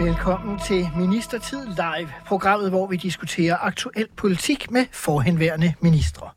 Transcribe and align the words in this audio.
Velkommen 0.00 0.58
til 0.66 0.88
Ministertid 0.96 1.66
Live, 1.66 2.12
programmet, 2.26 2.70
hvor 2.70 2.86
vi 2.86 2.96
diskuterer 2.96 3.56
aktuel 3.56 4.06
politik 4.16 4.70
med 4.70 4.86
forhenværende 4.92 5.74
ministre. 5.80 6.30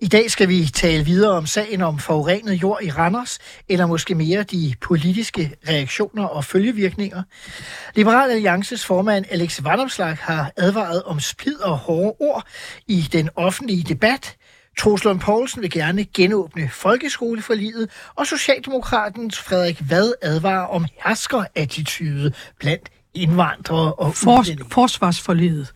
I 0.00 0.06
dag 0.06 0.30
skal 0.30 0.48
vi 0.48 0.64
tale 0.74 1.04
videre 1.04 1.36
om 1.36 1.46
sagen 1.46 1.82
om 1.82 1.98
forurenet 1.98 2.62
jord 2.62 2.78
i 2.82 2.90
Randers, 2.90 3.38
eller 3.68 3.86
måske 3.86 4.14
mere 4.14 4.42
de 4.42 4.74
politiske 4.80 5.54
reaktioner 5.68 6.24
og 6.24 6.44
følgevirkninger. 6.44 7.22
Liberal 7.94 8.30
Alliances 8.30 8.86
formand 8.86 9.24
Alex 9.30 9.64
Vandomslag 9.64 10.16
har 10.20 10.52
advaret 10.56 11.02
om 11.02 11.20
splid 11.20 11.60
og 11.60 11.78
hårde 11.78 12.14
ord 12.20 12.46
i 12.86 13.00
den 13.12 13.28
offentlige 13.36 13.82
debat. 13.82 14.36
Troslund 14.78 15.20
Poulsen 15.20 15.62
vil 15.62 15.70
gerne 15.70 16.04
genåbne 16.04 16.68
folkeskoleforliget, 16.68 17.90
og 18.14 18.26
Socialdemokratens 18.26 19.38
Frederik 19.38 19.90
Vad 19.90 20.12
advarer 20.22 20.66
om 20.66 20.86
herskerattitude 21.04 22.32
blandt 22.58 22.90
indvandrere 23.22 23.92
og 23.94 24.14
For, 24.14 24.38
udlændinge. 24.40 24.70
forsvarsforlidet. 24.70 25.72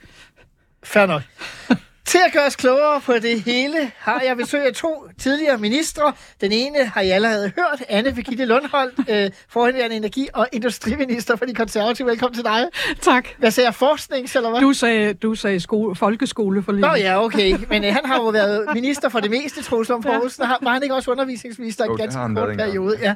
Fair 0.85 1.07
nok. 1.07 1.23
Til 2.05 2.19
at 2.27 2.33
gøre 2.33 2.47
os 2.47 2.57
klogere 2.57 3.01
på 3.01 3.13
det 3.13 3.41
hele, 3.43 3.91
har 3.99 4.21
jeg 4.27 4.37
besøg 4.37 4.67
af 4.67 4.73
to 4.73 5.07
tidligere 5.19 5.59
ministre. 5.59 6.13
Den 6.41 6.53
ene 6.53 6.85
har 6.85 7.01
I 7.01 7.11
allerede 7.11 7.53
hørt, 7.57 7.83
Anne 7.89 8.13
Birgitte 8.13 8.45
Lundholdt, 8.45 8.95
øh, 9.11 9.31
forhenværende 9.49 9.97
energi- 9.97 10.29
og 10.35 10.49
industriminister 10.53 11.37
for 11.37 11.45
de 11.45 11.55
konservative. 11.55 12.09
Velkommen 12.09 12.35
til 12.35 12.45
dig. 12.45 12.65
Tak. 13.01 13.29
Hvad 13.39 13.51
siger 13.51 13.67
jeg, 13.67 13.75
forsknings, 13.75 14.37
eller 14.37 14.51
hvad? 14.51 14.61
Du 14.61 14.73
sagde, 14.73 15.15
du 15.15 15.35
sagde 15.35 15.61
skole, 15.61 15.97
folkeskoleforliget. 15.97 16.81
Nå 16.89 16.95
ja, 16.95 17.25
okay. 17.25 17.59
Men 17.69 17.85
øh, 17.85 17.93
han 17.95 18.05
har 18.05 18.17
jo 18.17 18.27
været 18.29 18.67
minister 18.75 19.09
for 19.09 19.21
det 19.21 19.31
meste, 19.31 19.63
Troels 19.63 19.89
Lund 19.89 20.03
Poulsen. 20.03 20.45
Har- 20.45 20.59
Var 20.63 20.71
han 20.73 20.83
ikke 20.83 20.95
også 20.95 21.11
undervisningsminister 21.11 21.85
i 21.85 21.89
en 21.89 21.97
ganske 21.97 22.21
kort 22.35 22.57
periode? 22.57 22.99
Ja. 23.03 23.15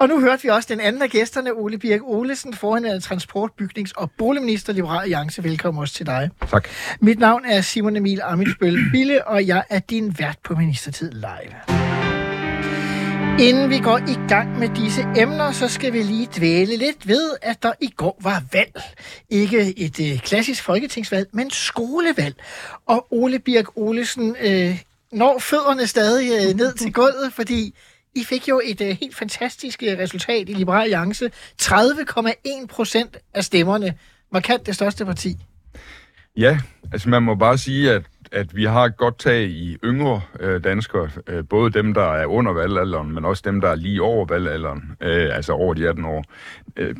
Og 0.00 0.08
nu 0.08 0.20
hørte 0.20 0.42
vi 0.42 0.48
også 0.48 0.68
den 0.72 0.80
anden 0.80 1.02
af 1.02 1.10
gæsterne, 1.10 1.52
Ole 1.52 1.78
Birk 1.78 2.00
Olesen, 2.02 2.54
forhenværende 2.54 3.00
transport-, 3.04 3.50
bygnings- 3.62 3.92
og 3.96 4.10
boligminister, 4.18 4.72
Liberal 4.72 5.00
Alliance. 5.02 5.44
Velkommen 5.44 5.80
også 5.80 5.94
til 5.94 6.06
dig. 6.06 6.30
Tak. 6.50 6.68
Mit 7.00 7.18
navn 7.18 7.44
er 7.44 7.60
Simon 7.60 7.96
Emil 7.96 8.15
Amitsbøl 8.22 8.78
Bille, 8.92 9.26
og 9.26 9.46
jeg 9.46 9.64
er 9.70 9.78
din 9.78 10.18
vært 10.18 10.38
på 10.44 10.54
Ministertid 10.54 11.10
Live. 11.12 11.76
Inden 13.40 13.70
vi 13.70 13.78
går 13.78 13.98
i 13.98 14.28
gang 14.28 14.58
med 14.58 14.68
disse 14.68 15.02
emner, 15.16 15.52
så 15.52 15.68
skal 15.68 15.92
vi 15.92 16.02
lige 16.02 16.28
dvæle 16.36 16.76
lidt 16.76 17.08
ved, 17.08 17.30
at 17.42 17.62
der 17.62 17.72
i 17.80 17.90
går 17.96 18.18
var 18.22 18.42
valg. 18.52 18.82
Ikke 19.30 19.78
et 19.78 20.00
øh, 20.00 20.18
klassisk 20.18 20.62
folketingsvalg, 20.62 21.28
men 21.32 21.50
skolevalg. 21.50 22.34
Og 22.86 23.06
Ole 23.10 23.38
Birk 23.38 23.76
Olesen 23.76 24.36
øh, 24.40 24.82
når 25.12 25.38
fødderne 25.38 25.86
stadig 25.86 26.48
øh, 26.48 26.56
ned 26.56 26.74
til 26.74 26.92
gulvet, 26.92 27.32
fordi 27.32 27.74
I 28.14 28.24
fik 28.24 28.48
jo 28.48 28.60
et 28.64 28.80
øh, 28.80 28.96
helt 29.00 29.16
fantastisk 29.16 29.82
øh, 29.82 29.98
resultat 29.98 30.48
i 30.48 30.52
Liberal 30.52 30.82
Alliance. 30.82 31.30
30,1 31.62 32.66
procent 32.66 33.16
af 33.34 33.44
stemmerne. 33.44 33.94
Markant 34.32 34.66
det 34.66 34.74
største 34.74 35.04
parti. 35.04 35.36
Ja, 36.36 36.58
altså 36.92 37.08
man 37.08 37.22
må 37.22 37.34
bare 37.34 37.58
sige, 37.58 37.92
at, 37.92 38.02
at 38.32 38.56
vi 38.56 38.64
har 38.64 38.84
et 38.84 38.96
godt 38.96 39.18
tag 39.18 39.44
i 39.44 39.76
yngre 39.84 40.20
øh, 40.40 40.64
danskere, 40.64 41.10
øh, 41.26 41.44
både 41.50 41.70
dem, 41.70 41.94
der 41.94 42.12
er 42.12 42.26
under 42.26 42.52
valgalderen, 42.52 43.14
men 43.14 43.24
også 43.24 43.42
dem, 43.46 43.60
der 43.60 43.68
er 43.68 43.74
lige 43.74 44.02
over 44.02 44.26
valgalderen, 44.26 44.96
øh, 45.00 45.36
altså 45.36 45.52
over 45.52 45.74
de 45.74 45.88
18 45.88 46.04
år. 46.04 46.24
Øh, 46.76 46.94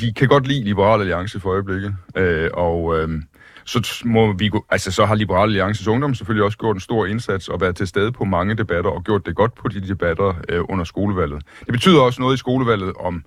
de 0.00 0.12
kan 0.12 0.28
godt 0.28 0.46
lide 0.46 0.64
Liberal 0.64 1.00
Alliance 1.00 1.40
for 1.40 1.50
øjeblikket, 1.50 1.94
øh, 2.16 2.50
og 2.52 2.98
øh, 2.98 3.22
så 3.64 4.02
må 4.04 4.32
vi 4.32 4.48
gå, 4.48 4.66
altså 4.70 4.92
så 4.92 5.04
har 5.04 5.14
Liberal 5.14 5.48
Alliances 5.48 5.88
Ungdom 5.88 6.14
selvfølgelig 6.14 6.44
også 6.44 6.58
gjort 6.58 6.76
en 6.76 6.80
stor 6.80 7.06
indsats 7.06 7.48
og 7.48 7.60
været 7.60 7.76
til 7.76 7.86
stede 7.86 8.12
på 8.12 8.24
mange 8.24 8.54
debatter 8.54 8.90
og 8.90 9.04
gjort 9.04 9.26
det 9.26 9.36
godt 9.36 9.54
på 9.54 9.68
de 9.68 9.88
debatter 9.88 10.34
øh, 10.48 10.60
under 10.68 10.84
skolevalget. 10.84 11.42
Det 11.60 11.72
betyder 11.72 12.00
også 12.00 12.20
noget 12.20 12.34
i 12.34 12.38
skolevalget 12.38 12.92
om 13.00 13.24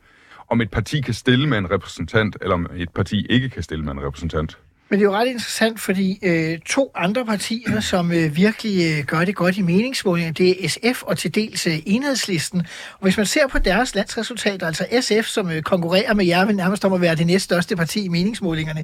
om 0.50 0.62
et 0.62 0.72
parti 0.72 1.02
kan 1.02 1.14
stille 1.14 1.50
med 1.50 1.58
en 1.58 1.72
repræsentant, 1.72 2.38
eller 2.42 2.54
om 2.54 2.70
et 2.76 2.90
parti 2.90 3.26
ikke 3.30 3.50
kan 3.50 3.64
stille 3.64 3.86
med 3.86 3.92
en 3.92 4.04
repræsentant. 4.04 4.58
Men 4.94 5.00
det 5.00 5.06
er 5.06 5.10
jo 5.10 5.16
ret 5.16 5.28
interessant, 5.28 5.80
fordi 5.80 6.20
øh, 6.22 6.60
to 6.60 6.92
andre 6.96 7.26
partier, 7.26 7.80
som 7.80 8.12
øh, 8.12 8.36
virkelig 8.36 9.00
øh, 9.00 9.06
gør 9.06 9.26
det 9.26 9.36
godt 9.36 9.58
i 9.58 9.62
meningsmålinger, 9.62 10.34
det 10.34 10.66
er 10.66 10.70
SF 10.70 11.04
og 11.04 11.18
til 11.18 11.36
dels 11.36 11.68
øh, 11.68 11.80
Enhedslisten. 11.86 12.60
Og 12.94 13.02
hvis 13.02 13.18
man 13.18 13.26
ser 13.26 13.48
på 13.48 13.60
deres 13.60 13.96
landsresultater, 13.96 14.68
altså 14.68 14.86
SF, 15.02 15.28
som 15.28 15.52
øh, 15.52 15.62
konkurrerer 15.62 16.14
med 16.14 16.26
jer, 16.26 16.46
vil 16.46 16.56
nærmest 16.56 16.86
om 16.86 16.94
at 16.94 17.02
være 17.02 17.16
det 17.16 17.28
næststørste 17.28 17.76
parti 17.76 18.06
i 18.06 18.08
meningsmålingerne, 18.08 18.84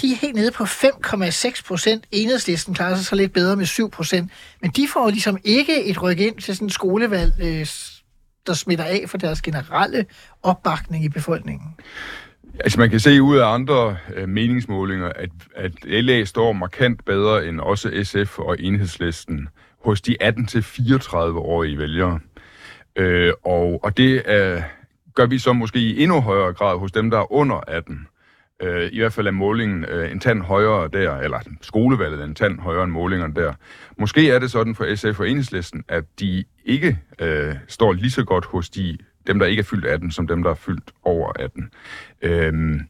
de 0.00 0.12
er 0.12 0.16
helt 0.16 0.34
nede 0.34 0.50
på 0.50 0.64
5,6 0.64 1.62
procent. 1.66 2.04
Enhedslisten 2.10 2.74
klarer 2.74 2.96
sig 2.96 3.06
så 3.06 3.16
lidt 3.16 3.32
bedre 3.32 3.56
med 3.56 3.66
7 3.66 3.90
procent. 3.90 4.30
Men 4.62 4.70
de 4.70 4.88
får 4.88 5.10
ligesom 5.10 5.38
ikke 5.44 5.84
et 5.84 6.02
ryk 6.02 6.20
ind 6.20 6.38
til 6.38 6.54
sådan 6.54 6.66
et 6.66 6.74
skolevalg, 6.74 7.32
øh, 7.40 7.66
der 8.46 8.54
smitter 8.54 8.84
af 8.84 9.04
for 9.06 9.18
deres 9.18 9.42
generelle 9.42 10.06
opbakning 10.42 11.04
i 11.04 11.08
befolkningen. 11.08 11.74
Altså 12.60 12.80
man 12.80 12.90
kan 12.90 13.00
se 13.00 13.22
ud 13.22 13.36
af 13.36 13.54
andre 13.54 13.96
øh, 14.14 14.28
meningsmålinger, 14.28 15.08
at, 15.08 15.30
at 15.54 15.72
LA 15.84 16.24
står 16.24 16.52
markant 16.52 17.04
bedre 17.04 17.46
end 17.46 17.60
også 17.60 18.00
SF 18.02 18.38
og 18.38 18.56
Enhedslisten 18.60 19.48
hos 19.84 20.00
de 20.00 20.16
18-34-årige 20.22 21.78
vælgere. 21.78 22.20
Øh, 22.96 23.32
og, 23.44 23.80
og 23.84 23.96
det 23.96 24.22
øh, 24.28 24.62
gør 25.14 25.26
vi 25.26 25.38
så 25.38 25.52
måske 25.52 25.78
i 25.78 26.02
endnu 26.02 26.20
højere 26.20 26.52
grad 26.52 26.78
hos 26.78 26.92
dem, 26.92 27.10
der 27.10 27.18
er 27.18 27.32
under 27.32 27.60
18. 27.68 28.06
Øh, 28.62 28.88
I 28.92 28.98
hvert 28.98 29.12
fald 29.12 29.26
er 29.26 29.30
målingen 29.30 29.84
øh, 29.84 30.12
en 30.12 30.20
tand 30.20 30.42
højere 30.42 30.88
der, 30.92 31.16
eller 31.16 31.38
skolevalget 31.60 32.20
er 32.20 32.24
en 32.24 32.34
tand 32.34 32.60
højere 32.60 32.84
end 32.84 32.92
målingerne 32.92 33.34
der. 33.34 33.52
Måske 33.98 34.30
er 34.30 34.38
det 34.38 34.50
sådan 34.50 34.74
for 34.74 34.94
SF 34.94 35.20
og 35.20 35.28
Enhedslisten, 35.28 35.84
at 35.88 36.04
de 36.20 36.44
ikke 36.64 36.98
øh, 37.18 37.54
står 37.68 37.92
lige 37.92 38.10
så 38.10 38.24
godt 38.24 38.44
hos 38.44 38.70
de, 38.70 38.98
dem, 39.26 39.38
der 39.38 39.46
ikke 39.46 39.60
er 39.60 39.64
fyldt 39.64 39.84
18, 39.84 40.10
som 40.10 40.26
dem, 40.26 40.42
der 40.42 40.50
er 40.50 40.54
fyldt 40.54 40.92
over 41.02 41.32
18. 41.38 41.70
Øhm, 42.22 42.80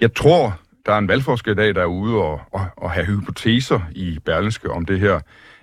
jeg 0.00 0.14
tror, 0.14 0.60
der 0.86 0.92
er 0.92 0.98
en 0.98 1.08
valgforsker 1.08 1.52
i 1.52 1.54
dag, 1.54 1.74
der 1.74 1.82
er 1.82 1.86
ude 1.86 2.16
og, 2.16 2.40
og, 2.52 2.66
og 2.76 2.90
have 2.90 3.06
hypoteser 3.06 3.80
i 3.92 4.18
Berlingske 4.24 4.70
om 4.70 4.86
det 4.86 5.00
her, 5.00 5.20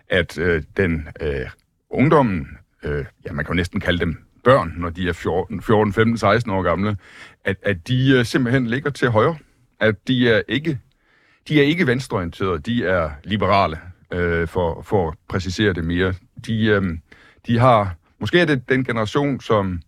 at 0.09 0.37
øh, 0.37 0.63
den 0.77 1.07
øh, 1.21 1.49
ungdommen, 1.89 2.47
øh, 2.83 3.05
ja, 3.25 3.31
man 3.31 3.45
kan 3.45 3.53
jo 3.53 3.55
næsten 3.55 3.79
kalde 3.79 3.99
dem 3.99 4.27
børn, 4.43 4.73
når 4.77 4.89
de 4.89 5.09
er 5.09 5.13
14, 5.13 5.61
14 5.61 5.93
15, 5.93 6.17
16 6.17 6.51
år 6.51 6.61
gamle, 6.61 6.97
at, 7.45 7.57
at 7.63 7.87
de 7.87 8.11
øh, 8.17 8.25
simpelthen 8.25 8.67
ligger 8.67 8.89
til 8.89 9.09
højre. 9.09 9.37
At 9.79 10.07
de 10.07 10.29
er 10.29 10.41
ikke, 10.47 10.79
de 11.47 11.59
er 11.59 11.63
ikke 11.63 11.87
venstreorienterede, 11.87 12.59
de 12.59 12.85
er 12.85 13.09
liberale, 13.23 13.79
øh, 14.13 14.47
for, 14.47 14.81
for 14.81 15.07
at 15.07 15.13
præcisere 15.29 15.73
det 15.73 15.83
mere. 15.83 16.13
De, 16.45 16.65
øh, 16.65 16.83
de 17.47 17.59
har, 17.59 17.95
måske 18.19 18.39
er 18.39 18.45
det 18.45 18.69
den 18.69 18.83
generation, 18.83 19.41
som 19.41 19.81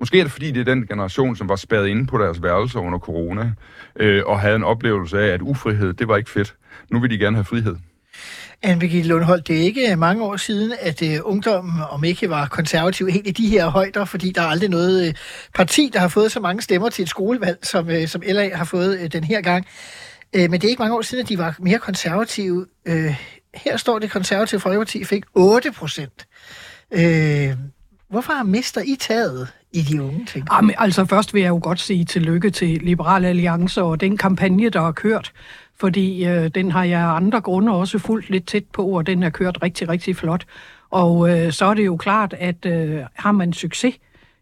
Måske 0.00 0.20
er 0.20 0.24
det 0.24 0.32
fordi, 0.32 0.50
det 0.50 0.60
er 0.60 0.64
den 0.64 0.86
generation, 0.86 1.36
som 1.36 1.48
var 1.48 1.56
spærret 1.56 1.88
inde 1.88 2.06
på 2.06 2.18
deres 2.18 2.42
værelser 2.42 2.80
under 2.80 2.98
corona, 2.98 3.52
øh, 3.96 4.22
og 4.26 4.40
havde 4.40 4.56
en 4.56 4.64
oplevelse 4.64 5.18
af, 5.20 5.26
at 5.26 5.42
ufrihed, 5.42 5.92
det 5.92 6.08
var 6.08 6.16
ikke 6.16 6.30
fedt. 6.30 6.54
Nu 6.90 7.00
vil 7.00 7.10
de 7.10 7.18
gerne 7.18 7.36
have 7.36 7.44
frihed. 7.44 7.76
Anne-Begitte 8.66 9.08
Lundholdt, 9.08 9.48
det 9.48 9.56
er 9.56 9.62
ikke 9.62 9.96
mange 9.96 10.24
år 10.24 10.36
siden, 10.36 10.72
at 10.80 11.02
uh, 11.02 11.08
ungdommen, 11.22 11.72
om 11.90 12.04
ikke 12.04 12.30
var 12.30 12.46
konservativ, 12.46 13.08
helt 13.08 13.26
i 13.26 13.30
de 13.30 13.48
her 13.48 13.66
højder, 13.66 14.04
fordi 14.04 14.32
der 14.32 14.42
er 14.42 14.46
aldrig 14.46 14.70
noget 14.70 15.08
uh, 15.08 15.14
parti, 15.54 15.90
der 15.92 15.98
har 15.98 16.08
fået 16.08 16.32
så 16.32 16.40
mange 16.40 16.62
stemmer 16.62 16.88
til 16.88 17.02
et 17.02 17.08
skolevalg, 17.08 17.58
som, 17.62 17.88
uh, 17.88 18.06
som 18.06 18.22
LA 18.26 18.56
har 18.56 18.64
fået 18.64 19.00
uh, 19.00 19.06
den 19.06 19.24
her 19.24 19.40
gang. 19.40 19.66
Uh, 20.36 20.40
men 20.40 20.52
det 20.52 20.64
er 20.64 20.68
ikke 20.68 20.82
mange 20.82 20.96
år 20.96 21.02
siden, 21.02 21.24
at 21.24 21.28
de 21.28 21.38
var 21.38 21.56
mere 21.58 21.78
konservative. 21.78 22.66
Uh, 22.88 23.14
her 23.54 23.76
står 23.76 23.98
det 23.98 24.10
konservative 24.10 24.60
Folkeparti 24.60 25.04
fik 25.04 25.24
8 25.34 25.72
procent. 25.72 26.26
Uh, 26.94 27.58
hvorfor 28.08 28.42
mister 28.42 28.80
I 28.80 28.96
taget 29.00 29.48
i 29.72 29.80
de 29.80 30.02
unge, 30.02 30.24
ting? 30.24 30.46
Ah, 30.50 30.56
Jamen, 30.56 30.74
altså 30.78 31.04
først 31.04 31.34
vil 31.34 31.42
jeg 31.42 31.48
jo 31.48 31.60
godt 31.62 31.80
sige 31.80 32.04
tillykke 32.04 32.50
til 32.50 32.80
Liberal 32.82 33.24
Alliance 33.24 33.82
og 33.82 34.00
den 34.00 34.16
kampagne, 34.16 34.68
der 34.68 34.80
har 34.80 34.92
kørt, 34.92 35.32
fordi 35.80 36.26
øh, 36.26 36.48
den 36.48 36.72
har 36.72 36.84
jeg 36.84 37.00
af 37.00 37.16
andre 37.16 37.40
grunde 37.40 37.72
også 37.72 37.98
fulgt 37.98 38.30
lidt 38.30 38.46
tæt 38.46 38.64
på, 38.72 38.86
og 38.86 39.06
den 39.06 39.22
har 39.22 39.30
kørt 39.30 39.58
rigtig, 39.62 39.88
rigtig 39.88 40.16
flot. 40.16 40.44
Og 40.90 41.30
øh, 41.30 41.52
så 41.52 41.64
er 41.64 41.74
det 41.74 41.86
jo 41.86 41.96
klart, 41.96 42.34
at 42.38 42.66
øh, 42.66 43.00
har 43.14 43.32
man 43.32 43.52
succes, 43.52 43.94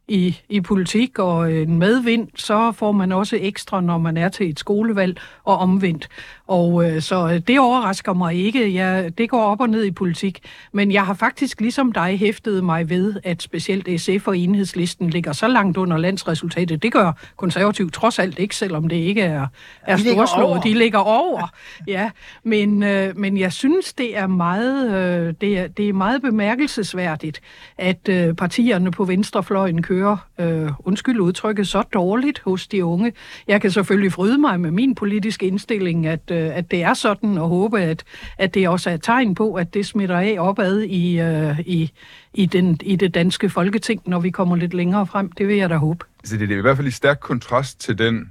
i, 0.09 0.41
i 0.49 0.61
politik 0.61 1.19
og 1.19 1.53
en 1.53 1.79
medvind, 1.79 2.29
så 2.35 2.73
får 2.73 2.93
man 2.93 3.13
også 3.13 3.39
ekstra, 3.41 3.81
når 3.81 3.99
man 3.99 4.17
er 4.17 4.29
til 4.29 4.51
et 4.51 4.59
skolevalg 4.59 5.21
og 5.45 5.59
omvendt. 5.59 6.09
Og 6.47 6.91
øh, 6.91 7.03
så 7.03 7.39
det 7.39 7.61
overrasker 7.61 8.13
mig 8.13 8.35
ikke. 8.35 8.75
Jeg, 8.75 9.19
det 9.19 9.31
går 9.31 9.43
op 9.43 9.61
og 9.61 9.71
ned 9.71 9.85
i 9.85 9.91
politik. 9.91 10.41
Men 10.73 10.93
jeg 10.93 11.07
har 11.07 11.15
faktisk 11.15 11.61
ligesom 11.61 11.93
dig 11.93 12.19
hæftet 12.19 12.65
mig 12.65 12.91
ved, 12.91 13.15
at 13.25 13.43
specielt 13.43 14.01
SF 14.01 14.29
og 14.29 14.39
enhedslisten 14.39 15.11
ligger 15.11 15.33
så 15.33 15.49
langt 15.49 15.77
under 15.77 15.97
landsresultatet. 15.97 16.83
Det 16.83 16.93
gør 16.93 17.13
konservativ 17.37 17.91
trods 17.91 18.19
alt 18.19 18.39
ikke, 18.39 18.57
selvom 18.57 18.89
det 18.89 18.97
ikke 18.97 19.23
er, 19.23 19.47
er 19.83 19.97
storslået. 19.97 20.47
over. 20.47 20.61
De 20.61 20.75
ligger 20.75 20.99
over. 20.99 21.53
Ja, 21.87 22.11
men, 22.43 22.83
øh, 22.83 23.19
men 23.19 23.39
jeg 23.39 23.53
synes, 23.53 23.93
det 23.93 24.19
er 24.19 24.27
meget, 24.27 24.95
øh, 24.95 25.35
det 25.41 25.59
er, 25.59 25.67
det 25.67 25.89
er 25.89 25.93
meget 25.93 26.23
bemærkelsesværdigt, 26.23 27.41
at 27.79 28.09
øh, 28.09 28.35
partierne 28.35 28.91
på 28.91 29.05
venstrefløjen 29.05 29.83
kører, 29.83 30.17
øh, 30.41 30.71
undskyld 30.79 31.21
udtrykket, 31.21 31.69
så 31.69 31.83
dårligt 31.83 32.41
hos 32.45 32.67
de 32.67 32.85
unge. 32.85 33.13
Jeg 33.49 33.61
kan 33.61 33.71
selvfølgelig 33.71 34.13
fryde 34.13 34.39
mig 34.39 34.61
med 34.61 34.71
min 34.71 34.95
politiske 34.95 35.47
indstilling, 35.47 36.07
at, 36.07 36.31
øh, 36.31 36.36
at 36.37 36.71
det 36.71 36.83
er 36.83 36.95
sådan, 36.95 37.39
og 37.39 37.49
håbe, 37.49 37.81
at, 37.81 38.05
at 38.39 38.55
det 38.55 38.69
også 38.69 38.91
er 38.91 38.95
et 38.95 39.03
tegn 39.03 39.35
på, 39.35 39.55
at 39.55 39.75
det 39.75 39.87
smitter 39.87 40.17
af 40.17 40.37
opad 40.39 40.81
i, 40.81 41.21
øh, 41.21 41.61
i, 41.61 41.91
i, 42.35 42.47
den, 42.47 42.79
i 42.83 42.97
det 42.97 43.15
danske 43.15 43.51
folketing, 43.51 44.03
når 44.07 44.21
vi 44.21 44.31
kommer 44.31 44.57
lidt 44.57 44.75
længere 44.75 45.07
frem. 45.07 45.33
Det 45.33 45.49
vil 45.49 45.57
jeg 45.57 45.71
da 45.71 45.77
håbe. 45.77 46.05
Så 46.25 46.37
det 46.37 46.53
er 46.53 46.59
i 46.59 46.61
hvert 46.61 46.77
fald 46.77 46.89
i 46.89 46.91
stærk 46.91 47.19
kontrast 47.21 47.81
til 47.81 47.99
den 47.99 48.31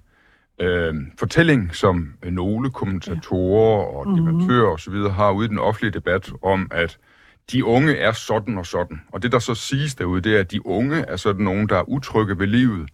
øh, 0.62 0.94
fortælling, 1.20 1.76
som 1.76 2.14
nogle 2.24 2.72
kommentatorer 2.72 3.84
og 3.86 4.18
debattører 4.18 4.72
osv. 4.72 4.94
har 4.94 5.32
ude 5.32 5.46
i 5.46 5.50
den 5.50 5.60
offentlige 5.60 5.92
debat 5.92 6.32
om, 6.42 6.68
at 6.72 6.98
de 7.52 7.66
unge 7.66 7.98
er 7.98 8.12
sådan 8.12 8.58
og 8.58 8.66
sådan. 8.66 9.02
Og 9.12 9.24
det, 9.24 9.32
der 9.32 9.40
så 9.40 9.56
siges 9.56 9.96
derude, 9.96 10.22
det 10.22 10.36
er, 10.36 10.40
at 10.40 10.52
de 10.52 10.66
unge 10.66 10.96
er 10.96 11.16
sådan 11.16 11.44
nogen, 11.44 11.70
der 11.70 11.78
er 11.78 11.90
utrygge 11.90 12.40
ved 12.40 12.48
livet. 12.48 12.90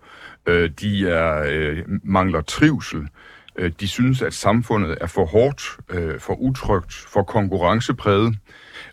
Øh, 0.46 0.70
de 0.82 1.10
er, 1.10 1.44
øh, 1.50 1.78
mangler 2.04 2.42
trivsel. 2.42 3.08
Øh, 3.56 3.72
de 3.80 3.88
synes, 3.88 4.22
at 4.22 4.34
samfundet 4.34 4.98
er 5.02 5.08
for 5.08 5.26
hårdt, 5.26 5.64
øh, 5.90 6.20
for 6.20 6.34
utrygt, 6.34 6.94
for 6.94 7.24
konkurrencepræget. 7.24 8.36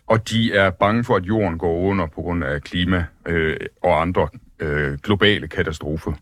Og 0.07 0.29
de 0.29 0.53
er 0.53 0.69
bange 0.69 1.03
for, 1.03 1.15
at 1.15 1.23
jorden 1.23 1.57
går 1.57 1.77
under 1.77 2.07
på 2.07 2.21
grund 2.21 2.43
af 2.43 2.61
klima 2.61 3.05
øh, 3.25 3.57
og 3.83 4.01
andre 4.01 4.27
øh, 4.59 4.97
globale 4.97 5.47
katastrofer. 5.47 6.13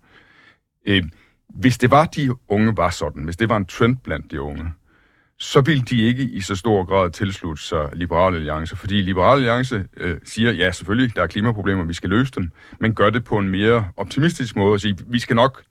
Øh, 0.86 1.04
hvis 1.50 1.78
det 1.78 1.92
var, 1.92 2.06
de 2.06 2.36
unge 2.48 2.78
var 2.78 2.90
sådan, 2.90 3.24
hvis 3.24 3.38
det 3.38 3.50
var 3.50 3.58
en 3.58 3.66
trend 3.66 3.98
blandt 3.98 4.32
de 4.32 4.42
unge, 4.42 4.74
så 5.40 5.62
ville 5.62 5.84
de 5.84 6.02
ikke 6.02 6.24
i 6.24 6.42
så 6.42 6.56
stor 6.56 6.84
grad 6.84 7.12
tilslutte 7.12 7.64
sig 7.64 7.90
Liberal 7.94 8.36
Alliance, 8.36 8.76
fordi 8.76 9.02
Liberal 9.02 9.38
Alliance 9.38 9.86
øh, 9.98 10.18
siger, 10.24 10.52
ja 10.52 10.72
selvfølgelig, 10.72 11.16
der 11.16 11.24
er 11.24 11.28
klimaproblemer, 11.28 11.84
vi 11.84 11.94
skal 11.94 12.10
løse 12.10 12.32
dem, 12.36 12.52
men 12.80 12.96
gør 12.96 13.10
det 13.10 13.24
på 13.24 13.38
en 13.38 13.50
mere 13.50 13.88
optimistisk 13.98 14.56
måde 14.56 14.74
og 14.74 14.80
sige, 14.80 14.98
vi 15.08 15.20
skal 15.20 15.36
nok, 15.36 15.64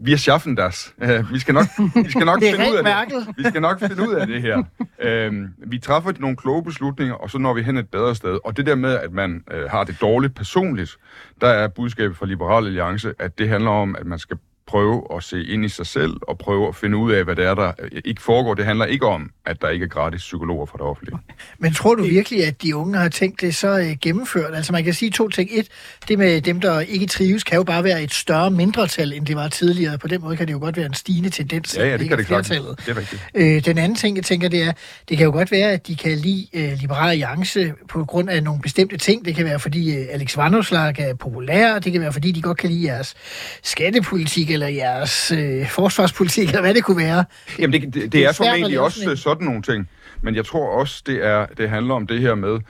vi 0.00 0.12
er 0.12 0.16
schaffen 0.16 0.56
das, 0.56 0.94
uh, 1.02 1.32
vi 1.32 1.38
skal 1.38 1.54
nok, 1.54 1.66
vi 2.04 2.10
skal 2.10 2.26
nok 2.26 2.42
finde 2.42 2.70
ud 2.70 2.76
af 2.76 3.02
rent 3.02 3.12
det. 3.12 3.36
Vi 3.36 3.44
skal 3.48 3.62
nok 3.62 3.80
finde 3.80 4.08
ud 4.08 4.14
af 4.14 4.26
det 4.26 4.42
her. 4.42 4.62
Øhm, 5.00 5.48
vi 5.58 5.78
træffer 5.78 6.12
nogle 6.18 6.36
kloge 6.36 6.64
beslutninger, 6.64 7.14
og 7.14 7.30
så 7.30 7.38
når 7.38 7.54
vi 7.54 7.62
hen 7.62 7.76
et 7.76 7.88
bedre 7.88 8.14
sted. 8.14 8.38
Og 8.44 8.56
det 8.56 8.66
der 8.66 8.74
med, 8.74 8.98
at 8.98 9.12
man 9.12 9.44
øh, 9.50 9.70
har 9.70 9.84
det 9.84 10.00
dårligt 10.00 10.34
personligt, 10.34 10.96
der 11.40 11.48
er 11.48 11.68
budskabet 11.68 12.16
fra 12.16 12.26
Liberal 12.26 12.66
Alliance, 12.66 13.14
at 13.18 13.38
det 13.38 13.48
handler 13.48 13.70
om, 13.70 13.96
at 13.96 14.06
man 14.06 14.18
skal 14.18 14.38
prøve 14.68 15.02
at 15.16 15.24
se 15.24 15.44
ind 15.44 15.64
i 15.64 15.68
sig 15.68 15.86
selv 15.86 16.12
og 16.28 16.38
prøve 16.38 16.68
at 16.68 16.76
finde 16.76 16.96
ud 16.96 17.12
af, 17.12 17.24
hvad 17.24 17.36
det 17.36 17.44
er, 17.44 17.54
der 17.54 17.72
ikke 18.04 18.22
foregår. 18.22 18.54
Det 18.54 18.64
handler 18.64 18.84
ikke 18.84 19.06
om, 19.06 19.30
at 19.46 19.62
der 19.62 19.68
ikke 19.68 19.84
er 19.84 19.88
gratis 19.88 20.20
psykologer 20.20 20.66
fra 20.66 20.78
det 20.78 20.86
offentlige. 20.86 21.18
Men 21.58 21.74
tror 21.74 21.94
du 21.94 22.02
virkelig, 22.02 22.46
at 22.46 22.62
de 22.62 22.76
unge 22.76 22.98
har 22.98 23.08
tænkt 23.08 23.40
det 23.40 23.56
så 23.56 23.78
øh, 23.78 23.96
gennemført? 24.02 24.54
Altså 24.54 24.72
man 24.72 24.84
kan 24.84 24.94
sige 24.94 25.10
to 25.10 25.28
ting. 25.28 25.50
Et, 25.52 25.68
det 26.08 26.18
med 26.18 26.40
dem, 26.40 26.60
der 26.60 26.80
ikke 26.80 27.06
trives, 27.06 27.44
kan 27.44 27.56
jo 27.56 27.62
bare 27.62 27.84
være 27.84 28.02
et 28.02 28.14
større 28.14 28.50
mindretal, 28.50 29.12
end 29.12 29.26
det 29.26 29.36
var 29.36 29.48
tidligere. 29.48 29.98
På 29.98 30.08
den 30.08 30.20
måde 30.20 30.36
kan 30.36 30.46
det 30.46 30.52
jo 30.52 30.58
godt 30.58 30.76
være 30.76 30.86
en 30.86 30.94
stigende 30.94 31.30
tendens. 31.30 31.76
Ja, 31.76 31.86
ja, 31.86 31.96
det 31.96 32.08
kan 32.08 32.18
det 32.18 32.26
klart. 32.26 32.46
flertallet. 32.46 32.78
Det 32.86 32.88
er 32.88 32.96
rigtigt. 32.96 33.22
Øh, 33.34 33.64
den 33.64 33.78
anden 33.78 33.96
ting, 33.96 34.16
jeg 34.16 34.24
tænker, 34.24 34.48
det 34.48 34.62
er, 34.62 34.72
det 35.08 35.16
kan 35.16 35.24
jo 35.24 35.32
godt 35.32 35.50
være, 35.50 35.72
at 35.72 35.86
de 35.86 35.96
kan 35.96 36.18
lide 36.18 36.46
øh, 36.52 36.72
Liberal 36.80 37.10
Alliance 37.10 37.72
på 37.88 38.04
grund 38.04 38.30
af 38.30 38.42
nogle 38.42 38.60
bestemte 38.60 38.96
ting. 38.96 39.24
Det 39.24 39.34
kan 39.34 39.44
være, 39.44 39.58
fordi 39.58 39.96
øh, 39.96 40.06
Alex 40.10 40.36
Vanderslag 40.36 40.94
er 40.98 41.14
populær. 41.14 41.78
Det 41.78 41.92
kan 41.92 42.00
være, 42.00 42.12
fordi 42.12 42.32
de 42.32 42.42
godt 42.42 42.58
kan 42.58 42.70
lide 42.70 42.84
jeres 42.84 43.14
skattepolitik, 43.62 44.50
eller 44.62 44.68
jeres 44.68 45.32
øh, 45.32 45.70
forsvarspolitik, 45.70 46.48
eller 46.48 46.60
hvad 46.60 46.74
det 46.74 46.84
kunne 46.84 46.96
være. 46.96 47.24
Jamen, 47.58 47.72
det, 47.72 47.82
det, 47.82 47.94
det, 47.94 48.04
er 48.04 48.08
det 48.08 48.24
er 48.24 48.28
at 48.28 48.36
formentlig 48.36 48.80
også 48.80 49.16
sådan 49.16 49.44
nogle 49.44 49.62
ting. 49.62 49.88
Men 50.22 50.34
jeg 50.34 50.44
tror 50.44 50.80
også, 50.80 51.02
det, 51.06 51.26
er, 51.26 51.46
det 51.46 51.70
handler 51.70 51.94
om 51.94 52.06
det 52.06 52.20
her 52.20 52.34
med, 52.34 52.60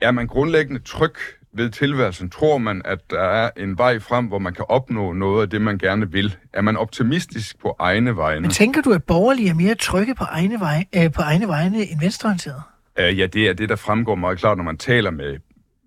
er 0.00 0.10
man 0.10 0.26
grundlæggende 0.26 0.80
tryg 0.84 1.14
ved 1.54 1.70
tilværelsen? 1.70 2.30
Tror 2.30 2.58
man, 2.58 2.82
at 2.84 2.98
der 3.10 3.20
er 3.20 3.50
en 3.56 3.78
vej 3.78 3.98
frem, 3.98 4.26
hvor 4.26 4.38
man 4.38 4.54
kan 4.54 4.64
opnå 4.68 5.12
noget 5.12 5.42
af 5.42 5.50
det, 5.50 5.62
man 5.62 5.78
gerne 5.78 6.12
vil? 6.12 6.36
Er 6.52 6.60
man 6.60 6.76
optimistisk 6.76 7.60
på 7.60 7.76
egne 7.78 8.16
vegne? 8.16 8.40
Men 8.40 8.50
tænker 8.50 8.82
du, 8.82 8.92
at 8.92 9.04
borgerlige 9.04 9.50
er 9.50 9.54
mere 9.54 9.74
trygge 9.74 10.14
på 10.14 10.24
egne, 10.24 10.60
vej, 10.60 10.84
øh, 10.96 11.12
på 11.12 11.22
egne 11.22 11.48
vegne 11.48 11.78
end 11.78 12.00
venstreorienterede? 12.00 12.62
Uh, 12.98 13.18
ja, 13.18 13.26
det 13.26 13.48
er 13.48 13.52
det, 13.52 13.68
der 13.68 13.76
fremgår 13.76 14.14
meget 14.14 14.38
klart, 14.38 14.56
når 14.56 14.64
man 14.64 14.78
taler 14.78 15.10
med 15.10 15.36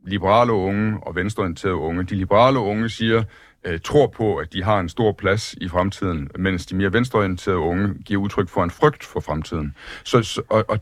liberale 0.08 0.54
unge 0.54 0.98
og 1.02 1.16
venstreorienterede 1.16 1.76
unge. 1.76 2.04
De 2.04 2.16
liberale 2.16 2.60
unge 2.60 2.90
siger, 2.90 3.24
uh, 3.68 3.80
tror 3.84 4.08
på, 4.08 4.36
at 4.36 4.54
de 4.54 4.64
har 4.64 4.80
en 4.80 4.90
stor 4.90 5.12
plads 5.12 5.54
i 5.62 5.68
fremtiden, 5.68 6.30
mens 6.40 6.66
de 6.66 6.76
mere 6.76 6.94
venstreorienterede 6.94 7.60
unge 7.60 7.94
giver 8.06 8.22
udtryk 8.22 8.50
for 8.50 8.64
en 8.64 8.72
frygt 8.72 9.04
for 9.04 9.20
fremtiden. 9.20 9.76
Så, 10.04 10.24
så, 10.24 10.42
og, 10.50 10.66
og 10.68 10.80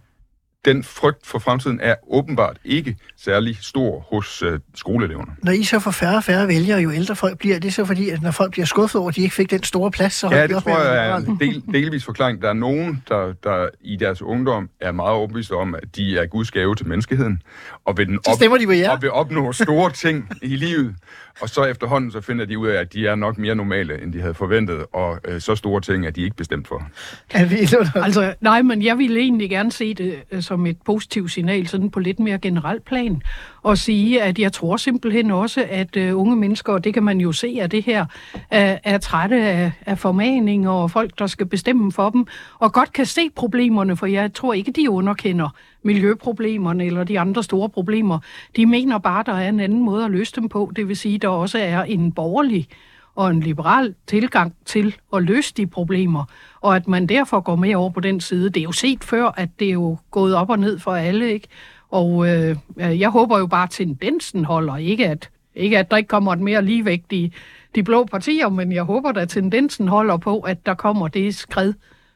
den 0.66 0.84
frygt 0.84 1.28
for 1.28 1.40
fremtiden 1.40 1.80
er 1.84 1.96
åbenbart 2.08 2.58
ikke 2.66 2.96
særlig 3.18 3.58
stor 3.62 4.00
hos 4.10 4.44
uh, 4.44 4.50
skoleeleverne. 4.76 5.32
Når 5.44 5.52
I 5.52 5.64
så 5.64 5.80
får 5.80 5.92
færre 5.92 6.16
og 6.18 6.24
færre 6.24 6.48
vælgere, 6.48 6.80
jo 6.80 6.92
ældre 6.92 7.16
folk 7.16 7.38
bliver, 7.38 7.60
det 7.60 7.68
er 7.68 7.72
så 7.72 7.86
fordi, 7.86 8.10
at 8.10 8.22
når 8.22 8.32
folk 8.32 8.52
bliver 8.52 8.66
skuffet 8.66 9.00
over, 9.02 9.10
at 9.10 9.16
de 9.16 9.22
ikke 9.22 9.36
fik 9.36 9.52
den 9.52 9.64
store 9.64 9.92
plads, 9.92 10.14
så 10.14 10.30
Ja, 10.32 10.48
det 10.48 10.56
op 10.56 10.64
tror 10.64 10.80
jeg 10.80 11.10
er 11.10 11.16
en 11.16 11.40
del, 11.40 11.64
delvis 11.74 12.06
forklaring. 12.06 12.42
Der 12.42 12.50
er 12.50 12.54
nogen, 12.54 13.04
der, 13.10 13.34
der 13.44 13.68
i 13.82 13.96
deres 13.96 14.22
ungdom 14.22 14.70
er 14.82 14.92
meget 14.92 15.12
overbevist 15.12 15.52
om, 15.52 15.76
at 15.76 15.84
de 15.96 16.18
er 16.18 16.26
Guds 16.26 16.52
gave 16.52 16.76
til 16.76 16.88
menneskeheden, 16.88 17.42
og 17.86 17.98
vil, 17.98 18.08
den 18.08 18.20
Så 18.26 18.32
stemmer 18.36 18.58
de 18.58 18.66
på 18.66 18.72
jer. 18.72 18.92
og 18.92 19.02
vil 19.02 19.12
opnå 19.12 19.52
store 19.52 19.92
ting 19.92 20.30
i 20.42 20.56
livet. 20.56 20.96
Og 21.42 21.50
så 21.50 21.64
efterhånden 21.64 22.12
så 22.12 22.22
finder 22.22 22.46
de 22.46 22.60
ud 22.60 22.68
af, 22.68 22.80
at 22.82 22.94
de 22.94 23.08
er 23.08 23.16
nok 23.16 23.38
mere 23.38 23.56
normale, 23.56 24.02
end 24.04 24.14
de 24.14 24.22
havde 24.22 24.34
forventet, 24.34 24.86
og 24.94 25.20
øh, 25.26 25.42
så 25.42 25.56
store 25.56 25.82
ting 25.82 26.06
er 26.08 26.12
de 26.12 26.22
ikke 26.22 26.36
bestemt 26.36 26.68
for. 26.68 26.88
Er 27.32 27.46
vi 27.46 27.56
Altså, 27.96 28.34
nej, 28.42 28.62
men 28.62 28.82
jeg 28.84 28.98
ville 28.98 29.20
egentlig 29.20 29.50
gerne 29.50 29.72
se 29.72 29.94
det 29.94 30.16
øh, 30.32 30.42
som 30.54 30.66
et 30.66 30.78
positivt 30.86 31.32
signal, 31.32 31.68
sådan 31.68 31.90
på 31.90 32.00
lidt 32.00 32.20
mere 32.20 32.38
generelt 32.38 32.86
plan, 32.86 33.22
og 33.62 33.78
sige, 33.78 34.22
at 34.22 34.40
jeg 34.40 34.54
tror 34.54 34.78
simpelthen 34.78 35.32
også, 35.32 35.66
at 35.70 35.98
uh, 35.98 36.20
unge 36.22 36.36
mennesker, 36.36 36.74
og 36.74 36.84
det 36.84 36.94
kan 36.94 37.04
man 37.04 37.22
jo 37.22 37.32
se 37.32 37.58
af 37.62 37.70
det 37.70 37.84
her, 37.84 38.06
er, 38.50 38.78
er 38.84 38.98
trætte 38.98 39.36
af, 39.36 39.72
af 39.86 39.98
formaninger 40.00 40.70
og 40.70 40.92
folk, 40.92 41.20
der 41.20 41.28
skal 41.28 41.46
bestemme 41.46 41.92
for 41.92 42.10
dem, 42.10 42.26
og 42.60 42.74
godt 42.74 42.94
kan 42.94 43.06
se 43.06 43.30
problemerne, 43.36 43.98
for 43.98 44.06
jeg 44.06 44.34
tror 44.34 44.54
ikke, 44.54 44.72
de 44.72 44.90
underkender 44.90 45.50
miljøproblemerne 45.84 46.86
eller 46.86 47.04
de 47.04 47.20
andre 47.20 47.44
store 47.44 47.70
problemer. 47.70 48.20
De 48.56 48.66
mener 48.66 48.98
bare, 48.98 49.24
der 49.26 49.34
er 49.34 49.50
en 49.50 49.60
anden 49.60 49.82
måde 49.82 50.06
at 50.06 50.12
løse 50.12 50.34
dem 50.36 50.50
på, 50.50 50.72
det 50.76 50.88
vil 50.88 50.98
sige, 50.98 51.18
der 51.18 51.28
også 51.28 51.58
er 51.58 51.84
en 51.84 52.12
borgerlig 52.12 52.68
og 53.16 53.30
en 53.30 53.40
liberal 53.40 53.96
tilgang 54.08 54.56
til 54.66 54.96
at 55.16 55.24
løse 55.24 55.54
de 55.58 55.68
problemer, 55.68 56.26
og 56.62 56.76
at 56.76 56.88
man 56.88 57.08
derfor 57.08 57.40
går 57.40 57.56
med 57.56 57.76
over 57.76 57.90
på 57.90 58.00
den 58.00 58.22
side. 58.22 58.50
Det 58.50 58.58
er 58.58 58.64
jo 58.64 58.72
set 58.72 59.04
før, 59.04 59.32
at 59.38 59.50
det 59.60 59.68
er 59.68 59.74
jo 59.74 59.98
gået 60.12 60.36
op 60.36 60.50
og 60.50 60.60
ned 60.60 60.80
for 60.80 60.92
alle, 60.92 61.34
ikke? 61.34 61.48
Og 61.90 62.28
øh, 62.30 62.56
jeg 62.78 63.10
håber 63.10 63.40
jo 63.40 63.48
bare, 63.48 63.64
at 63.64 63.70
tendensen 63.70 64.46
holder, 64.46 64.78
ikke 64.78 65.10
at, 65.10 65.30
ikke 65.56 65.80
at 65.80 65.92
der 65.92 65.98
ikke 65.98 66.08
kommer 66.08 66.34
et 66.34 66.40
mere 66.40 66.66
ligevægt 66.66 67.14
i 67.14 67.34
de 67.76 67.84
blå 67.84 68.06
partier, 68.06 68.50
men 68.50 68.72
jeg 68.72 68.84
håber, 68.84 69.10
at 69.10 69.30
tendensen 69.30 69.88
holder 69.88 70.18
på, 70.18 70.40
at 70.40 70.66
der 70.66 70.74
kommer 70.74 71.08
det 71.08 71.36
skred 71.36 71.74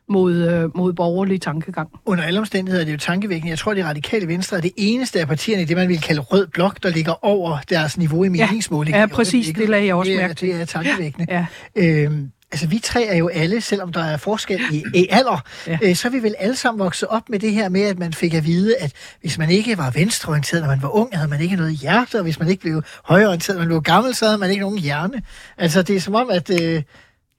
mod, 0.09 0.35
øh, 0.35 0.77
mod 0.77 0.93
borgerlig 0.93 1.41
tankegang. 1.41 1.89
Under 2.05 2.23
alle 2.23 2.39
omstændigheder 2.39 2.81
er 2.81 2.85
det 2.85 2.93
jo 2.93 2.97
tankevækkende. 2.97 3.49
Jeg 3.49 3.59
tror, 3.59 3.73
det 3.73 3.85
radikale 3.85 4.27
venstre 4.27 4.57
er 4.57 4.61
det 4.61 4.71
eneste 4.77 5.19
af 5.19 5.27
partierne 5.27 5.61
i 5.61 5.65
det, 5.65 5.77
man 5.77 5.89
vil 5.89 6.01
kalde 6.01 6.21
rød 6.21 6.47
blok, 6.47 6.83
der 6.83 6.89
ligger 6.89 7.25
over 7.25 7.57
deres 7.69 7.97
niveau 7.97 8.23
i 8.23 8.29
meningsmåling. 8.29 8.95
ja, 8.95 9.05
præcis. 9.05 9.55
Det 9.55 9.69
lagde 9.69 9.85
jeg 9.85 9.95
også 9.95 10.09
det 10.09 10.17
er, 10.17 10.21
mærke 10.21 10.33
til. 10.33 10.47
Det 10.47 10.61
er 10.61 10.65
tankevækkende. 10.65 11.27
Ja. 11.29 11.45
Øhm, 11.75 12.31
altså, 12.51 12.67
vi 12.67 12.79
tre 12.79 13.05
er 13.05 13.17
jo 13.17 13.27
alle, 13.27 13.61
selvom 13.61 13.91
der 13.93 14.03
er 14.03 14.17
forskel 14.17 14.61
i, 14.71 14.83
i 14.95 15.07
alder, 15.09 15.41
ja. 15.67 15.77
Ja. 15.81 15.89
øh, 15.89 15.95
så 15.95 16.07
er 16.07 16.11
vi 16.11 16.23
vel 16.23 16.35
alle 16.39 16.55
sammen 16.55 16.79
vokset 16.79 17.09
op 17.09 17.29
med 17.29 17.39
det 17.39 17.53
her 17.53 17.69
med, 17.69 17.81
at 17.81 17.99
man 17.99 18.13
fik 18.13 18.33
at 18.33 18.45
vide, 18.45 18.75
at 18.77 18.93
hvis 19.21 19.37
man 19.37 19.49
ikke 19.49 19.77
var 19.77 19.91
venstreorienteret, 19.91 20.61
når 20.63 20.69
man 20.69 20.81
var 20.81 20.89
ung, 20.89 21.09
havde 21.13 21.29
man 21.29 21.41
ikke 21.41 21.55
noget 21.55 21.73
hjerte, 21.73 22.15
og 22.15 22.23
hvis 22.23 22.39
man 22.39 22.47
ikke 22.49 22.61
blev 22.61 22.83
højreorienteret, 23.03 23.55
når 23.55 23.61
man 23.61 23.67
blev 23.67 23.81
gammel, 23.81 24.15
så 24.15 24.25
havde 24.25 24.37
man 24.37 24.49
ikke 24.49 24.61
nogen 24.61 24.77
hjerne. 24.79 25.21
Altså, 25.57 25.81
det 25.81 25.95
er 25.95 25.99
som 25.99 26.15
om, 26.15 26.29
at, 26.29 26.61
øh, 26.61 26.83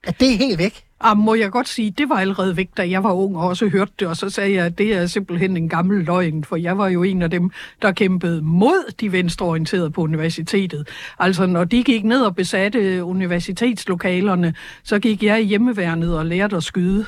at 0.03 0.19
det 0.19 0.33
er 0.33 0.37
helt 0.37 0.57
væk. 0.57 0.83
Ah, 1.01 1.17
må 1.17 1.33
jeg 1.33 1.51
godt 1.51 1.67
sige, 1.67 1.91
det 1.91 2.09
var 2.09 2.15
allerede 2.15 2.57
væk, 2.57 2.69
da 2.77 2.89
jeg 2.89 3.03
var 3.03 3.11
ung 3.11 3.37
og 3.37 3.47
også 3.47 3.67
hørte 3.67 3.91
det, 3.99 4.07
og 4.07 4.17
så 4.17 4.29
sagde 4.29 4.53
jeg, 4.53 4.65
at 4.65 4.77
det 4.77 4.95
er 4.95 5.05
simpelthen 5.05 5.57
en 5.57 5.69
gammel 5.69 6.05
løgn, 6.05 6.43
for 6.43 6.55
jeg 6.55 6.77
var 6.77 6.87
jo 6.87 7.03
en 7.03 7.21
af 7.21 7.29
dem, 7.29 7.51
der 7.81 7.91
kæmpede 7.91 8.41
mod 8.41 8.93
de 8.99 9.11
venstreorienterede 9.11 9.91
på 9.91 10.01
universitetet. 10.01 10.87
Altså, 11.19 11.45
når 11.45 11.63
de 11.63 11.83
gik 11.83 12.03
ned 12.03 12.21
og 12.21 12.35
besatte 12.35 13.03
universitetslokalerne, 13.03 14.53
så 14.83 14.99
gik 14.99 15.23
jeg 15.23 15.41
i 15.41 15.45
hjemmeværnet 15.45 16.17
og 16.17 16.25
lærte 16.25 16.55
at 16.55 16.63
skyde. 16.63 17.05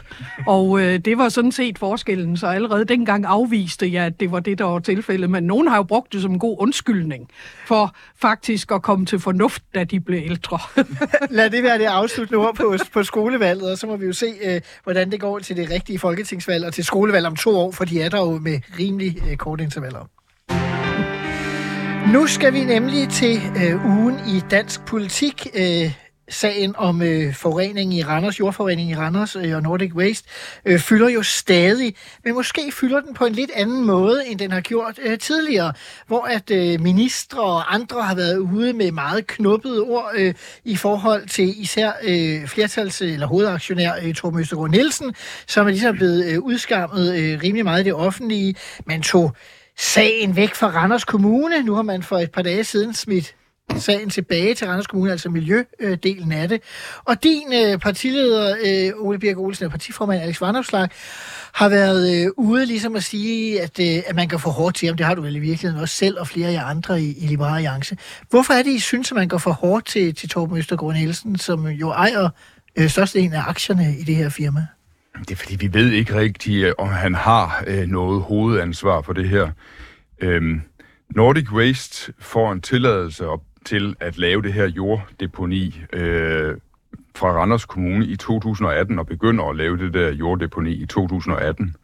Og 0.48 0.82
øh, 0.82 1.00
det 1.00 1.18
var 1.18 1.30
sådan 1.30 1.52
set 1.52 1.80
forskellen, 1.80 2.38
så 2.38 2.48
allerede 2.48 2.86
dengang 2.86 3.26
afviste 3.26 3.94
jeg, 3.94 4.06
at 4.06 4.20
det 4.20 4.32
var 4.32 4.40
det, 4.40 4.58
der 4.58 4.66
var 4.66 4.80
tilfældet. 4.80 5.30
Men 5.30 5.44
nogen 5.44 5.68
har 5.68 5.78
jo 5.78 5.84
brugt 5.84 6.14
det 6.14 6.22
som 6.22 6.32
en 6.32 6.40
god 6.40 6.56
undskyldning 6.60 7.30
for 7.68 7.96
faktisk 8.22 8.72
at 8.72 8.82
komme 8.82 9.06
til 9.06 9.20
fornuft, 9.20 9.64
da 9.76 9.84
de 9.84 10.00
blev 10.00 10.22
ældre. 10.26 10.60
Lad 11.30 11.50
det 11.50 11.64
være 11.64 11.78
det 11.78 11.86
afsluttende 11.86 12.38
ord 12.38 12.56
på, 12.56 12.76
på 12.94 13.04
skolevalget, 13.04 13.72
og 13.72 13.78
så 13.82 13.88
må 13.88 13.96
vi 13.96 14.06
jo 14.06 14.14
se, 14.14 14.34
øh, 14.42 14.62
hvordan 14.84 15.12
det 15.12 15.20
går 15.20 15.40
til 15.40 15.58
det 15.58 15.70
rigtige 15.70 16.00
folketingsvalg 16.00 16.66
og 16.66 16.74
til 16.74 16.84
skolevalg 16.84 17.28
om 17.28 17.36
to 17.36 17.58
år, 17.58 17.72
for 17.72 17.86
de 17.86 18.02
er 18.02 18.10
der 18.10 18.20
jo 18.20 18.38
med 18.38 18.60
rimelig 18.80 19.18
øh, 19.30 19.38
korte 19.38 19.64
intervaller. 19.64 20.06
Nu 22.14 22.28
skal 22.28 22.54
vi 22.54 22.64
nemlig 22.64 23.10
til 23.10 23.40
øh, 23.64 23.86
ugen 23.86 24.16
i 24.28 24.42
dansk 24.52 24.86
politik. 24.86 25.48
Øh, 25.56 25.94
sagen 26.32 26.76
om 26.78 27.02
øh, 27.02 27.34
forurening 27.34 27.94
i 27.94 28.04
Randers, 28.04 28.40
jordforurening 28.40 28.90
i 28.90 28.96
Randers 28.96 29.36
øh, 29.36 29.56
og 29.56 29.62
Nordic 29.62 29.94
Waste, 29.94 30.30
øh, 30.66 30.80
fylder 30.80 31.10
jo 31.10 31.24
stadig, 31.24 31.96
men 32.24 32.34
måske 32.34 32.72
fylder 32.72 33.00
den 33.00 33.14
på 33.14 33.26
en 33.26 33.34
lidt 33.34 33.52
anden 33.56 33.86
måde, 33.86 34.28
end 34.28 34.40
den 34.40 34.52
har 34.52 34.62
gjort 34.62 35.00
øh, 35.04 35.20
tidligere, 35.20 35.74
hvor 36.08 36.22
at 36.22 36.52
øh, 36.52 36.82
ministre 36.82 37.42
og 37.42 37.74
andre 37.74 38.02
har 38.02 38.16
været 38.16 38.38
ude 38.38 38.74
med 38.74 38.92
meget 38.92 39.28
knuppede 39.28 39.82
ord 39.82 40.12
øh, 40.16 40.34
i 40.66 40.76
forhold 40.76 41.28
til 41.28 41.62
især 41.62 41.92
øh, 42.04 42.44
flertals- 42.44 43.04
eller 43.04 43.28
hovedaktionær 43.28 43.94
øh, 44.04 44.14
Torben 44.14 44.40
Østergaard 44.40 44.70
Nielsen, 44.70 45.16
som 45.48 45.68
er 45.68 45.72
ligesom 45.72 45.96
blevet 45.96 46.26
øh, 46.26 46.40
udskammet 46.40 47.16
øh, 47.16 47.40
rimelig 47.44 47.64
meget 47.66 47.82
i 47.82 47.84
det 47.84 47.94
offentlige. 47.94 48.56
Man 48.86 49.02
tog 49.02 49.36
sagen 49.78 50.36
væk 50.36 50.56
fra 50.56 50.68
Randers 50.68 51.06
Kommune. 51.06 51.64
Nu 51.64 51.74
har 51.74 51.82
man 51.82 52.04
for 52.04 52.18
et 52.18 52.32
par 52.32 52.42
dage 52.42 52.64
siden 52.64 52.94
smidt 52.94 53.36
sagen 53.82 54.10
tilbage 54.10 54.54
til 54.54 54.68
Randers 54.68 54.88
Kommune, 54.88 55.12
altså 55.12 55.30
miljødelen 55.30 56.32
af 56.32 56.50
det. 56.50 56.62
Og 57.06 57.24
din 57.24 57.54
øh, 57.54 57.80
partileder, 57.80 58.56
øh, 58.66 59.06
Ole 59.06 59.20
Birk 59.20 59.38
Olsen, 59.38 59.66
og 59.66 59.72
partiformand 59.72 60.22
Alex 60.22 60.42
Vandopslag, 60.42 60.90
har 61.54 61.70
været 61.70 62.26
øh, 62.26 62.32
ude 62.38 62.66
ligesom 62.66 62.96
at 62.96 63.04
sige, 63.04 63.62
at, 63.62 63.80
øh, 63.80 64.04
at 64.08 64.16
man 64.16 64.28
kan 64.28 64.40
få 64.40 64.50
hårdt 64.50 64.76
til 64.76 64.88
ham. 64.88 64.98
Det 64.98 65.06
har 65.06 65.16
du 65.16 65.22
vel 65.22 65.36
i 65.36 65.40
virkeligheden 65.40 65.82
også 65.82 65.96
selv 65.96 66.20
og 66.20 66.28
flere 66.28 66.48
af 66.48 66.54
jer 66.54 66.66
andre 66.66 67.02
i, 67.02 67.18
i 67.18 67.28
Liberale 67.28 67.56
Alliance. 67.56 67.98
Hvorfor 68.30 68.54
er 68.54 68.64
det, 68.64 68.72
I 68.72 68.80
synes, 68.80 69.12
at 69.12 69.16
man 69.16 69.28
går 69.28 69.38
for 69.38 69.52
hårdt 69.52 69.86
til, 69.86 70.16
til 70.16 70.30
Torben 70.30 70.58
Østergaard 70.58 70.94
Nielsen, 70.94 71.38
som 71.38 71.68
jo 71.68 71.90
ejer 71.90 72.30
øh, 72.76 72.90
størstedelen 72.90 73.34
af 73.34 73.44
aktierne 73.48 73.96
i 74.00 74.04
det 74.04 74.16
her 74.16 74.30
firma? 74.30 74.66
Det 75.20 75.32
er 75.32 75.36
fordi, 75.36 75.56
vi 75.56 75.74
ved 75.74 75.92
ikke 75.92 76.16
rigtigt, 76.16 76.66
øh, 76.66 76.74
om 76.78 76.90
han 76.90 77.16
har 77.16 77.64
øh, 77.68 77.88
noget 77.88 78.22
hovedansvar 78.22 79.02
for 79.02 79.14
det 79.14 79.30
her. 79.30 79.52
Øhm, 80.22 80.62
Nordic 81.16 81.52
Waste 81.52 82.14
får 82.20 82.52
en 82.52 82.62
tilladelse 82.62 83.28
og 83.28 83.44
til 83.66 83.96
at 84.00 84.18
lave 84.18 84.42
det 84.42 84.54
her 84.54 84.68
jorddeponi 84.68 85.82
øh, 85.94 86.58
fra 87.16 87.32
Randers 87.32 87.66
Kommune 87.66 88.06
i 88.06 88.16
2018 88.16 89.00
og 89.00 89.08
begynder 89.08 89.46
at 89.46 89.56
lave 89.56 89.78
det 89.78 89.94
der 89.94 90.12
jorddeponi 90.12 90.72
i 90.72 90.86
2018. 90.86 91.76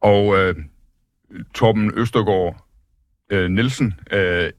Og 0.00 0.38
øh, 0.38 0.54
Torben 1.54 1.92
Østergaard 1.94 2.66
øh, 3.30 3.50
Nielsen 3.50 3.94
øh, 4.12 4.50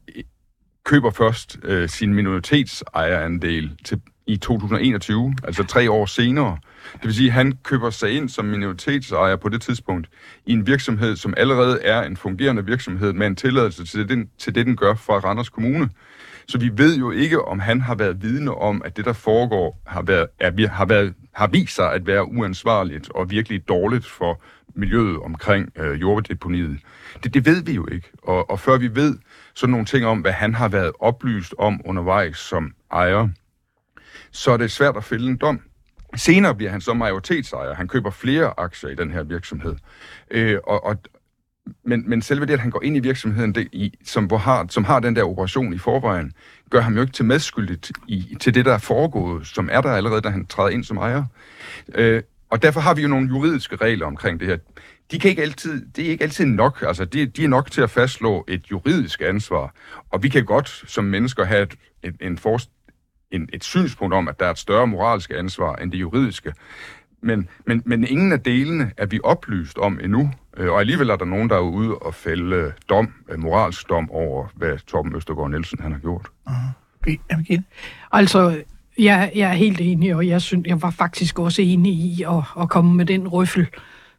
køber 0.83 1.11
først 1.11 1.59
øh, 1.63 1.89
sin 1.89 2.13
minoritetsejerandel 2.13 3.77
til, 3.85 4.01
i 4.27 4.37
2021, 4.37 5.35
altså 5.43 5.63
tre 5.63 5.91
år 5.91 6.05
senere. 6.05 6.57
Det 6.93 7.03
vil 7.03 7.15
sige, 7.15 7.27
at 7.27 7.33
han 7.33 7.53
køber 7.63 7.89
sig 7.89 8.11
ind 8.11 8.29
som 8.29 8.45
minoritetsejer 8.45 9.35
på 9.35 9.49
det 9.49 9.61
tidspunkt 9.61 10.09
i 10.45 10.53
en 10.53 10.67
virksomhed, 10.67 11.15
som 11.15 11.33
allerede 11.37 11.81
er 11.81 12.01
en 12.01 12.17
fungerende 12.17 12.65
virksomhed 12.65 13.13
med 13.13 13.27
en 13.27 13.35
tilladelse 13.35 13.85
til, 13.85 14.09
den, 14.09 14.29
til 14.37 14.55
det, 14.55 14.65
den 14.65 14.75
gør 14.75 14.95
fra 14.95 15.13
Randers 15.13 15.49
Kommune. 15.49 15.89
Så 16.49 16.57
vi 16.57 16.71
ved 16.73 16.97
jo 16.97 17.11
ikke, 17.11 17.45
om 17.45 17.59
han 17.59 17.81
har 17.81 17.95
været 17.95 18.21
vidne 18.21 18.55
om, 18.55 18.81
at 18.85 18.97
det, 18.97 19.05
der 19.05 19.13
foregår, 19.13 19.81
har, 19.85 20.01
været, 20.01 20.27
er, 20.39 20.67
har, 20.67 20.85
været, 20.85 21.13
har 21.33 21.47
vist 21.47 21.75
sig 21.75 21.93
at 21.93 22.07
være 22.07 22.25
uansvarligt 22.25 23.09
og 23.09 23.29
virkelig 23.29 23.67
dårligt 23.67 24.05
for 24.05 24.41
miljøet 24.75 25.19
omkring 25.19 25.71
øh, 25.75 26.01
jorddeponiet. 26.01 26.79
Det, 27.23 27.33
det 27.33 27.45
ved 27.45 27.63
vi 27.63 27.73
jo 27.73 27.87
ikke. 27.91 28.09
Og, 28.23 28.49
og 28.49 28.59
før 28.59 28.77
vi 28.77 28.95
ved 28.95 29.17
sådan 29.53 29.71
nogle 29.71 29.85
ting 29.85 30.05
om, 30.05 30.19
hvad 30.19 30.31
han 30.31 30.53
har 30.53 30.67
været 30.67 30.91
oplyst 30.99 31.55
om 31.57 31.81
undervejs 31.85 32.37
som 32.37 32.71
ejer, 32.91 33.27
så 34.31 34.51
er 34.51 34.57
det 34.57 34.71
svært 34.71 34.97
at 34.97 35.03
fælde 35.03 35.27
en 35.27 35.37
dom. 35.37 35.61
Senere 36.15 36.55
bliver 36.55 36.71
han 36.71 36.81
så 36.81 36.93
majoritetsejer. 36.93 37.73
Han 37.73 37.87
køber 37.87 38.09
flere 38.09 38.53
aktier 38.57 38.89
i 38.89 38.95
den 38.95 39.11
her 39.11 39.23
virksomhed. 39.23 39.75
Øh, 40.31 40.59
og, 40.67 40.85
og, 40.85 40.97
men, 41.83 42.09
men 42.09 42.21
selve 42.21 42.45
det, 42.45 42.53
at 42.53 42.59
han 42.59 42.71
går 42.71 42.83
ind 42.83 42.97
i 42.97 42.99
virksomheden, 42.99 43.55
det, 43.55 43.67
i, 43.71 43.93
som, 44.05 44.25
hvor 44.25 44.37
har, 44.37 44.65
som 44.69 44.83
har 44.83 44.99
den 44.99 45.15
der 45.15 45.23
operation 45.23 45.73
i 45.73 45.77
forvejen, 45.77 46.33
gør 46.69 46.81
ham 46.81 46.95
jo 46.95 47.01
ikke 47.01 47.13
til 47.13 47.25
medskyldig 47.25 47.77
i, 48.07 48.37
til 48.39 48.53
det, 48.53 48.65
der 48.65 48.73
er 48.73 48.77
foregået, 48.77 49.47
som 49.47 49.69
er 49.71 49.81
der 49.81 49.91
allerede, 49.91 50.21
da 50.21 50.29
han 50.29 50.45
træder 50.45 50.69
ind 50.69 50.83
som 50.83 50.97
ejer. 50.97 51.23
Øh, 51.95 52.23
og 52.49 52.61
derfor 52.61 52.79
har 52.79 52.93
vi 52.93 53.01
jo 53.01 53.07
nogle 53.07 53.27
juridiske 53.27 53.75
regler 53.75 54.05
omkring 54.05 54.39
det 54.39 54.47
her. 54.47 54.57
De 55.11 55.19
kan 55.19 55.29
ikke 55.29 55.41
altid, 55.41 55.85
det 55.95 56.05
er 56.05 56.09
ikke 56.09 56.23
altid 56.23 56.45
nok. 56.45 56.83
Altså, 56.87 57.05
de, 57.05 57.25
de 57.25 57.43
er 57.43 57.47
nok 57.47 57.71
til 57.71 57.81
at 57.81 57.89
fastslå 57.89 58.45
et 58.47 58.71
juridisk 58.71 59.21
ansvar. 59.21 59.73
Og 60.09 60.23
vi 60.23 60.29
kan 60.29 60.45
godt 60.45 60.83
som 60.87 61.03
mennesker 61.03 61.45
have 61.45 61.63
et, 61.63 61.75
en, 62.03 62.17
en, 62.21 62.37
forst, 62.37 62.69
en, 63.31 63.49
et 63.53 63.63
synspunkt 63.63 64.13
om, 64.13 64.27
at 64.27 64.39
der 64.39 64.45
er 64.45 64.51
et 64.51 64.57
større 64.57 64.87
moralsk 64.87 65.31
ansvar 65.35 65.75
end 65.75 65.91
det 65.91 65.97
juridiske. 65.97 66.53
Men, 67.21 67.49
men, 67.65 67.81
men 67.85 68.07
ingen 68.07 68.31
af 68.31 68.39
delene 68.39 68.91
er 68.97 69.05
vi 69.05 69.19
oplyst 69.23 69.77
om 69.77 69.99
endnu. 70.03 70.31
Øh, 70.57 70.71
og 70.71 70.79
alligevel 70.79 71.09
er 71.09 71.15
der 71.15 71.25
nogen, 71.25 71.49
der 71.49 71.55
er 71.55 71.59
ude 71.59 71.95
og 71.95 72.13
fælde 72.13 72.73
dom, 72.89 73.13
øh, 73.29 73.39
moralsk 73.39 73.89
dom 73.89 74.11
over, 74.11 74.47
hvad 74.55 74.77
Torben 74.87 75.15
Østergaard 75.15 75.49
Nielsen 75.49 75.79
han 75.81 75.91
har 75.91 75.99
gjort. 75.99 76.27
Uh-huh. 76.49 77.61
Altså, 78.11 78.63
jeg, 78.99 79.31
jeg 79.35 79.49
er 79.49 79.53
helt 79.53 79.81
enig, 79.81 80.15
og 80.15 80.27
jeg, 80.27 80.41
synes, 80.41 80.67
jeg 80.67 80.81
var 80.81 80.89
faktisk 80.89 81.39
også 81.39 81.61
enig 81.61 81.93
i 81.93 82.23
at, 82.23 82.61
at 82.61 82.69
komme 82.69 82.93
med 82.93 83.05
den 83.05 83.27
røffel 83.27 83.67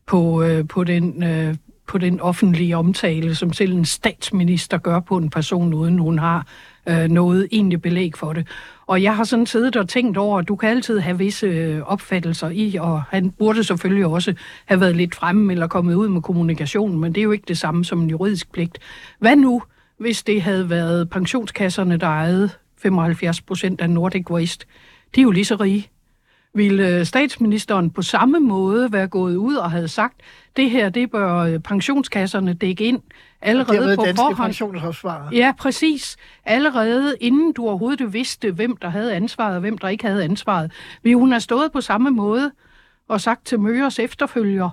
på, 0.06 0.42
øh, 0.42 0.68
på, 0.68 0.84
den, 0.84 1.22
øh, 1.22 1.56
på 1.86 1.98
den 1.98 2.20
offentlige 2.20 2.76
omtale, 2.76 3.34
som 3.34 3.52
selv 3.52 3.72
en 3.72 3.84
statsminister 3.84 4.78
gør 4.78 5.00
på 5.00 5.16
en 5.16 5.30
person, 5.30 5.74
uden 5.74 5.98
hun 5.98 6.18
har 6.18 6.46
øh, 6.88 7.08
noget 7.08 7.48
egentlig 7.52 7.82
belæg 7.82 8.16
for 8.16 8.32
det. 8.32 8.46
Og 8.86 9.02
jeg 9.02 9.16
har 9.16 9.24
sådan 9.24 9.46
siddet 9.46 9.76
og 9.76 9.88
tænkt 9.88 10.16
over, 10.16 10.38
at 10.38 10.48
du 10.48 10.56
kan 10.56 10.68
altid 10.68 10.98
have 10.98 11.18
visse 11.18 11.46
øh, 11.46 11.82
opfattelser 11.82 12.50
i, 12.50 12.76
og 12.80 13.02
han 13.02 13.30
burde 13.30 13.64
selvfølgelig 13.64 14.06
også 14.06 14.34
have 14.66 14.80
været 14.80 14.96
lidt 14.96 15.14
fremme 15.14 15.52
eller 15.52 15.66
kommet 15.66 15.94
ud 15.94 16.08
med 16.08 16.22
kommunikation, 16.22 16.98
men 16.98 17.12
det 17.14 17.20
er 17.20 17.24
jo 17.24 17.32
ikke 17.32 17.44
det 17.48 17.58
samme 17.58 17.84
som 17.84 18.02
en 18.02 18.10
juridisk 18.10 18.52
pligt. 18.52 18.78
Hvad 19.18 19.36
nu, 19.36 19.62
hvis 19.98 20.22
det 20.22 20.42
havde 20.42 20.70
været 20.70 21.10
pensionskasserne, 21.10 21.96
der 21.96 22.06
ejede 22.06 22.50
75 22.82 23.40
procent 23.40 23.80
af 23.80 23.90
Nordic 23.90 24.30
Waste? 24.30 24.66
De 25.14 25.20
er 25.20 25.22
jo 25.22 25.30
lige 25.30 25.44
så 25.44 25.56
rige 25.56 25.88
ville 26.54 26.88
øh, 26.88 27.06
statsministeren 27.06 27.90
på 27.90 28.02
samme 28.02 28.40
måde 28.40 28.92
være 28.92 29.06
gået 29.08 29.36
ud 29.36 29.54
og 29.54 29.70
havde 29.70 29.88
sagt, 29.88 30.16
det 30.56 30.70
her, 30.70 30.88
det 30.88 31.10
bør 31.10 31.34
øh, 31.36 31.58
pensionskasserne 31.58 32.52
dække 32.52 32.84
ind 32.84 33.00
allerede 33.42 33.96
på 33.96 34.02
forhånd. 34.16 34.36
Ja, 35.32 35.52
præcis. 35.58 36.16
Allerede 36.44 37.14
inden 37.20 37.52
du 37.52 37.68
overhovedet 37.68 38.12
vidste, 38.12 38.50
hvem 38.50 38.76
der 38.76 38.88
havde 38.88 39.14
ansvaret 39.14 39.54
og 39.54 39.60
hvem 39.60 39.78
der 39.78 39.88
ikke 39.88 40.06
havde 40.06 40.24
ansvaret. 40.24 40.72
Vi 41.02 41.12
hun 41.12 41.32
har 41.32 41.38
stået 41.38 41.72
på 41.72 41.80
samme 41.80 42.10
måde 42.10 42.52
og 43.08 43.20
sagt 43.20 43.46
til 43.46 43.60
Møgers 43.60 43.98
efterfølger, 43.98 44.70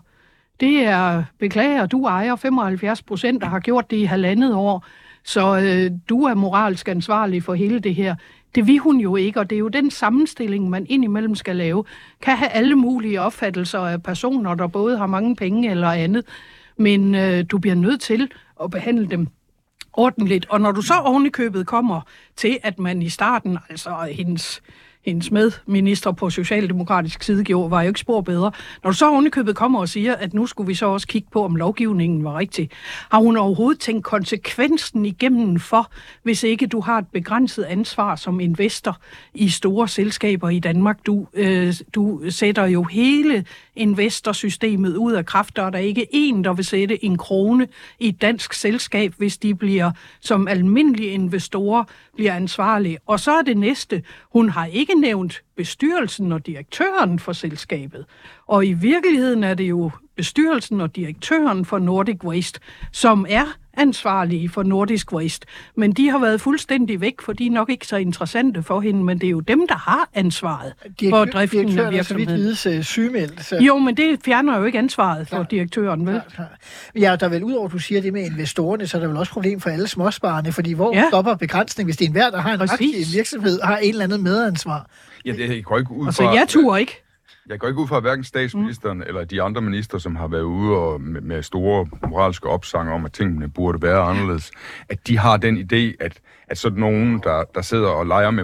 det 0.60 0.86
er, 0.86 1.24
beklager, 1.40 1.86
du 1.86 2.06
ejer 2.06 2.36
75 2.36 3.02
procent 3.02 3.44
og 3.44 3.50
har 3.50 3.60
gjort 3.60 3.92
det 3.92 3.98
i 3.98 4.04
halvandet 4.04 4.54
år, 4.54 4.86
så 5.24 5.58
øh, 5.58 5.92
du 6.10 6.24
er 6.24 6.34
moralsk 6.34 6.88
ansvarlig 6.88 7.44
for 7.44 7.54
hele 7.54 7.80
det 7.80 7.96
her. 7.96 8.16
Det 8.56 8.68
vil 8.68 8.80
hun 8.80 9.00
jo 9.00 9.16
ikke, 9.16 9.40
og 9.40 9.50
det 9.50 9.56
er 9.56 9.60
jo 9.60 9.68
den 9.68 9.92
sammenstilling, 9.92 10.70
man 10.70 10.86
indimellem 10.90 11.36
skal 11.36 11.56
lave. 11.56 11.84
Kan 12.22 12.38
have 12.38 12.50
alle 12.50 12.76
mulige 12.76 13.22
opfattelser 13.22 13.80
af 13.80 14.04
personer, 14.04 14.56
der 14.56 14.68
både 14.68 14.98
har 14.98 15.08
mange 15.08 15.36
penge 15.36 15.72
eller 15.72 15.92
andet, 15.92 16.26
men 16.78 17.16
øh, 17.16 17.46
du 17.52 17.58
bliver 17.58 17.76
nødt 17.76 18.02
til 18.02 18.32
at 18.64 18.72
behandle 18.72 19.08
dem 19.08 19.28
ordentligt. 19.94 20.46
Og 20.50 20.62
når 20.62 20.72
du 20.72 20.82
så 20.82 20.94
ovenikøbet 20.94 21.68
kommer 21.68 22.02
til, 22.36 22.58
at 22.64 22.80
man 22.80 23.02
i 23.02 23.10
starten, 23.10 23.58
altså 23.70 24.10
hendes 24.12 24.62
hendes 25.06 25.32
medminister 25.32 26.12
på 26.12 26.30
socialdemokratisk 26.30 27.24
side 27.24 27.44
gjorde, 27.44 27.72
var 27.72 27.82
jo 27.82 27.88
ikke 27.88 28.00
spor 28.00 28.22
bedre. 28.22 28.52
Når 28.84 28.92
du 28.92 28.98
så 28.98 29.10
ovenikøbet 29.10 29.56
kommer 29.56 29.80
og 29.80 29.90
siger, 29.90 30.16
at 30.16 30.34
nu 30.34 30.46
skulle 30.46 30.68
vi 30.68 30.74
så 30.74 30.86
også 30.86 31.08
kigge 31.08 31.28
på, 31.32 31.46
om 31.46 31.56
lovgivningen 31.56 32.24
var 32.24 32.38
rigtig, 32.38 32.70
har 33.12 33.20
hun 33.20 33.38
overhovedet 33.38 33.80
tænkt 33.80 34.04
konsekvensen 34.04 35.06
igennem 35.06 35.60
for, 35.60 35.92
hvis 36.24 36.44
ikke 36.44 36.68
du 36.68 36.80
har 36.80 36.98
et 36.98 37.08
begrænset 37.14 37.64
ansvar 37.64 38.16
som 38.16 38.40
investor 38.40 38.98
i 39.34 39.50
store 39.50 39.88
selskaber 39.88 40.50
i 40.50 40.60
Danmark. 40.60 41.06
Du, 41.06 41.28
øh, 41.34 41.74
du 41.96 42.22
sætter 42.30 42.66
jo 42.66 42.84
hele 42.84 43.46
investorsystemet 43.76 44.96
ud 44.96 45.14
af 45.14 45.26
kraft, 45.26 45.60
og 45.60 45.74
der 45.74 45.80
er 45.80 45.84
ikke 45.84 46.08
en, 46.12 46.44
der 46.44 46.54
vil 46.54 46.66
sætte 46.66 47.06
en 47.06 47.18
krone 47.18 47.68
i 48.00 48.08
et 48.08 48.22
dansk 48.22 48.54
selskab, 48.54 49.14
hvis 49.18 49.38
de 49.38 49.56
bliver 49.56 49.92
som 50.20 50.48
almindelige 50.48 51.10
investorer 51.10 51.84
bliver 52.16 52.34
ansvarlige. 52.34 52.98
Og 53.06 53.20
så 53.20 53.32
er 53.32 53.42
det 53.42 53.58
næste, 53.58 54.04
hun 54.34 54.50
har 54.50 54.66
ikke 54.66 55.00
nævnt 55.00 55.42
bestyrelsen 55.58 56.32
og 56.32 56.46
direktøren 56.46 57.20
for 57.20 57.34
selskabet. 57.34 58.06
Og 58.48 58.66
i 58.66 58.74
virkeligheden 58.74 59.44
er 59.44 59.54
det 59.54 59.64
jo 59.64 59.92
bestyrelsen 60.16 60.82
og 60.82 60.96
direktøren 60.96 61.66
for 61.66 61.80
Nordic 61.80 62.24
Waste, 62.24 62.60
som 62.92 63.26
er 63.30 63.46
ansvarlige 63.78 64.50
for 64.50 64.64
Nordisk 64.64 65.14
Waste. 65.14 65.48
Men 65.76 65.92
de 65.92 66.10
har 66.10 66.20
været 66.20 66.42
fuldstændig 66.42 67.02
væk, 67.02 67.22
for 67.22 67.34
de 67.34 67.46
er 67.48 67.52
nok 67.52 67.70
ikke 67.70 67.88
så 67.88 67.96
interessante 67.98 68.64
for 68.64 68.82
hende, 68.82 69.04
men 69.04 69.20
det 69.20 69.28
er 69.28 69.32
jo 69.32 69.40
dem, 69.40 69.68
der 69.68 69.76
har 69.76 70.10
ansvaret 70.14 70.74
for 71.10 71.26
driften 71.26 71.80
af 71.80 71.92
virksomheden. 71.92 72.36
vides 72.36 72.68
uh, 72.68 72.82
sygemeldt. 72.84 73.46
Så. 73.46 73.58
Jo, 73.58 73.78
men 73.78 73.98
det 73.98 74.20
fjerner 74.26 74.58
jo 74.60 74.64
ikke 74.66 74.78
ansvaret 74.78 75.28
for 75.28 75.36
Klar. 75.36 75.44
direktøren, 75.46 76.06
vel? 76.08 76.14
Klar, 76.14 76.26
klar. 76.36 76.58
Ja, 77.02 77.16
der 77.20 77.26
er 77.26 77.30
vel 77.30 77.44
udover, 77.44 77.66
at 77.66 77.72
du 77.74 77.80
siger 77.80 78.02
det 78.02 78.14
med 78.14 78.26
investorerne, 78.26 78.88
så 78.88 78.98
er 78.98 79.02
der 79.02 79.08
vel 79.08 79.18
også 79.18 79.32
problem 79.32 79.60
for 79.60 79.70
alle 79.70 79.88
småsparerne, 79.88 80.52
fordi 80.52 80.74
hvor 80.74 80.96
Ja. 80.96 81.04
stopper 81.10 81.36
begrænsning, 81.36 81.88
hvis 81.88 81.98
det 81.98 82.06
er 82.06 82.10
enhver, 82.10 82.30
der 82.30 82.42
har 82.42 82.52
en 82.54 82.58
Præcis. 82.60 82.74
aktie 82.74 82.88
i 82.88 83.02
en 83.02 83.08
virksomhed, 83.14 83.60
har 83.64 83.78
en 83.78 83.90
eller 83.90 84.04
anden 84.04 84.24
medansvar? 84.24 84.86
Ja, 85.26 85.32
det, 85.32 85.50
jeg 85.56 85.64
går 85.64 85.78
ikke 85.78 85.92
ud 85.92 86.06
Altså, 86.08 86.24
fra, 86.24 86.34
jeg 86.34 86.46
turer 86.48 86.78
ikke. 86.78 87.02
Jeg 87.50 87.60
går 87.60 87.68
ikke 87.68 87.82
ud 87.82 87.88
fra, 87.88 87.98
at 87.98 88.04
hverken 88.04 88.24
statsministeren 88.24 88.98
mm. 88.98 89.04
eller 89.08 89.26
de 89.26 89.42
andre 89.42 89.62
minister, 89.62 89.98
som 89.98 90.16
har 90.16 90.28
været 90.28 90.42
ude 90.42 90.78
og 90.78 91.02
med, 91.02 91.22
med 91.22 91.44
store 91.44 91.88
moralske 92.10 92.48
opsange 92.48 92.94
om, 92.94 93.06
at 93.06 93.14
tingene 93.14 93.50
burde 93.50 93.82
være 93.82 94.02
anderledes, 94.02 94.52
at 94.90 95.08
de 95.08 95.18
har 95.18 95.38
den 95.38 95.58
idé, 95.58 96.06
at, 96.06 96.20
at 96.48 96.58
sådan 96.58 96.80
nogen, 96.80 97.20
der, 97.24 97.44
der 97.56 97.62
sidder 97.62 97.88
og 97.88 98.06
leger 98.06 98.32
med 98.32 98.44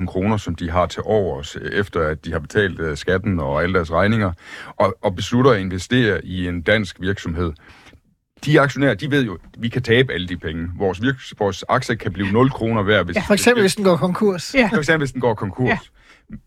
100.000 0.00 0.06
kroner, 0.06 0.36
som 0.36 0.54
de 0.54 0.70
har 0.70 0.86
til 0.86 1.02
overs, 1.04 1.56
øh, 1.56 1.72
efter 1.72 2.00
at 2.00 2.24
de 2.24 2.32
har 2.32 2.38
betalt 2.38 2.80
øh, 2.80 2.96
skatten 2.96 3.40
og 3.40 3.62
alle 3.62 3.74
deres 3.74 3.92
regninger, 3.92 4.32
og, 4.76 4.98
og 5.02 5.14
beslutter 5.14 5.50
at 5.50 5.60
investere 5.60 6.24
i 6.24 6.48
en 6.48 6.62
dansk 6.62 7.00
virksomhed, 7.00 7.52
de 8.44 8.60
aktionærer, 8.60 8.94
de 8.94 9.10
ved 9.10 9.24
jo, 9.24 9.34
at 9.34 9.40
vi 9.58 9.68
kan 9.68 9.82
tabe 9.82 10.12
alle 10.12 10.28
de 10.28 10.36
penge. 10.36 10.68
Vores, 10.78 11.02
virks, 11.02 11.34
vores 11.38 11.64
aktier 11.68 11.96
kan 11.96 12.12
blive 12.12 12.32
0 12.32 12.50
kroner 12.50 12.82
værd, 12.82 13.04
hvis, 13.04 13.16
For 13.26 13.34
eksempel, 13.34 13.62
hvis 13.62 13.76
den 13.76 13.84
går 13.84 13.96
konkurs. 13.96 14.54
Ja. 14.54 14.68
for 14.72 14.78
eksempel, 14.78 14.98
hvis 14.98 15.12
den 15.12 15.20
går 15.20 15.34
konkurs. 15.34 15.68
Ja. 15.68 15.78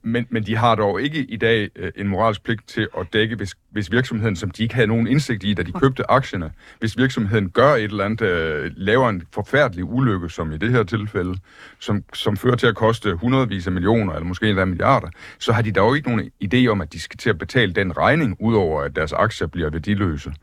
Men, 0.01 0.27
men 0.29 0.43
de 0.43 0.55
har 0.55 0.75
dog 0.75 1.01
ikke 1.01 1.19
i 1.19 1.37
dag 1.37 1.69
øh, 1.75 1.91
en 1.95 2.07
moralsk 2.07 2.43
pligt 2.43 2.67
til 2.67 2.87
at 2.97 3.07
dække, 3.13 3.35
hvis, 3.35 3.55
hvis 3.71 3.91
virksomheden, 3.91 4.35
som 4.35 4.51
de 4.51 4.63
ikke 4.63 4.75
havde 4.75 4.87
nogen 4.87 5.07
indsigt 5.07 5.43
i, 5.43 5.53
da 5.53 5.63
de 5.63 5.71
købte 5.71 6.11
aktierne, 6.11 6.51
hvis 6.79 6.97
virksomheden 6.97 7.49
gør 7.49 7.73
et 7.73 7.83
eller 7.83 8.05
andet, 8.05 8.21
øh, 8.21 8.71
laver 8.75 9.09
en 9.09 9.23
forfærdelig 9.33 9.83
ulykke, 9.83 10.29
som 10.29 10.51
i 10.51 10.57
det 10.57 10.71
her 10.71 10.83
tilfælde, 10.83 11.37
som, 11.79 12.03
som 12.13 12.37
fører 12.37 12.55
til 12.55 12.67
at 12.67 12.75
koste 12.75 13.15
hundredvis 13.15 13.67
af 13.67 13.73
millioner, 13.73 14.13
eller 14.13 14.25
måske 14.25 14.49
endda 14.49 14.65
milliarder, 14.65 15.07
så 15.39 15.53
har 15.53 15.61
de 15.61 15.71
dog 15.71 15.95
ikke 15.95 16.09
nogen 16.09 16.31
idé 16.43 16.67
om, 16.67 16.81
at 16.81 16.93
de 16.93 16.99
skal 16.99 17.17
til 17.17 17.29
at 17.29 17.37
betale 17.37 17.73
den 17.73 17.97
regning, 17.97 18.37
udover 18.39 18.81
at 18.81 18.95
deres 18.95 19.13
aktier 19.13 19.47
bliver 19.47 19.69
værdiløse. 19.69 20.33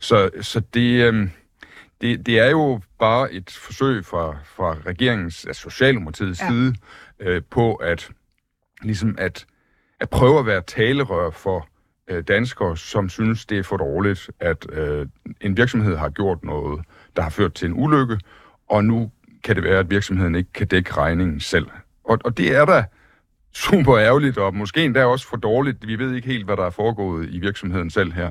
Så, 0.00 0.30
så 0.40 0.62
det... 0.74 1.12
Øh, 1.12 1.28
det, 2.00 2.26
det 2.26 2.38
er 2.38 2.50
jo 2.50 2.80
bare 2.98 3.32
et 3.32 3.50
forsøg 3.50 4.04
fra, 4.04 4.36
fra 4.56 4.76
regeringens, 4.86 5.44
altså 5.44 5.62
Socialdemokratiets 5.62 6.40
ja. 6.40 6.48
side, 6.48 6.74
øh, 7.20 7.42
på 7.50 7.74
at, 7.74 8.10
ligesom 8.82 9.14
at, 9.18 9.46
at 10.00 10.10
prøve 10.10 10.38
at 10.38 10.46
være 10.46 10.62
talerør 10.66 11.30
for 11.30 11.68
øh, 12.08 12.22
danskere, 12.28 12.76
som 12.76 13.08
synes, 13.08 13.46
det 13.46 13.58
er 13.58 13.62
for 13.62 13.76
dårligt, 13.76 14.30
at 14.40 14.66
øh, 14.72 15.06
en 15.40 15.56
virksomhed 15.56 15.96
har 15.96 16.08
gjort 16.08 16.44
noget, 16.44 16.84
der 17.16 17.22
har 17.22 17.30
ført 17.30 17.54
til 17.54 17.68
en 17.68 17.74
ulykke, 17.84 18.18
og 18.68 18.84
nu 18.84 19.10
kan 19.44 19.56
det 19.56 19.64
være, 19.64 19.78
at 19.78 19.90
virksomheden 19.90 20.34
ikke 20.34 20.52
kan 20.52 20.66
dække 20.66 20.94
regningen 20.94 21.40
selv. 21.40 21.66
Og, 22.04 22.18
og 22.24 22.38
det 22.38 22.56
er 22.56 22.64
da 22.64 22.84
super 23.54 23.98
ærgerligt, 23.98 24.38
og 24.38 24.54
måske 24.54 24.84
endda 24.84 25.04
også 25.04 25.28
for 25.28 25.36
dårligt. 25.36 25.86
Vi 25.86 25.98
ved 25.98 26.14
ikke 26.14 26.28
helt, 26.28 26.44
hvad 26.44 26.56
der 26.56 26.66
er 26.66 26.70
foregået 26.70 27.28
i 27.30 27.38
virksomheden 27.38 27.90
selv 27.90 28.12
her. 28.12 28.30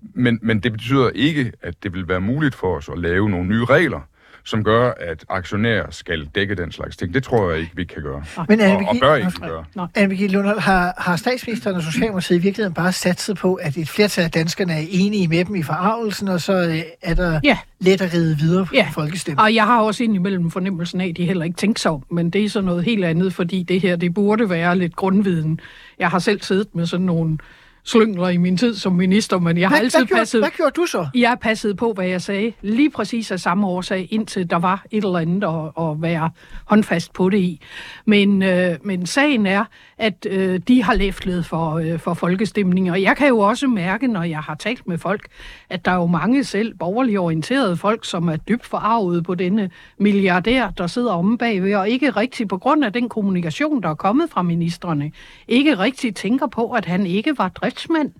Men, 0.00 0.38
men 0.42 0.60
det 0.60 0.72
betyder 0.72 1.10
ikke, 1.14 1.52
at 1.62 1.82
det 1.82 1.92
vil 1.92 2.08
være 2.08 2.20
muligt 2.20 2.54
for 2.54 2.76
os 2.76 2.88
at 2.88 2.98
lave 2.98 3.30
nogle 3.30 3.48
nye 3.48 3.64
regler, 3.64 4.00
som 4.44 4.64
gør, 4.64 4.92
at 5.00 5.24
aktionærer 5.28 5.90
skal 5.90 6.26
dække 6.34 6.54
den 6.54 6.72
slags 6.72 6.96
ting. 6.96 7.14
Det 7.14 7.22
tror 7.22 7.50
jeg 7.50 7.60
ikke, 7.60 7.72
vi 7.74 7.84
kan 7.84 8.02
gøre. 8.02 8.24
Men 8.48 8.60
Og, 8.60 8.76
og 8.88 8.96
bør 9.00 9.14
ikke 9.14 9.30
gøre. 9.40 9.64
Anne 9.94 10.08
Birgitte 10.08 10.34
Lundholm, 10.34 10.58
har, 10.58 10.94
har 10.98 11.16
statsministeren 11.16 11.76
og 11.76 11.82
Socialdemokratiet 11.82 12.38
i 12.38 12.42
virkeligheden 12.42 12.74
bare 12.74 12.92
satset 12.92 13.36
på, 13.36 13.54
at 13.54 13.76
et 13.76 13.88
flertal 13.88 14.24
af 14.24 14.30
danskerne 14.30 14.72
er 14.72 14.86
enige 14.90 15.28
med 15.28 15.44
dem 15.44 15.54
i 15.54 15.62
forarvelsen, 15.62 16.28
og 16.28 16.40
så 16.40 16.52
øh, 16.52 16.78
er 17.02 17.14
der 17.14 17.40
Ja. 17.44 17.58
let 17.80 18.00
at 18.00 18.14
ride 18.14 18.36
videre 18.38 18.66
på 18.66 18.74
Ja. 18.74 18.88
folkestemmen? 18.94 19.40
Og 19.40 19.54
jeg 19.54 19.64
har 19.66 19.80
også 19.80 20.04
indimellem 20.04 20.50
fornemmelsen 20.50 21.00
af, 21.00 21.08
at 21.08 21.16
de 21.16 21.24
heller 21.26 21.44
ikke 21.44 21.56
tænker 21.56 21.80
sig 21.80 21.90
om, 21.90 22.04
men 22.10 22.30
det 22.30 22.44
er 22.44 22.48
så 22.48 22.60
noget 22.60 22.84
helt 22.84 23.04
andet, 23.04 23.34
fordi 23.34 23.62
det 23.62 23.80
her, 23.80 23.96
det 23.96 24.14
burde 24.14 24.50
være 24.50 24.78
lidt 24.78 24.96
grundviden. 24.96 25.60
Jeg 25.98 26.08
har 26.08 26.18
selv 26.18 26.42
siddet 26.42 26.74
med 26.74 26.86
sådan 26.86 27.06
nogle 27.06 27.38
slyngler 27.84 28.28
i 28.28 28.36
min 28.36 28.56
tid 28.56 28.74
som 28.74 28.92
minister, 28.92 29.38
men 29.38 29.58
jeg 29.58 29.68
har 29.68 29.76
Hvad, 29.76 29.84
altid 29.84 29.98
hvad, 29.98 30.06
gjorde, 30.06 30.20
passet... 30.20 30.40
hvad 30.40 30.50
gjorde 30.50 30.72
du 30.76 30.86
så? 30.86 31.06
Jeg 31.14 31.36
passede 31.40 31.74
på, 31.74 31.92
hvad 31.92 32.06
jeg 32.06 32.22
sagde, 32.22 32.52
lige 32.62 32.90
præcis 32.90 33.30
af 33.30 33.40
samme 33.40 33.66
årsag, 33.66 34.08
indtil 34.10 34.50
der 34.50 34.56
var 34.56 34.84
et 34.90 35.04
eller 35.04 35.18
andet 35.18 35.44
at, 35.44 35.84
at 35.84 36.02
være 36.02 36.30
håndfast 36.64 37.12
på 37.12 37.28
det 37.28 37.38
i. 37.38 37.60
Men, 38.04 38.42
øh, 38.42 38.76
men 38.84 39.06
sagen 39.06 39.46
er, 39.46 39.64
at 39.98 40.26
øh, 40.30 40.60
de 40.68 40.82
har 40.82 40.94
læflet 40.94 41.46
for, 41.46 41.74
øh, 41.74 41.98
for 41.98 42.14
folkestemning, 42.14 42.90
og 42.90 43.02
jeg 43.02 43.16
kan 43.16 43.28
jo 43.28 43.38
også 43.38 43.66
mærke, 43.66 44.06
når 44.06 44.22
jeg 44.22 44.38
har 44.38 44.54
talt 44.54 44.88
med 44.88 44.98
folk, 44.98 45.26
at 45.70 45.84
der 45.84 45.90
er 45.90 45.96
jo 45.96 46.06
mange 46.06 46.44
selv 46.44 46.74
borgerligt 46.74 47.18
orienterede 47.18 47.76
folk, 47.76 48.04
som 48.04 48.28
er 48.28 48.36
dybt 48.36 48.66
forarvet 48.66 49.24
på 49.24 49.34
denne 49.34 49.70
milliardær, 49.98 50.70
der 50.70 50.86
sidder 50.86 51.12
omme 51.12 51.38
bagved, 51.38 51.74
og 51.74 51.88
ikke 51.88 52.10
rigtig 52.10 52.48
på 52.48 52.58
grund 52.58 52.84
af 52.84 52.92
den 52.92 53.08
kommunikation, 53.08 53.82
der 53.82 53.88
er 53.88 53.94
kommet 53.94 54.30
fra 54.30 54.42
ministerne, 54.42 55.12
ikke 55.48 55.78
rigtig 55.78 56.14
tænker 56.14 56.46
på, 56.46 56.70
at 56.70 56.84
han 56.84 57.06
ikke 57.06 57.38
var 57.38 57.48
driftsmand 57.80 58.12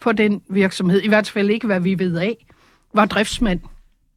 for 0.00 0.12
den 0.12 0.42
virksomhed, 0.50 1.02
i 1.02 1.08
hvert 1.08 1.30
fald 1.30 1.50
ikke, 1.50 1.66
hvad 1.66 1.80
vi 1.80 1.98
ved 1.98 2.16
af, 2.16 2.46
var 2.94 3.04
driftsmand. 3.04 3.60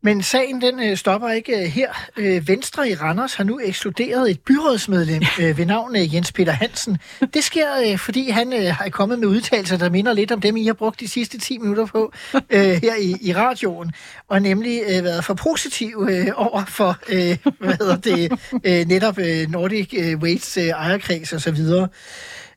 Men 0.04 0.24
sagen 0.24 0.62
den 0.62 0.80
øh, 0.80 0.98
stopper 0.98 1.30
ikke 1.30 1.62
øh, 1.62 1.64
her. 1.64 1.90
Øh, 2.18 2.48
Venstre 2.48 2.90
i 2.90 2.96
Randers 2.96 3.34
har 3.34 3.44
nu 3.44 3.60
ekskluderet 3.64 4.32
et 4.32 4.40
byrådsmedlem 4.40 5.24
øh, 5.42 5.58
ved 5.58 5.66
navn 5.66 5.96
øh, 5.96 6.16
Jens 6.16 6.32
Peter 6.32 6.52
Hansen. 6.52 6.98
Det 7.34 7.44
sker, 7.44 7.68
øh, 7.86 7.98
fordi 7.98 8.30
han 8.30 8.54
øh, 8.54 8.74
har 8.74 8.90
kommet 8.90 9.20
med 9.20 9.28
udtalelser, 9.28 9.78
der 9.78 9.90
minder 9.90 10.14
lidt 10.14 10.32
om 10.32 10.42
dem, 10.42 10.58
I 10.58 10.66
har 10.66 10.74
brugt 10.74 11.00
de 11.00 11.08
sidste 11.08 11.38
10 11.38 11.58
minutter 11.58 11.86
på 11.86 12.14
øh, 12.50 12.62
her 12.62 12.96
i, 12.96 13.16
i 13.22 13.34
radioen, 13.34 13.92
og 14.28 14.42
nemlig 14.42 14.82
øh, 14.88 15.04
været 15.04 15.26
for 15.26 15.34
positiv 15.34 16.08
øh, 16.10 16.28
over 16.36 16.66
for 16.66 16.98
øh, 17.10 17.38
hvad 17.60 17.74
hedder 17.74 17.98
det, 17.98 18.32
øh, 18.64 18.88
netop 18.88 19.20
øh, 19.20 19.50
Nordic 19.50 19.94
øh, 19.98 20.18
Waste 20.18 20.62
øh, 20.62 20.68
ejerkreds 20.68 21.34
og 21.34 21.42
så 21.42 21.52
videre. 21.52 21.88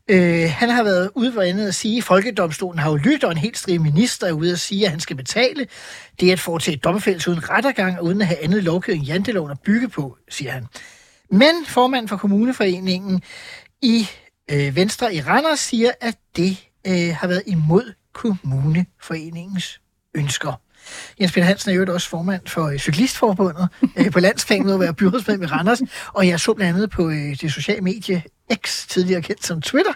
Øh, 0.08 0.50
han 0.50 0.68
har 0.68 0.82
været 0.82 1.10
ude 1.14 1.32
for 1.32 1.40
andet 1.42 1.68
at 1.68 1.74
sige, 1.74 1.98
at 1.98 2.04
Folkedomstolen 2.04 2.78
har 2.78 2.90
jo 2.90 2.96
lyttet, 2.96 3.24
og 3.24 3.32
en 3.32 3.38
helt 3.38 3.58
stribe 3.58 3.84
minister 3.84 4.26
er 4.26 4.32
ude 4.32 4.52
at 4.52 4.60
sige, 4.60 4.84
at 4.84 4.90
han 4.90 5.00
skal 5.00 5.16
betale. 5.16 5.66
Det 6.20 6.28
er 6.28 6.32
at 6.32 6.40
foretage 6.40 6.76
domfældelse 6.76 7.30
uden 7.30 7.50
rettergang, 7.50 7.98
og 7.98 8.04
uden 8.04 8.20
at 8.20 8.26
have 8.26 8.44
andet 8.44 8.64
lovgivning 8.64 9.06
janteloven 9.06 9.50
at 9.50 9.60
bygge 9.60 9.88
på, 9.88 10.16
siger 10.28 10.50
han. 10.50 10.66
Men 11.30 11.66
formanden 11.66 12.08
for 12.08 12.16
kommuneforeningen 12.16 13.22
i 13.82 14.08
øh, 14.50 14.76
Venstre 14.76 15.14
i 15.14 15.20
Randers 15.20 15.60
siger, 15.60 15.90
at 16.00 16.16
det 16.36 16.56
øh, 16.86 17.16
har 17.16 17.26
været 17.26 17.42
imod 17.46 17.92
kommuneforeningens 18.12 19.80
ønsker. 20.14 20.60
Jens 21.20 21.32
Peter 21.32 21.46
Hansen 21.46 21.70
er 21.70 21.74
jo 21.74 21.94
også 21.94 22.08
formand 22.08 22.46
for 22.46 22.68
øh, 22.68 22.78
Cyklistforbundet 22.78 23.68
øh, 23.96 24.10
på 24.10 24.20
landsplan 24.20 24.64
med 24.64 24.74
at 24.74 24.80
være 24.80 24.94
byrådsmedlem 24.94 25.42
i 25.42 25.46
Randers, 25.46 25.80
og 26.06 26.28
jeg 26.28 26.40
så 26.40 26.54
blandt 26.54 26.76
andet 26.76 26.90
på 26.90 27.08
øh, 27.10 27.40
det 27.40 27.52
sociale 27.52 27.80
medie 27.80 28.22
X, 28.54 28.86
tidligere 28.88 29.22
kendt 29.22 29.46
som 29.46 29.62
Twitter, 29.62 29.92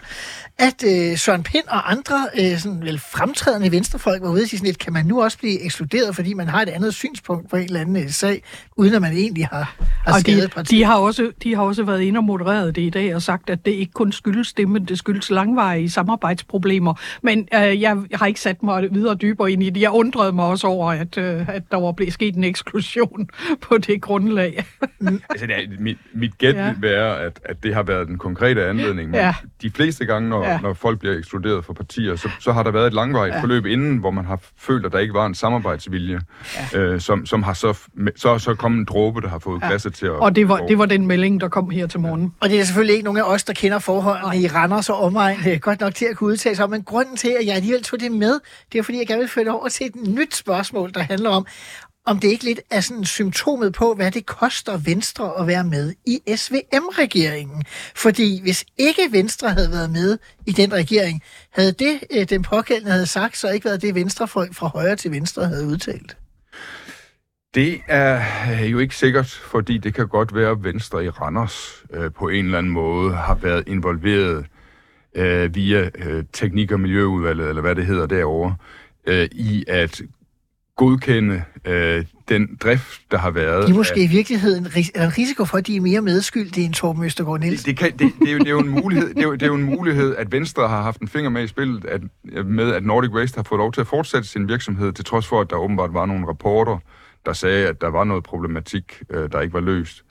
at 0.57 0.83
øh, 0.85 1.17
Søren 1.17 1.43
Pind 1.43 1.63
og 1.67 1.91
andre 1.91 2.27
øh, 2.39 2.57
sådan 2.57 2.81
vel 2.81 2.99
fremtrædende 2.99 3.71
venstrefolk 3.71 4.21
var 4.21 4.29
ude 4.29 4.41
og 4.41 4.47
sige 4.47 4.57
sådan 4.59 4.65
lidt, 4.67 4.79
kan 4.79 4.93
man 4.93 5.05
nu 5.05 5.23
også 5.23 5.37
blive 5.37 5.61
ekskluderet, 5.65 6.15
fordi 6.15 6.33
man 6.33 6.47
har 6.47 6.61
et 6.61 6.69
andet 6.69 6.93
synspunkt 6.93 7.49
på 7.49 7.55
en 7.55 7.63
eller 7.63 7.79
anden 7.81 7.95
øh, 8.03 8.09
sag, 8.09 8.43
uden 8.77 8.93
at 8.93 9.01
man 9.01 9.13
egentlig 9.13 9.47
har, 9.47 9.75
har 10.05 10.13
Og 10.13 10.19
skadet 10.19 10.43
de, 10.43 10.47
partiet. 10.47 10.69
de, 10.79 10.83
har 10.83 10.95
også, 10.97 11.31
de 11.43 11.55
har 11.55 11.63
også 11.63 11.83
været 11.83 12.01
inde 12.01 12.17
og 12.17 12.23
modereret 12.23 12.75
det 12.75 12.81
i 12.81 12.89
dag 12.89 13.15
og 13.15 13.21
sagt, 13.21 13.49
at 13.49 13.65
det 13.65 13.71
ikke 13.71 13.91
kun 13.93 14.11
skyldes 14.11 14.53
det, 14.53 14.69
men 14.69 14.85
det 14.85 14.97
skyldes 14.97 15.29
langvarige 15.29 15.89
samarbejdsproblemer. 15.89 16.93
Men 17.21 17.47
øh, 17.53 17.81
jeg 17.81 17.97
har 18.13 18.25
ikke 18.25 18.39
sat 18.41 18.63
mig 18.63 18.87
videre 18.91 19.15
dybere 19.15 19.51
ind 19.51 19.63
i 19.63 19.69
det. 19.69 19.81
Jeg 19.81 19.91
undrede 19.91 20.31
mig 20.31 20.45
også 20.45 20.67
over, 20.67 20.91
at, 20.91 21.17
øh, 21.17 21.49
at 21.49 21.63
der 21.71 21.77
var 21.77 21.91
blevet 21.91 22.13
sket 22.13 22.35
en 22.35 22.43
eksklusion 22.43 23.29
på 23.61 23.77
det 23.77 24.01
grundlag. 24.01 24.65
Altså, 25.29 25.47
det 25.47 25.55
er, 25.55 25.61
mit, 25.79 25.97
mit 26.13 26.37
gæt 26.37 26.55
Ja. 26.55 26.65
ja. 26.65 26.71
vil 26.71 26.81
være, 26.81 27.19
at, 27.19 27.39
at 27.45 27.63
det 27.63 27.73
har 27.75 27.83
været 27.83 28.07
den 28.07 28.17
konkrete 28.17 28.44
anledning. 28.45 29.09
Men 29.09 29.19
Ja. 29.19 29.33
de 29.61 29.71
fleste 29.71 30.05
gange, 30.05 30.29
når, 30.29 30.43
Ja. 30.43 30.51
ja. 30.51 30.59
når 30.59 30.73
folk 30.73 30.99
bliver 30.99 31.17
ekskluderet 31.17 31.65
fra 31.65 31.73
partier, 31.73 32.15
så, 32.15 32.29
så 32.39 32.51
har 32.51 32.63
der 32.63 32.71
været 32.71 32.87
et 32.87 32.93
langvarigt 32.93 33.31
Ja. 33.33 33.37
ja. 33.37 33.43
forløb 33.43 33.65
inden, 33.65 33.97
hvor 33.97 34.11
man 34.11 34.25
har 34.25 34.39
følt, 34.57 34.85
at 34.85 34.91
der 34.91 34.99
ikke 34.99 35.13
var 35.13 35.25
en 35.25 35.35
samarbejdsvilje, 35.35 36.21
ja. 36.73 36.79
øh, 36.79 37.01
som, 37.01 37.25
som 37.25 37.43
har 37.43 37.53
så, 37.53 37.77
så 38.15 38.39
så 38.39 38.55
kommet 38.55 38.79
en 38.79 38.85
dråbe, 38.85 39.21
der 39.21 39.27
har 39.29 39.39
fået 39.39 39.61
ja. 39.61 39.67
glasset 39.67 39.93
til 39.93 40.05
at... 40.05 40.11
Og 40.11 40.35
det 40.35 40.49
var, 40.49 40.57
det 40.57 40.77
var 40.77 40.85
den 40.85 41.07
melding, 41.07 41.41
der 41.41 41.47
kom 41.47 41.69
her 41.69 41.87
til 41.87 41.99
morgen. 41.99 42.33
Og 42.39 42.49
det 42.49 42.59
er 42.59 42.63
selvfølgelig 42.63 42.93
ikke 42.93 43.05
nogen 43.05 43.17
af 43.17 43.23
os, 43.23 43.43
der 43.43 43.53
kender 43.53 43.79
forholdene 43.79 44.41
i 44.41 44.47
Randers 44.47 44.89
og 44.89 44.99
omegn 45.01 45.37
øh, 45.49 45.59
godt 45.59 45.79
nok 45.79 45.95
til 45.95 46.05
at 46.05 46.15
kunne 46.17 46.27
udtale 46.27 46.55
sig 46.55 46.65
om. 46.65 46.71
Men 46.71 46.83
grunden 46.83 47.17
til, 47.17 47.35
at 47.39 47.45
jeg 47.47 47.55
alligevel 47.55 47.83
tog 47.83 47.99
det 47.99 48.11
med, 48.11 48.39
det 48.71 48.79
er 48.79 48.83
fordi, 48.83 48.97
jeg 48.97 49.07
gerne 49.07 49.19
vil 49.19 49.29
føre 49.29 49.45
det 49.45 49.53
over 49.53 49.69
til 49.69 49.85
et 49.85 49.95
nyt 50.07 50.35
spørgsmål, 50.35 50.93
der 50.93 50.99
handler 50.99 51.29
om, 51.29 51.45
om 52.05 52.19
det 52.19 52.27
ikke 52.27 52.43
lidt 52.43 52.59
er 52.71 52.81
sådan 52.81 53.05
symptomet 53.05 53.73
på, 53.73 53.93
hvad 53.93 54.11
det 54.11 54.25
koster 54.25 54.77
Venstre 54.77 55.39
at 55.39 55.47
være 55.47 55.63
med 55.63 55.93
i 56.05 56.19
SVM-regeringen. 56.35 57.63
Fordi 57.95 58.41
hvis 58.41 58.65
ikke 58.77 59.01
Venstre 59.11 59.49
havde 59.49 59.71
været 59.71 59.89
med 59.89 60.17
i 60.45 60.51
den 60.51 60.73
regering, 60.73 61.21
havde 61.51 61.71
det, 61.71 61.99
øh, 62.11 62.29
den 62.29 62.41
pågældende 62.41 62.91
havde 62.91 63.05
sagt, 63.05 63.37
så 63.37 63.49
ikke 63.49 63.65
været 63.65 63.81
det 63.81 63.95
venstrefolk 63.95 64.53
fra 64.53 64.67
højre 64.67 64.95
til 64.95 65.11
venstre 65.11 65.47
havde 65.47 65.67
udtalt. 65.67 66.17
Det 67.55 67.81
er 67.87 68.21
øh, 68.51 68.71
jo 68.71 68.79
ikke 68.79 68.95
sikkert, 68.95 69.27
fordi 69.27 69.77
det 69.77 69.93
kan 69.93 70.07
godt 70.07 70.35
være, 70.35 70.51
at 70.51 70.63
Venstre 70.63 71.05
i 71.05 71.09
Randers 71.09 71.83
øh, 71.93 72.11
på 72.11 72.27
en 72.27 72.45
eller 72.45 72.57
anden 72.57 72.71
måde 72.71 73.15
har 73.15 73.35
været 73.35 73.67
involveret 73.67 74.45
øh, 75.15 75.55
via 75.55 75.89
øh, 75.95 76.23
teknik- 76.33 76.71
og 76.71 76.79
miljøudvalget, 76.79 77.49
eller 77.49 77.61
hvad 77.61 77.75
det 77.75 77.85
hedder 77.85 78.05
derovre, 78.05 78.55
øh, 79.05 79.29
i 79.31 79.65
at 79.67 80.01
godkende 80.77 81.43
øh, 81.65 82.05
den 82.29 82.57
drift, 82.63 83.01
der 83.11 83.17
har 83.17 83.31
været. 83.31 83.67
De 83.67 83.71
er 83.71 83.75
måske 83.75 84.03
i 84.03 84.07
virkeligheden 84.07 84.65
er 84.65 84.69
der 84.95 85.05
en 85.05 85.17
risiko 85.17 85.45
for, 85.45 85.57
at 85.57 85.67
de 85.67 85.75
er 85.75 85.81
mere 85.81 86.01
medskyldige 86.01 86.65
end 86.65 86.73
Torben 86.73 87.03
Østergaard 87.03 87.39
Det, 87.39 87.47
Nielsen. 87.47 87.69
det, 87.69 87.77
kan, 87.77 87.91
det, 87.91 88.13
det, 88.19 88.29
er 88.29 88.33
jo, 88.33 88.39
det, 88.39 88.47
er 88.47 88.51
jo 88.51 88.59
en 88.59 88.69
mulighed, 88.69 89.09
det, 89.09 89.17
er 89.17 89.23
jo, 89.23 89.33
det 89.33 89.41
er 89.41 89.47
jo 89.47 89.55
en 89.55 89.63
mulighed, 89.63 90.15
at 90.15 90.31
Venstre 90.31 90.67
har 90.67 90.81
haft 90.81 91.01
en 91.01 91.07
finger 91.07 91.29
med 91.29 91.43
i 91.43 91.47
spillet 91.47 91.85
at, 91.85 92.01
med, 92.45 92.73
at 92.73 92.85
Nordic 92.85 93.11
Waste 93.11 93.37
har 93.37 93.43
fået 93.43 93.59
lov 93.59 93.71
til 93.71 93.81
at 93.81 93.87
fortsætte 93.87 94.27
sin 94.27 94.47
virksomhed, 94.47 94.91
til 94.93 95.05
trods 95.05 95.27
for, 95.27 95.41
at 95.41 95.49
der 95.49 95.55
åbenbart 95.55 95.93
var 95.93 96.05
nogle 96.05 96.27
rapporter, 96.27 96.77
der 97.25 97.33
sagde, 97.33 97.67
at 97.67 97.81
der 97.81 97.87
var 97.87 98.03
noget 98.03 98.23
problematik, 98.23 99.01
øh, 99.09 99.31
der 99.31 99.41
ikke 99.41 99.53
var 99.53 99.59
løst. 99.61 100.03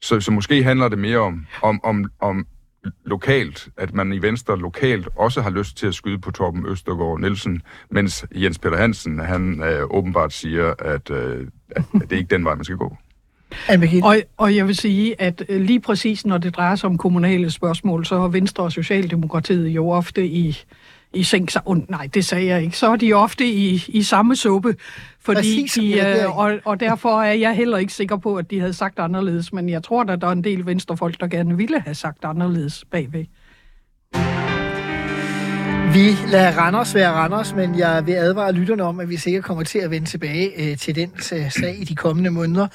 Så, 0.00 0.20
så 0.20 0.32
måske 0.32 0.62
handler 0.62 0.88
det 0.88 0.98
mere 0.98 1.18
om, 1.18 1.46
om, 1.62 1.80
om, 1.84 2.04
om 2.20 2.46
lokalt, 3.04 3.68
at 3.76 3.94
man 3.94 4.12
i 4.12 4.22
Venstre 4.22 4.58
lokalt 4.58 5.08
også 5.16 5.42
har 5.42 5.50
lyst 5.50 5.76
til 5.76 5.86
at 5.86 5.94
skyde 5.94 6.18
på 6.18 6.30
Torben 6.30 6.66
Østergaard 6.66 7.20
Nielsen, 7.20 7.62
mens 7.90 8.26
Jens 8.34 8.58
Peter 8.58 8.76
Hansen, 8.76 9.18
han 9.18 9.62
øh, 9.62 9.82
åbenbart 9.90 10.32
siger, 10.32 10.74
at, 10.78 11.10
øh, 11.10 11.46
at 11.76 11.82
det 11.92 12.12
er 12.12 12.16
ikke 12.16 12.34
den 12.34 12.44
vej, 12.44 12.54
man 12.54 12.64
skal 12.64 12.76
gå. 12.76 12.96
Og, 14.04 14.16
og 14.36 14.56
jeg 14.56 14.66
vil 14.66 14.76
sige, 14.76 15.20
at 15.20 15.44
øh, 15.48 15.60
lige 15.60 15.80
præcis 15.80 16.26
når 16.26 16.38
det 16.38 16.56
drejer 16.56 16.76
sig 16.76 16.86
om 16.86 16.98
kommunale 16.98 17.50
spørgsmål, 17.50 18.06
så 18.06 18.14
er 18.14 18.28
Venstre 18.28 18.64
og 18.64 18.72
Socialdemokratiet 18.72 19.68
jo 19.68 19.90
ofte 19.90 20.26
i, 20.26 20.58
i 21.14 21.22
seng 21.22 21.48
oh, 21.64 21.90
Nej, 21.90 22.08
det 22.14 22.24
sagde 22.24 22.46
jeg 22.46 22.62
ikke. 22.62 22.78
Så 22.78 22.92
er 22.92 22.96
de 22.96 23.12
ofte 23.12 23.46
i, 23.46 23.84
i 23.88 24.02
samme 24.02 24.36
suppe, 24.36 24.76
fordi 25.20 25.36
Præcis 25.36 25.72
de, 25.72 26.00
øh, 26.00 26.38
og, 26.38 26.58
og 26.64 26.80
derfor 26.80 27.22
er 27.22 27.32
jeg 27.32 27.56
heller 27.56 27.78
ikke 27.78 27.92
sikker 27.92 28.16
på, 28.16 28.36
at 28.36 28.50
de 28.50 28.60
havde 28.60 28.72
sagt 28.72 28.98
anderledes, 28.98 29.52
men 29.52 29.68
jeg 29.68 29.82
tror, 29.82 30.02
at 30.02 30.20
der 30.20 30.26
er 30.26 30.32
en 30.32 30.44
del 30.44 30.66
venstrefolk, 30.66 31.20
der 31.20 31.26
gerne 31.26 31.56
ville 31.56 31.80
have 31.80 31.94
sagt 31.94 32.24
anderledes 32.24 32.84
bagved. 32.90 33.24
Vi 35.94 36.16
lader 36.30 36.58
Randers 36.58 36.94
være 36.94 37.10
Randers, 37.10 37.54
men 37.54 37.78
jeg 37.78 38.06
vil 38.06 38.12
advare 38.12 38.52
lytterne 38.52 38.82
om, 38.82 39.00
at 39.00 39.08
vi 39.08 39.16
sikkert 39.16 39.44
kommer 39.44 39.64
til 39.64 39.78
at 39.78 39.90
vende 39.90 40.06
tilbage 40.06 40.70
øh, 40.70 40.78
til 40.78 40.94
den 40.94 41.10
øh, 41.32 41.50
sag 41.50 41.76
i 41.78 41.84
de 41.84 41.94
kommende 41.94 42.30
måneder. 42.30 42.68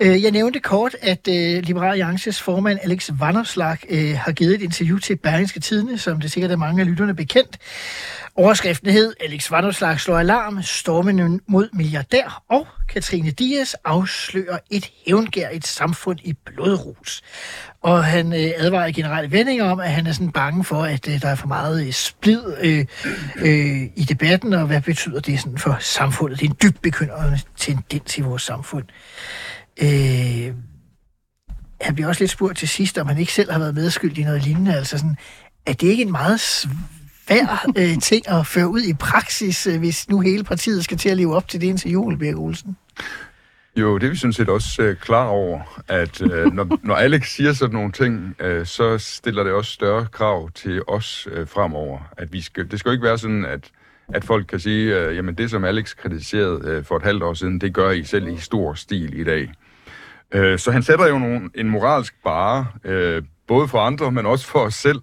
Øh, 0.00 0.22
jeg 0.22 0.30
nævnte 0.30 0.60
kort, 0.60 0.96
at 1.00 1.28
øh, 1.28 1.62
Liberal 1.62 1.90
Alliances 1.90 2.42
formand 2.42 2.78
Alex 2.82 3.10
Vanderslag 3.18 3.76
øh, 3.90 4.16
har 4.18 4.32
givet 4.32 4.54
et 4.54 4.62
interview 4.62 4.98
til 4.98 5.16
Berlingske 5.16 5.60
Tidene, 5.60 5.98
som 5.98 6.20
det 6.20 6.32
sikkert 6.32 6.50
er 6.50 6.56
mange 6.56 6.80
af 6.80 6.86
lytterne 6.86 7.14
bekendt. 7.14 7.58
Overskriften 8.36 8.90
hed, 8.90 9.14
Alex 9.20 9.50
Vanderslag 9.50 10.00
slår 10.00 10.18
alarm, 10.18 10.62
stormen 10.62 11.40
mod 11.48 11.68
milliardær, 11.72 12.42
og 12.48 12.66
Katrine 12.88 13.30
Dias 13.30 13.74
afslører 13.84 14.58
et 14.70 14.90
hævngærigt 15.06 15.66
samfund 15.66 16.18
i 16.22 16.32
blodrus. 16.32 17.22
Og 17.82 18.04
han 18.04 18.32
øh, 18.32 18.50
advarer 18.56 18.86
i 18.86 18.92
generelle 18.92 19.32
vendinger 19.32 19.64
om, 19.64 19.80
at 19.80 19.90
han 19.90 20.06
er 20.06 20.12
sådan 20.12 20.32
bange 20.32 20.64
for, 20.64 20.82
at 20.82 21.08
øh, 21.08 21.22
der 21.22 21.28
er 21.28 21.34
for 21.34 21.46
meget 21.46 21.86
øh, 21.86 21.92
splid 21.92 22.42
øh, 22.60 22.86
øh, 23.36 23.82
i 23.96 24.06
debatten, 24.08 24.52
og 24.52 24.66
hvad 24.66 24.80
betyder 24.80 25.20
det 25.20 25.40
sådan 25.40 25.58
for 25.58 25.76
samfundet? 25.80 26.40
Det 26.40 26.46
er 26.46 26.50
en 26.50 26.56
dybt 26.62 26.82
bekymrende 26.82 27.40
tendens 27.56 28.18
i 28.18 28.20
vores 28.20 28.42
samfund. 28.42 28.84
Øh, 29.82 30.54
han 31.80 31.94
bliver 31.94 32.08
også 32.08 32.22
lidt 32.22 32.30
spurgt 32.30 32.58
til 32.58 32.68
sidst, 32.68 32.98
om 32.98 33.06
han 33.06 33.18
ikke 33.18 33.32
selv 33.32 33.52
har 33.52 33.58
været 33.58 33.74
medskyldig 33.74 34.18
i 34.18 34.24
noget 34.24 34.42
lignende. 34.42 34.76
Altså 34.76 34.98
sådan, 34.98 35.16
er 35.66 35.72
det 35.72 35.88
ikke 35.88 36.02
en 36.02 36.12
meget 36.12 36.40
svær 37.32 37.66
øh, 37.78 37.98
ting 38.02 38.28
at 38.28 38.46
føre 38.46 38.68
ud 38.68 38.80
i 38.80 38.94
praksis, 38.94 39.66
øh, 39.66 39.78
hvis 39.78 40.08
nu 40.08 40.20
hele 40.20 40.44
partiet 40.44 40.84
skal 40.84 40.98
til 40.98 41.08
at 41.08 41.16
leve 41.16 41.36
op 41.36 41.48
til 41.48 41.60
det 41.60 41.66
indtil 41.66 41.90
jul, 41.90 42.18
Birk 42.18 42.38
Olsen? 42.38 42.76
Jo, 43.76 43.98
det 43.98 44.06
er 44.06 44.10
vi 44.10 44.16
sådan 44.16 44.32
set 44.32 44.48
også 44.48 44.82
øh, 44.82 44.96
klar 44.96 45.26
over, 45.26 45.82
at 45.88 46.22
øh, 46.22 46.52
når, 46.52 46.78
når 46.82 46.94
Alex 46.94 47.34
siger 47.34 47.52
sådan 47.52 47.74
nogle 47.74 47.92
ting, 47.92 48.34
øh, 48.40 48.66
så 48.66 48.98
stiller 48.98 49.44
det 49.44 49.52
også 49.52 49.72
større 49.72 50.06
krav 50.12 50.50
til 50.50 50.82
os 50.88 51.28
øh, 51.32 51.48
fremover. 51.48 51.98
At 52.16 52.32
vi 52.32 52.40
skal, 52.40 52.70
det 52.70 52.78
skal 52.78 52.88
jo 52.88 52.92
ikke 52.92 53.04
være 53.04 53.18
sådan, 53.18 53.44
at, 53.44 53.70
at 54.14 54.24
folk 54.24 54.46
kan 54.46 54.60
sige, 54.60 54.98
øh, 54.98 55.16
jamen 55.16 55.34
det 55.34 55.50
som 55.50 55.64
Alex 55.64 55.96
kritiserede 55.96 56.60
øh, 56.64 56.84
for 56.84 56.96
et 56.96 57.02
halvt 57.02 57.22
år 57.22 57.34
siden, 57.34 57.60
det 57.60 57.74
gør 57.74 57.90
I 57.90 58.04
selv 58.04 58.28
i 58.28 58.38
stor 58.38 58.74
stil 58.74 59.20
i 59.20 59.24
dag. 59.24 59.52
Øh, 60.32 60.58
så 60.58 60.70
han 60.70 60.82
sætter 60.82 61.08
jo 61.08 61.18
nogle, 61.18 61.50
en 61.54 61.68
moralsk 61.68 62.14
bare, 62.24 62.66
øh, 62.84 63.22
både 63.48 63.68
for 63.68 63.78
andre, 63.78 64.12
men 64.12 64.26
også 64.26 64.46
for 64.46 64.58
os 64.58 64.74
selv. 64.74 65.00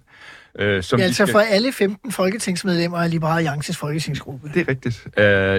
Øh, 0.58 0.82
som 0.82 0.98
Ja, 0.98 1.04
altså 1.04 1.24
skal- 1.26 1.32
for 1.32 1.38
alle 1.38 1.72
15 1.72 2.12
folketingsmedlemmer 2.12 2.98
af 2.98 3.10
Liberal 3.10 3.36
Alliances 3.36 3.76
folketingsgruppe. 3.76 4.50
det 4.54 4.60
er 4.60 4.68
rigtigt. 4.68 5.06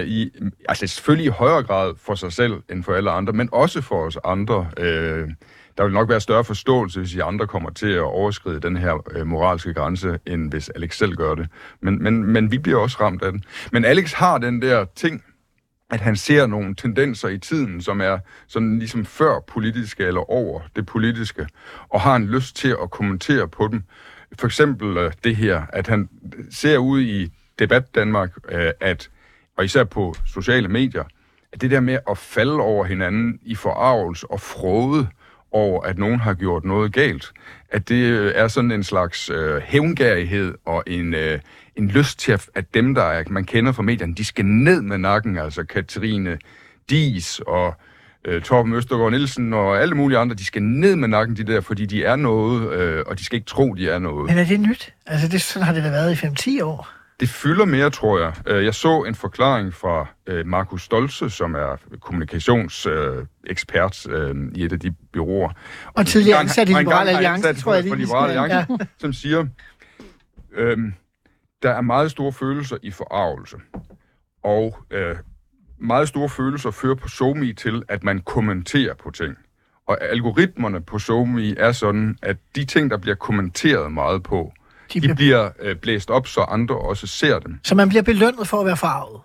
Uh, 0.02 0.08
i, 0.08 0.30
altså 0.68 0.86
selvfølgelig 0.86 1.26
i 1.26 1.30
højere 1.30 1.62
grad 1.62 1.94
for 1.98 2.14
sig 2.14 2.32
selv 2.32 2.52
end 2.70 2.84
for 2.84 2.94
alle 2.94 3.10
andre, 3.10 3.32
men 3.32 3.48
også 3.52 3.80
for 3.80 4.06
os 4.06 4.18
andre. 4.24 4.56
Uh, 4.80 4.84
der 5.78 5.84
vil 5.84 5.92
nok 5.92 6.08
være 6.08 6.20
større 6.20 6.44
forståelse, 6.44 7.00
hvis 7.00 7.14
I 7.14 7.18
andre 7.18 7.46
kommer 7.46 7.70
til 7.70 7.90
at 7.90 8.00
overskride 8.00 8.60
den 8.60 8.76
her 8.76 9.18
uh, 9.20 9.26
moralske 9.26 9.74
grænse, 9.74 10.18
end 10.26 10.50
hvis 10.50 10.68
Alex 10.68 10.96
selv 10.96 11.14
gør 11.16 11.34
det. 11.34 11.48
Men, 11.80 12.02
men, 12.02 12.24
men 12.32 12.50
vi 12.50 12.58
bliver 12.58 12.78
også 12.78 12.96
ramt 13.00 13.22
af 13.22 13.32
den. 13.32 13.44
Men 13.72 13.84
Alex 13.84 14.12
har 14.12 14.38
den 14.38 14.62
der 14.62 14.84
ting, 14.96 15.24
at 15.90 16.00
han 16.00 16.16
ser 16.16 16.46
nogle 16.46 16.74
tendenser 16.74 17.28
i 17.28 17.38
tiden, 17.38 17.82
som 17.82 18.00
er 18.00 18.18
sådan 18.48 18.78
ligesom 18.78 19.04
før 19.04 19.40
politiske 19.48 20.04
eller 20.04 20.30
over 20.30 20.60
det 20.76 20.86
politiske, 20.86 21.46
og 21.88 22.00
har 22.00 22.16
en 22.16 22.26
lyst 22.26 22.56
til 22.56 22.76
at 22.82 22.90
kommentere 22.90 23.48
på 23.48 23.68
dem. 23.68 23.82
For 24.38 24.46
eksempel 24.46 24.96
øh, 24.96 25.12
det 25.24 25.36
her, 25.36 25.62
at 25.72 25.86
han 25.86 26.08
ser 26.50 26.78
ud 26.78 27.00
i 27.00 27.32
debat 27.58 27.94
Danmark, 27.94 28.30
øh, 28.48 28.70
at, 28.80 29.10
og 29.56 29.64
især 29.64 29.84
på 29.84 30.14
sociale 30.26 30.68
medier, 30.68 31.04
at 31.52 31.60
det 31.60 31.70
der 31.70 31.80
med 31.80 31.98
at 32.10 32.18
falde 32.18 32.60
over 32.60 32.84
hinanden 32.84 33.38
i 33.42 33.54
forarvelse 33.54 34.30
og 34.30 34.40
frode 34.40 35.08
over, 35.50 35.82
at 35.82 35.98
nogen 35.98 36.20
har 36.20 36.34
gjort 36.34 36.64
noget 36.64 36.92
galt, 36.92 37.32
at 37.70 37.88
det 37.88 38.04
øh, 38.04 38.32
er 38.34 38.48
sådan 38.48 38.70
en 38.70 38.84
slags 38.84 39.30
øh, 39.30 39.56
hævngærighed 39.62 40.54
og 40.64 40.82
en, 40.86 41.14
øh, 41.14 41.38
en 41.76 41.88
lyst 41.88 42.18
til, 42.18 42.32
at, 42.32 42.50
at 42.54 42.74
dem, 42.74 42.94
der 42.94 43.02
er, 43.02 43.24
man 43.30 43.44
kender 43.44 43.72
fra 43.72 43.82
medierne, 43.82 44.14
de 44.14 44.24
skal 44.24 44.46
ned 44.46 44.82
med 44.82 44.98
nakken, 44.98 45.38
altså 45.38 45.64
Katrine 45.64 46.38
Dies 46.90 47.40
og 47.46 47.74
øh, 48.24 48.42
Torben 48.42 48.74
Østergaard 48.74 49.10
Nielsen 49.10 49.52
og 49.52 49.80
alle 49.80 49.94
mulige 49.94 50.18
andre, 50.18 50.36
de 50.36 50.44
skal 50.44 50.62
ned 50.62 50.96
med 50.96 51.08
nakken, 51.08 51.36
de 51.36 51.44
der, 51.44 51.60
fordi 51.60 51.86
de 51.86 52.04
er 52.04 52.16
noget, 52.16 52.72
øh, 52.72 53.04
og 53.06 53.18
de 53.18 53.24
skal 53.24 53.36
ikke 53.36 53.46
tro, 53.46 53.74
de 53.74 53.88
er 53.88 53.98
noget. 53.98 54.30
Men 54.30 54.38
er 54.38 54.44
det 54.44 54.60
nyt? 54.60 54.94
Altså, 55.06 55.28
det, 55.28 55.42
sådan 55.42 55.66
har 55.66 55.74
det 55.74 55.84
da 55.84 55.90
været 55.90 56.22
i 56.22 56.26
5-10 56.58 56.64
år. 56.64 56.88
Det 57.20 57.28
fylder 57.28 57.64
mere, 57.64 57.90
tror 57.90 58.18
jeg. 58.20 58.32
Øh, 58.46 58.64
Jeg 58.64 58.74
så 58.74 59.02
en 59.02 59.14
forklaring 59.14 59.74
fra 59.74 60.06
øh, 60.26 60.46
Markus 60.46 60.82
Stolze, 60.82 61.30
som 61.30 61.54
er 61.54 61.76
kommunikationsekspert 62.00 64.06
øh, 64.10 64.34
i 64.54 64.64
et 64.64 64.72
af 64.72 64.80
de 64.80 64.90
byråer. 65.12 65.50
Og 65.86 66.06
tidligere 66.06 66.38
ansat 66.38 66.68
i 66.68 66.72
Liberal 66.72 67.08
Alliance, 67.08 67.54
tror 67.54 67.74
jeg 67.74 67.84
vi 67.84 67.90
Liberal 67.90 68.30
Alliance, 68.30 68.66
ja. 68.70 68.76
som 68.98 69.12
siger, 69.12 69.46
øhm, 70.56 70.94
der 71.62 71.70
er 71.70 71.80
meget 71.80 72.10
store 72.10 72.32
følelser 72.32 72.76
i 72.82 72.90
forarvelse. 72.90 73.56
Og 74.44 74.76
øh, 74.90 75.16
meget 75.82 76.08
store 76.08 76.28
følelser 76.28 76.70
fører 76.70 76.94
på 76.94 77.08
SoMe 77.08 77.52
til, 77.52 77.82
at 77.88 78.04
man 78.04 78.18
kommenterer 78.20 78.94
på 78.94 79.10
ting. 79.10 79.36
Og 79.86 79.98
algoritmerne 80.04 80.80
på 80.80 80.98
SoMe 80.98 81.58
er 81.58 81.72
sådan, 81.72 82.16
at 82.22 82.36
de 82.56 82.64
ting, 82.64 82.90
der 82.90 82.96
bliver 82.96 83.14
kommenteret 83.14 83.92
meget 83.92 84.22
på, 84.22 84.52
De 84.92 84.94
de 84.94 85.00
bliver- 85.00 85.14
bliver 85.14 85.50
øh, 85.60 85.76
blæst 85.76 86.10
op, 86.10 86.26
så 86.26 86.40
andre 86.40 86.78
også 86.78 87.06
ser 87.06 87.38
dem. 87.38 87.58
Så 87.62 87.74
man 87.74 87.88
bliver 87.88 88.02
belønnet 88.02 88.48
for 88.48 88.60
at 88.60 88.66
være 88.66 88.76
farvet. 88.76 89.20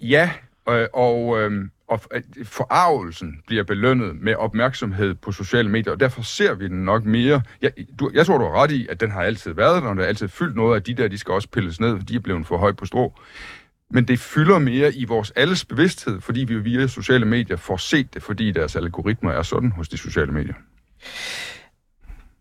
Ja, 0.00 0.30
øh, 0.68 0.86
og, 0.94 1.40
øh, 1.40 1.52
og 1.88 2.00
øh, 2.14 2.22
forarvelsen 2.44 3.34
bliver 3.46 3.64
belønnet 3.64 4.16
med 4.22 4.34
opmærksomhed 4.34 5.14
på 5.14 5.32
sociale 5.32 5.68
medier, 5.70 5.92
og 5.92 6.00
derfor 6.00 6.22
ser 6.22 6.54
vi 6.54 6.68
den 6.68 6.84
nok 6.84 7.04
mere. 7.04 7.42
Jeg, 7.62 7.72
du, 8.00 8.10
jeg 8.14 8.26
tror, 8.26 8.38
du 8.38 8.44
har 8.44 8.62
ret 8.62 8.70
i, 8.70 8.86
at 8.90 9.00
den 9.00 9.10
har 9.10 9.22
altid 9.22 9.52
været 9.52 9.82
der, 9.82 9.88
og 9.88 9.96
der 9.96 10.02
er 10.02 10.06
altid 10.06 10.28
fyldt 10.28 10.56
noget 10.56 10.74
af 10.76 10.82
de 10.82 10.94
der, 10.94 11.08
de 11.08 11.18
skal 11.18 11.32
også 11.34 11.48
pilles 11.48 11.80
ned, 11.80 11.96
for 11.96 12.04
de 12.04 12.14
er 12.16 12.20
blevet 12.20 12.46
for 12.46 12.56
højt 12.56 12.76
på 12.76 12.86
strå. 12.86 13.18
Men 13.90 14.08
det 14.08 14.20
fylder 14.20 14.58
mere 14.58 14.94
i 14.94 15.04
vores 15.04 15.32
alles 15.36 15.64
bevidsthed, 15.64 16.20
fordi 16.20 16.40
vi 16.40 16.54
via 16.58 16.86
sociale 16.86 17.24
medier 17.26 17.56
får 17.56 17.76
set 17.76 18.14
det, 18.14 18.22
fordi 18.22 18.50
deres 18.52 18.76
algoritmer 18.76 19.32
er 19.32 19.42
sådan 19.42 19.72
hos 19.72 19.88
de 19.88 19.98
sociale 19.98 20.32
medier. 20.32 20.54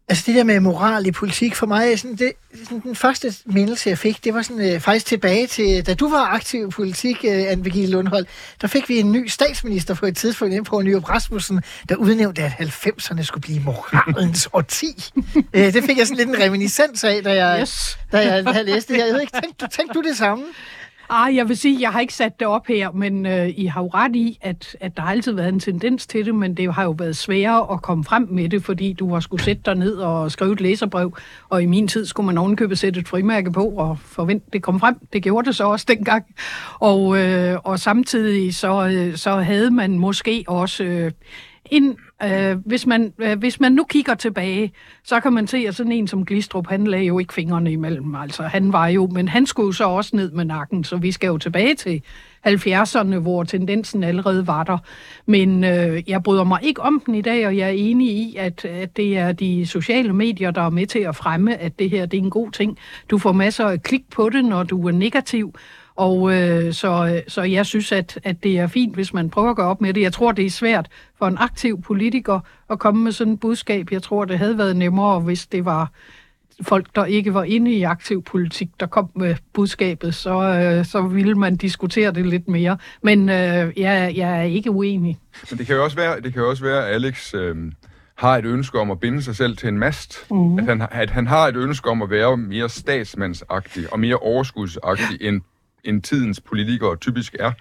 Altså 0.09 0.23
det 0.27 0.35
der 0.35 0.43
med 0.43 0.59
moral 0.59 1.05
i 1.05 1.11
politik, 1.11 1.55
for 1.55 1.65
mig, 1.65 1.91
er 1.91 1.95
sådan, 1.95 2.15
det, 2.15 2.31
sådan, 2.63 2.79
den 2.79 2.95
første 2.95 3.33
mindelse, 3.45 3.89
jeg 3.89 3.97
fik, 3.97 4.23
det 4.23 4.33
var 4.33 4.41
sådan, 4.41 4.73
øh, 4.73 4.79
faktisk 4.79 5.05
tilbage 5.05 5.47
til, 5.47 5.85
da 5.87 5.93
du 5.93 6.09
var 6.09 6.25
aktiv 6.25 6.67
i 6.67 6.69
politik, 6.69 7.17
øh, 7.27 7.51
Anne 7.51 7.63
Birgitte 7.63 7.91
Lundhold, 7.91 8.25
der 8.61 8.67
fik 8.67 8.89
vi 8.89 8.97
en 8.99 9.11
ny 9.11 9.27
statsminister 9.27 9.93
på 9.95 10.05
et 10.05 10.17
tidspunkt 10.17 10.53
ind 10.53 10.65
på 10.65 10.81
Nyrup 10.81 11.09
Rasmussen, 11.09 11.61
der 11.89 11.95
udnævnte, 11.95 12.41
at 12.43 12.51
90'erne 12.51 13.23
skulle 13.23 13.41
blive 13.41 13.59
moralens 13.59 14.49
årti. 14.53 14.87
øh, 15.53 15.73
det 15.73 15.83
fik 15.83 15.97
jeg 15.97 16.07
sådan 16.07 16.17
lidt 16.17 16.29
en 16.29 16.43
reminiscens 16.45 17.03
af, 17.03 17.23
da 17.23 17.45
jeg, 17.45 17.61
Yes. 17.61 17.97
da 18.11 18.17
jeg 18.33 18.43
havde 18.53 18.65
læst 18.65 18.87
det 18.87 18.95
her. 18.95 19.05
Jeg 19.05 19.13
ved 19.13 19.21
ikke, 19.21 19.33
tænkte, 19.43 19.67
tænkte 19.67 19.93
du 19.99 20.07
det 20.07 20.17
samme? 20.17 20.43
Ah, 21.09 21.35
jeg 21.35 21.49
vil 21.49 21.57
sige, 21.57 21.81
jeg 21.81 21.89
har 21.89 21.99
ikke 21.99 22.13
sat 22.13 22.39
det 22.39 22.47
op 22.47 22.67
her, 22.67 22.91
men 22.91 23.25
øh, 23.25 23.49
I 23.55 23.65
har 23.65 23.81
jo 23.81 23.89
ret 23.93 24.15
i, 24.15 24.37
at, 24.41 24.77
at 24.79 24.97
der 24.97 25.03
har 25.03 25.11
altid 25.11 25.31
været 25.31 25.49
en 25.49 25.59
tendens 25.59 26.07
til 26.07 26.25
det, 26.25 26.35
men 26.35 26.57
det 26.57 26.73
har 26.73 26.83
jo 26.83 26.91
været 26.91 27.17
sværere 27.17 27.73
at 27.73 27.81
komme 27.81 28.03
frem 28.03 28.27
med 28.31 28.49
det, 28.49 28.63
fordi 28.63 28.93
du 28.93 29.13
har 29.13 29.19
skulle 29.19 29.43
sætte 29.43 29.61
dig 29.65 29.75
ned 29.75 29.95
og 29.95 30.31
skrive 30.31 30.53
et 30.53 30.61
læserbrev, 30.61 31.17
og 31.49 31.63
i 31.63 31.65
min 31.65 31.87
tid 31.87 32.05
skulle 32.05 32.25
man 32.25 32.37
ovenkøbe 32.37 32.75
sætte 32.75 32.99
et 32.99 33.07
frimærke 33.07 33.51
på 33.51 33.65
og 33.65 33.99
forvente, 33.99 34.45
det 34.53 34.63
kom 34.63 34.79
frem. 34.79 34.95
Det 35.13 35.23
gjorde 35.23 35.47
det 35.47 35.55
så 35.55 35.63
også 35.63 35.85
dengang. 35.87 36.25
Og, 36.79 37.17
øh, 37.17 37.57
og 37.63 37.79
samtidig 37.79 38.55
så, 38.55 38.87
øh, 38.87 39.15
så 39.15 39.35
havde 39.35 39.71
man 39.71 39.99
måske 39.99 40.43
også... 40.47 40.83
Øh, 40.83 41.11
en, 41.71 41.97
øh, 42.23 42.57
hvis, 42.65 42.85
man, 42.85 43.13
øh, 43.19 43.39
hvis 43.39 43.59
man 43.59 43.71
nu 43.71 43.83
kigger 43.83 44.15
tilbage, 44.15 44.73
så 45.03 45.19
kan 45.19 45.33
man 45.33 45.47
se, 45.47 45.57
at 45.67 45.75
sådan 45.75 45.91
en 45.91 46.07
som 46.07 46.25
Glistrup, 46.25 46.67
han 46.67 46.87
lagde 46.87 47.05
jo 47.05 47.19
ikke 47.19 47.33
fingrene 47.33 47.71
imellem. 47.71 48.15
Altså, 48.15 48.43
han 48.43 48.73
var 48.73 48.87
jo, 48.87 49.07
men 49.07 49.27
han 49.27 49.45
skulle 49.45 49.75
så 49.75 49.83
også 49.83 50.15
ned 50.15 50.31
med 50.31 50.45
nakken, 50.45 50.83
så 50.83 50.97
vi 50.97 51.11
skal 51.11 51.27
jo 51.27 51.37
tilbage 51.37 51.75
til 51.75 52.01
70'erne, 52.47 53.15
hvor 53.15 53.43
tendensen 53.43 54.03
allerede 54.03 54.47
var 54.47 54.63
der. 54.63 54.77
Men 55.25 55.63
øh, 55.63 56.09
jeg 56.09 56.23
bryder 56.23 56.43
mig 56.43 56.59
ikke 56.63 56.81
om 56.81 57.03
den 57.05 57.15
i 57.15 57.21
dag, 57.21 57.47
og 57.47 57.57
jeg 57.57 57.67
er 57.67 57.73
enig 57.73 58.07
i, 58.07 58.35
at, 58.39 58.65
at 58.65 58.97
det 58.97 59.17
er 59.17 59.31
de 59.31 59.65
sociale 59.65 60.13
medier, 60.13 60.51
der 60.51 60.61
er 60.61 60.69
med 60.69 60.87
til 60.87 60.99
at 60.99 61.15
fremme, 61.15 61.57
at 61.57 61.79
det 61.79 61.89
her 61.89 62.05
det 62.05 62.17
er 62.17 62.23
en 62.23 62.29
god 62.29 62.51
ting. 62.51 62.77
Du 63.09 63.17
får 63.17 63.31
masser 63.31 63.65
af 63.65 63.83
klik 63.83 64.09
på 64.11 64.29
det, 64.29 64.45
når 64.45 64.63
du 64.63 64.87
er 64.87 64.91
negativ, 64.91 65.53
og 65.95 66.33
øh, 66.33 66.73
så, 66.73 67.21
så 67.27 67.41
jeg 67.41 67.65
synes, 67.65 67.91
at, 67.91 68.19
at 68.23 68.43
det 68.43 68.59
er 68.59 68.67
fint, 68.67 68.95
hvis 68.95 69.13
man 69.13 69.29
prøver 69.29 69.49
at 69.49 69.55
gå 69.55 69.61
op 69.61 69.81
med 69.81 69.93
det. 69.93 70.01
Jeg 70.01 70.13
tror, 70.13 70.31
det 70.31 70.45
er 70.45 70.49
svært 70.49 70.87
for 71.17 71.27
en 71.27 71.37
aktiv 71.37 71.81
politiker 71.81 72.39
at 72.69 72.79
komme 72.79 73.03
med 73.03 73.11
sådan 73.11 73.33
et 73.33 73.39
budskab. 73.39 73.91
Jeg 73.91 74.03
tror, 74.03 74.25
det 74.25 74.37
havde 74.37 74.57
været 74.57 74.75
nemmere, 74.75 75.19
hvis 75.19 75.47
det 75.47 75.65
var 75.65 75.91
folk, 76.61 76.87
der 76.95 77.05
ikke 77.05 77.33
var 77.33 77.43
inde 77.43 77.71
i 77.71 77.83
aktiv 77.83 78.23
politik, 78.23 78.69
der 78.79 78.85
kom 78.85 79.11
med 79.15 79.35
budskabet, 79.53 80.15
så, 80.15 80.41
øh, 80.41 80.85
så 80.85 81.01
ville 81.01 81.35
man 81.35 81.55
diskutere 81.55 82.11
det 82.11 82.25
lidt 82.25 82.47
mere. 82.47 82.77
Men 83.01 83.29
øh, 83.29 83.35
jeg, 83.35 84.13
jeg 84.15 84.39
er 84.39 84.41
ikke 84.41 84.71
uenig. 84.71 85.19
Men 85.49 85.59
det 85.59 85.67
kan 85.67 85.75
jo 85.75 85.83
også 85.83 85.97
være, 85.97 86.21
det 86.21 86.33
kan 86.33 86.41
jo 86.41 86.49
også 86.49 86.63
være 86.63 86.87
at 86.87 86.93
Alex 86.93 87.33
øh, 87.33 87.55
har 88.15 88.37
et 88.37 88.45
ønske 88.45 88.79
om 88.79 88.91
at 88.91 88.99
binde 88.99 89.21
sig 89.21 89.35
selv 89.35 89.57
til 89.57 89.69
en 89.69 89.79
mast. 89.79 90.31
Mm. 90.31 90.59
At, 90.59 90.65
han, 90.65 90.87
at 90.91 91.09
han 91.09 91.27
har 91.27 91.47
et 91.47 91.55
ønske 91.55 91.89
om 91.89 92.01
at 92.01 92.09
være 92.09 92.37
mere 92.37 92.69
statsmandsagtig 92.69 93.93
og 93.93 93.99
mere 93.99 94.15
overskudsagtig 94.15 95.17
end 95.21 95.41
end 95.85 96.01
tidens 96.01 96.41
politikere 96.41 96.95
typisk 96.95 97.35
er. 97.39 97.51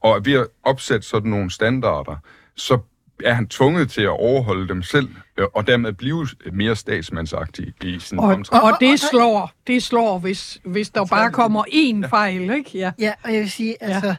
Og 0.00 0.26
ved 0.26 0.32
at 0.32 0.46
opsætte 0.62 1.06
sådan 1.06 1.30
nogle 1.30 1.50
standarder, 1.50 2.16
så 2.56 2.78
er 3.24 3.34
han 3.34 3.48
tvunget 3.48 3.90
til 3.90 4.02
at 4.02 4.08
overholde 4.08 4.68
dem 4.68 4.82
selv, 4.82 5.08
øh, 5.36 5.46
og 5.54 5.66
dermed 5.66 5.92
blive 5.92 6.28
mere 6.52 6.76
statsmandsagtig 6.76 7.74
i 7.82 7.98
sin 7.98 8.18
og, 8.18 8.44
og, 8.50 8.62
og 8.62 8.76
det 8.80 9.00
slår, 9.00 9.52
det 9.66 9.82
slår 9.82 10.18
hvis, 10.18 10.60
hvis 10.64 10.90
der 10.90 11.04
bare 11.04 11.30
kommer 11.30 11.64
én 11.64 12.08
fejl, 12.08 12.50
ikke? 12.50 12.78
Ja. 12.78 12.90
ja, 12.98 13.12
og 13.24 13.32
jeg 13.32 13.40
vil 13.40 13.50
sige, 13.50 13.76
altså, 13.80 14.06
ja. 14.06 14.14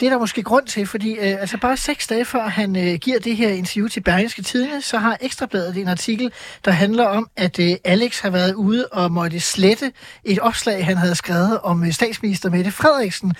det 0.00 0.06
er 0.06 0.10
der 0.10 0.18
måske 0.18 0.42
grund 0.42 0.66
til, 0.66 0.86
fordi 0.86 1.12
øh, 1.12 1.40
altså 1.40 1.58
bare 1.58 1.76
seks 1.76 2.06
dage 2.06 2.24
før 2.24 2.48
han 2.48 2.76
øh, 2.76 2.94
giver 2.94 3.18
det 3.18 3.36
her 3.36 3.48
interview 3.48 3.88
til 3.88 4.00
Berlingske 4.00 4.42
Tidene, 4.42 4.82
så 4.82 4.98
har 4.98 5.18
Ekstrabladet 5.20 5.76
en 5.76 5.88
artikel, 5.88 6.32
der 6.64 6.70
handler 6.70 7.06
om, 7.06 7.28
at 7.36 7.58
øh, 7.58 7.72
Alex 7.84 8.20
har 8.20 8.30
været 8.30 8.54
ude 8.54 8.86
og 8.92 9.12
måtte 9.12 9.40
slette 9.40 9.92
et 10.24 10.38
opslag, 10.38 10.86
han 10.86 10.96
havde 10.96 11.14
skrevet 11.14 11.60
om 11.60 11.84
øh, 11.84 11.92
statsminister 11.92 12.50
Mette 12.50 12.70
Frederiksen, 12.70 13.34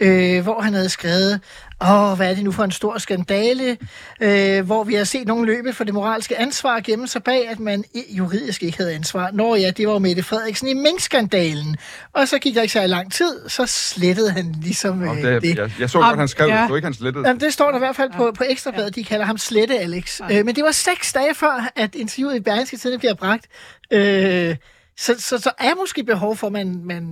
øh, 0.00 0.42
hvor 0.42 0.60
han 0.60 0.74
havde 0.74 0.88
skrevet, 0.88 1.40
åh, 1.90 2.16
hvad 2.16 2.30
er 2.30 2.34
det 2.34 2.44
nu 2.44 2.52
for 2.52 2.64
en 2.64 2.70
stor 2.70 2.98
skandale, 2.98 3.76
øh, 4.20 4.66
hvor 4.66 4.84
vi 4.84 4.94
har 4.94 5.04
set 5.04 5.26
nogen 5.26 5.44
løbe 5.46 5.72
for 5.72 5.84
det 5.84 5.94
moralske 5.94 6.38
ansvar 6.38 6.80
gemme 6.80 7.08
sig 7.08 7.22
bag, 7.22 7.48
at 7.48 7.60
man 7.60 7.84
juridisk 8.08 8.62
ikke 8.62 8.78
havde 8.78 8.94
ansvar. 8.94 9.30
Nå 9.32 9.54
ja, 9.54 9.70
det 9.70 9.88
var 9.88 9.98
Mette 9.98 10.22
Frederiksen 10.22 10.68
i 10.68 10.74
minkskandalen. 10.74 11.76
Og 12.12 12.28
så 12.28 12.38
gik 12.38 12.54
der 12.54 12.62
ikke 12.62 12.72
så 12.72 12.86
lang 12.86 13.12
tid, 13.12 13.48
så 13.48 13.66
slettede 13.66 14.30
han 14.30 14.54
ligesom 14.62 15.02
øh, 15.02 15.16
det. 15.16 15.42
det. 15.42 15.58
Jeg, 15.58 15.72
jeg 15.78 15.90
så 15.90 15.98
godt, 15.98 16.18
han 16.18 16.28
skrev 16.28 16.48
ja. 16.48 16.60
det, 16.60 16.68
så 16.68 16.74
ikke 16.74 16.86
han 16.86 16.94
slettede. 16.94 17.28
Jamen, 17.28 17.40
det 17.40 17.52
står 17.52 17.70
der 17.70 17.76
i 17.76 17.78
hvert 17.78 17.96
fald 17.96 18.10
på, 18.16 18.32
på 18.36 18.44
Ekstrabladet, 18.48 18.94
de 18.94 19.04
kalder 19.04 19.26
ham 19.26 19.38
Slette 19.38 19.78
Alex. 19.78 20.20
Ja. 20.20 20.38
Øh, 20.38 20.46
men 20.46 20.56
det 20.56 20.64
var 20.64 20.70
seks 20.72 21.12
dage 21.12 21.34
før, 21.34 21.72
at 21.76 21.94
interviewet 21.94 22.36
i 22.36 22.40
Berlingske 22.40 22.76
Tidende 22.76 22.98
bliver 22.98 23.14
bragt. 23.14 23.46
Øh, 23.90 24.56
så, 24.96 25.14
så, 25.18 25.38
så 25.38 25.50
er 25.58 25.74
måske 25.80 26.04
behov 26.04 26.36
for, 26.36 26.46
at 26.46 26.52
man, 26.52 26.80
man 26.84 27.04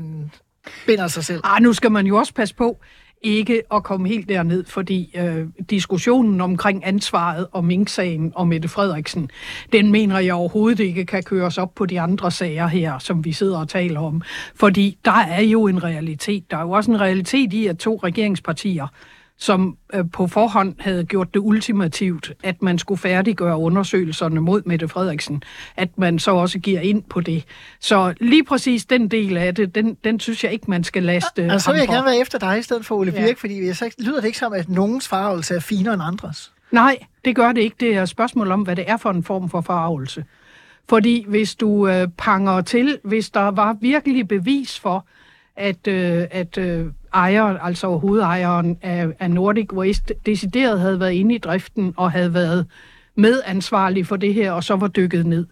binder 0.87 1.09
sig 1.09 1.25
selv. 1.25 1.41
Ah, 1.45 1.63
nu 1.63 1.73
skal 1.73 1.93
man 1.93 2.07
jo 2.07 2.17
også 2.17 2.35
passe 2.35 2.55
på 2.55 2.79
ikke 3.23 3.63
at 3.75 3.83
komme 3.83 4.09
helt 4.09 4.29
derned, 4.29 4.65
fordi 4.65 5.17
øh, 5.17 5.47
diskussionen 5.71 6.41
omkring 6.41 6.87
ansvaret 6.87 7.47
og 7.53 7.65
Mink-sagen 7.65 8.33
og 8.35 8.49
Mette 8.49 8.69
Frederiksen, 8.69 9.31
den 9.73 9.93
mener 9.93 10.19
jeg 10.19 10.35
overhovedet 10.35 10.81
ikke 10.81 11.07
kan 11.07 11.23
køres 11.23 11.59
op 11.59 11.75
på 11.75 11.87
de 11.87 12.01
andre 12.01 12.31
sager 12.31 12.67
her, 12.67 12.99
som 12.99 13.25
vi 13.25 13.33
sidder 13.33 13.59
og 13.59 13.69
taler 13.69 14.01
om. 14.01 14.23
Fordi 14.55 14.99
der 15.05 15.19
er 15.29 15.43
jo 15.43 15.67
en 15.67 15.85
realitet. 15.85 16.51
Der 16.51 16.57
er 16.57 16.63
jo 16.63 16.71
også 16.71 16.91
en 16.91 17.01
realitet 17.01 17.53
i, 17.53 17.67
at 17.67 17.79
to 17.79 18.01
regeringspartier 18.03 18.87
som 19.41 19.77
øh, 19.95 20.05
på 20.13 20.27
forhånd 20.27 20.75
havde 20.79 21.05
gjort 21.05 21.35
det 21.35 21.41
ultimativt, 21.41 22.33
at 22.43 22.63
man 22.63 22.79
skulle 22.79 22.99
færdiggøre 22.99 23.59
undersøgelserne 23.59 24.41
mod 24.41 24.63
Mette 24.67 24.89
Frederiksen, 24.89 25.43
at 25.77 25.99
man 25.99 26.19
så 26.19 26.31
også 26.31 26.59
giver 26.59 26.81
ind 26.81 27.03
på 27.03 27.21
det. 27.21 27.45
Så 27.81 28.15
lige 28.21 28.45
præcis 28.45 28.85
den 28.85 29.09
del 29.09 29.37
af 29.37 29.55
det, 29.55 29.75
den, 29.75 29.97
den 30.05 30.21
synes 30.21 30.45
jeg 30.45 30.53
ikke, 30.53 30.71
man 30.71 30.85
skal 30.85 31.03
laste 31.03 31.43
ja, 31.43 31.53
altså, 31.53 31.65
så 31.65 31.73
vil 31.73 31.79
jeg 31.79 31.89
gerne 31.89 32.07
være 32.07 32.19
efter 32.19 32.39
dig 32.39 32.59
i 32.59 32.63
stedet 32.63 32.87
for 32.87 32.97
Ole 32.97 33.13
Birk, 33.13 33.23
ja. 33.23 33.33
fordi 33.37 33.73
så 33.73 33.95
lyder 33.99 34.21
det 34.21 34.27
ikke 34.27 34.39
som, 34.39 34.53
at 34.53 34.69
nogens 34.69 35.09
farvelse 35.09 35.55
er 35.55 35.61
finere 35.61 35.95
end 35.95 36.03
andres. 36.03 36.53
Nej, 36.71 36.99
det 37.25 37.37
gør 37.37 37.53
det 37.53 37.61
ikke. 37.61 37.77
Det 37.81 37.95
er 37.95 38.03
et 38.03 38.09
spørgsmål 38.09 38.51
om, 38.51 38.63
hvad 38.63 38.77
det 38.77 38.85
er 38.89 38.97
for 38.97 39.11
en 39.11 39.25
form 39.25 39.51
for 39.51 39.61
farvelse. 39.61 40.25
Fordi 40.89 41.25
hvis 41.29 41.55
du 41.55 41.89
øh, 41.89 42.09
panger 42.19 42.61
til, 42.61 42.99
hvis 43.05 43.31
der 43.31 43.51
var 43.51 43.77
virkelig 43.81 44.29
bevis 44.29 44.79
for, 44.79 45.07
at, 45.57 45.87
øh, 45.87 46.27
at 46.31 46.59
øh, 46.59 46.87
ejeren, 47.15 47.57
altså 47.63 47.97
hovedejeren 47.97 48.79
af, 48.83 49.09
af 49.19 49.31
Nordic 49.31 49.73
Waste, 49.73 50.15
decideret 50.27 50.81
havde 50.81 51.01
været 51.01 51.13
inde 51.13 51.35
i 51.35 51.39
driften 51.39 51.95
og 51.97 52.13
havde 52.13 52.35
været 52.35 52.67
medansvarlig 53.15 54.07
for 54.07 54.17
det 54.17 54.35
her, 54.35 54.53
og 54.53 54.65
så 54.65 54.77
var 54.77 54.89
dykket 54.89 55.27
ned, 55.27 55.47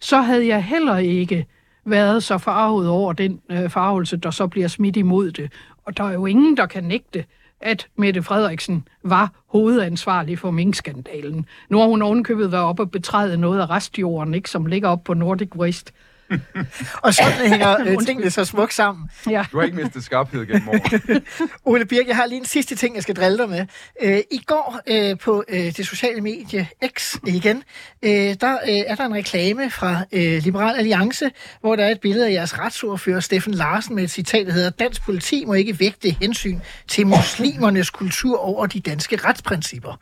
så 0.00 0.20
havde 0.20 0.46
jeg 0.46 0.64
heller 0.64 0.96
ikke 0.96 1.46
været 1.84 2.22
så 2.22 2.38
farvet 2.38 2.88
over 2.88 3.12
den 3.12 3.40
øh, 3.50 3.70
farvelse, 3.70 4.16
der 4.16 4.30
så 4.30 4.46
bliver 4.46 4.68
smidt 4.68 4.96
imod 4.96 5.30
det. 5.30 5.52
Og 5.84 5.96
der 5.96 6.04
er 6.04 6.12
jo 6.12 6.26
ingen, 6.26 6.56
der 6.56 6.66
kan 6.66 6.84
nægte, 6.84 7.24
at 7.60 7.86
Mette 7.96 8.22
Frederiksen 8.22 8.88
var 9.02 9.32
hovedansvarlig 9.46 10.38
for 10.38 10.50
minkskandalen. 10.50 11.46
Nu 11.68 11.78
har 11.78 11.86
hun 11.86 12.02
ovenkøbet 12.02 12.52
været 12.52 12.64
op 12.64 12.80
og 12.80 12.90
betræde 12.90 13.36
noget 13.36 13.60
af 13.60 13.70
restjorden, 13.70 14.34
ikke, 14.34 14.50
som 14.50 14.66
ligger 14.66 14.88
op 14.88 15.04
på 15.04 15.14
Nordic 15.14 15.56
Waste. 15.56 15.92
og 17.04 17.14
sådan 17.14 17.48
hænger 17.50 17.80
øh, 17.80 17.98
tingene 18.06 18.30
så 18.30 18.44
smukt 18.44 18.74
sammen. 18.74 19.10
Ja. 19.30 19.44
Du 19.52 19.58
har 19.58 19.64
ikke 19.64 19.76
mistet 19.76 20.04
skarphed 20.04 20.46
gennem 20.46 20.68
året. 20.68 21.22
Ole 21.64 21.84
Birk, 21.84 22.08
jeg 22.08 22.16
har 22.16 22.26
lige 22.26 22.38
en 22.38 22.44
sidste 22.44 22.74
ting, 22.76 22.94
jeg 22.94 23.02
skal 23.02 23.16
drille 23.16 23.38
dig 23.38 23.48
med. 23.48 23.66
Øh, 24.02 24.18
I 24.30 24.38
går 24.46 24.80
øh, 24.86 25.18
på 25.18 25.44
øh, 25.48 25.58
det 25.58 25.86
sociale 25.86 26.20
medie 26.20 26.68
X 26.98 27.16
igen, 27.26 27.62
øh, 28.02 28.10
der 28.40 28.52
øh, 28.52 28.78
er 28.86 28.94
der 28.94 29.04
en 29.04 29.14
reklame 29.14 29.70
fra 29.70 30.04
øh, 30.12 30.42
Liberal 30.42 30.76
Alliance, 30.76 31.30
hvor 31.60 31.76
der 31.76 31.84
er 31.84 31.90
et 31.90 32.00
billede 32.00 32.26
af 32.26 32.32
jeres 32.32 32.58
retsordfører 32.58 33.20
Steffen 33.20 33.54
Larsen 33.54 33.94
med 33.94 34.04
et 34.04 34.10
citat, 34.10 34.46
der 34.46 34.52
hedder, 34.52 34.70
Dansk 34.70 35.02
politi 35.04 35.44
må 35.46 35.54
ikke 35.54 35.80
vægte 35.80 36.10
hensyn 36.10 36.58
til 36.88 37.06
muslimernes 37.06 37.90
kultur 37.90 38.38
over 38.38 38.66
de 38.66 38.80
danske 38.80 39.16
retsprincipper. 39.16 39.98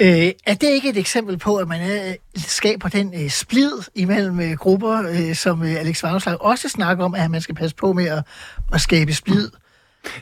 Øh, 0.00 0.30
er 0.46 0.54
det 0.54 0.68
ikke 0.68 0.88
et 0.88 0.96
eksempel 0.96 1.38
på, 1.38 1.56
at 1.56 1.68
man 1.68 1.90
øh, 1.90 2.14
skaber 2.36 2.88
den 2.88 3.14
øh, 3.22 3.30
splid 3.30 3.72
imellem 3.94 4.40
øh, 4.40 4.52
grupper, 4.52 5.02
øh, 5.10 5.34
som 5.34 5.53
som 5.54 5.66
øh, 5.66 5.80
Alex 5.80 6.02
Vanderslag 6.02 6.42
også 6.42 6.68
snakker 6.68 7.04
om, 7.04 7.14
at 7.14 7.30
man 7.30 7.40
skal 7.40 7.54
passe 7.54 7.76
på 7.76 7.92
med 7.92 8.08
at, 8.08 8.24
at 8.72 8.80
skabe 8.80 9.12
splid. 9.12 9.50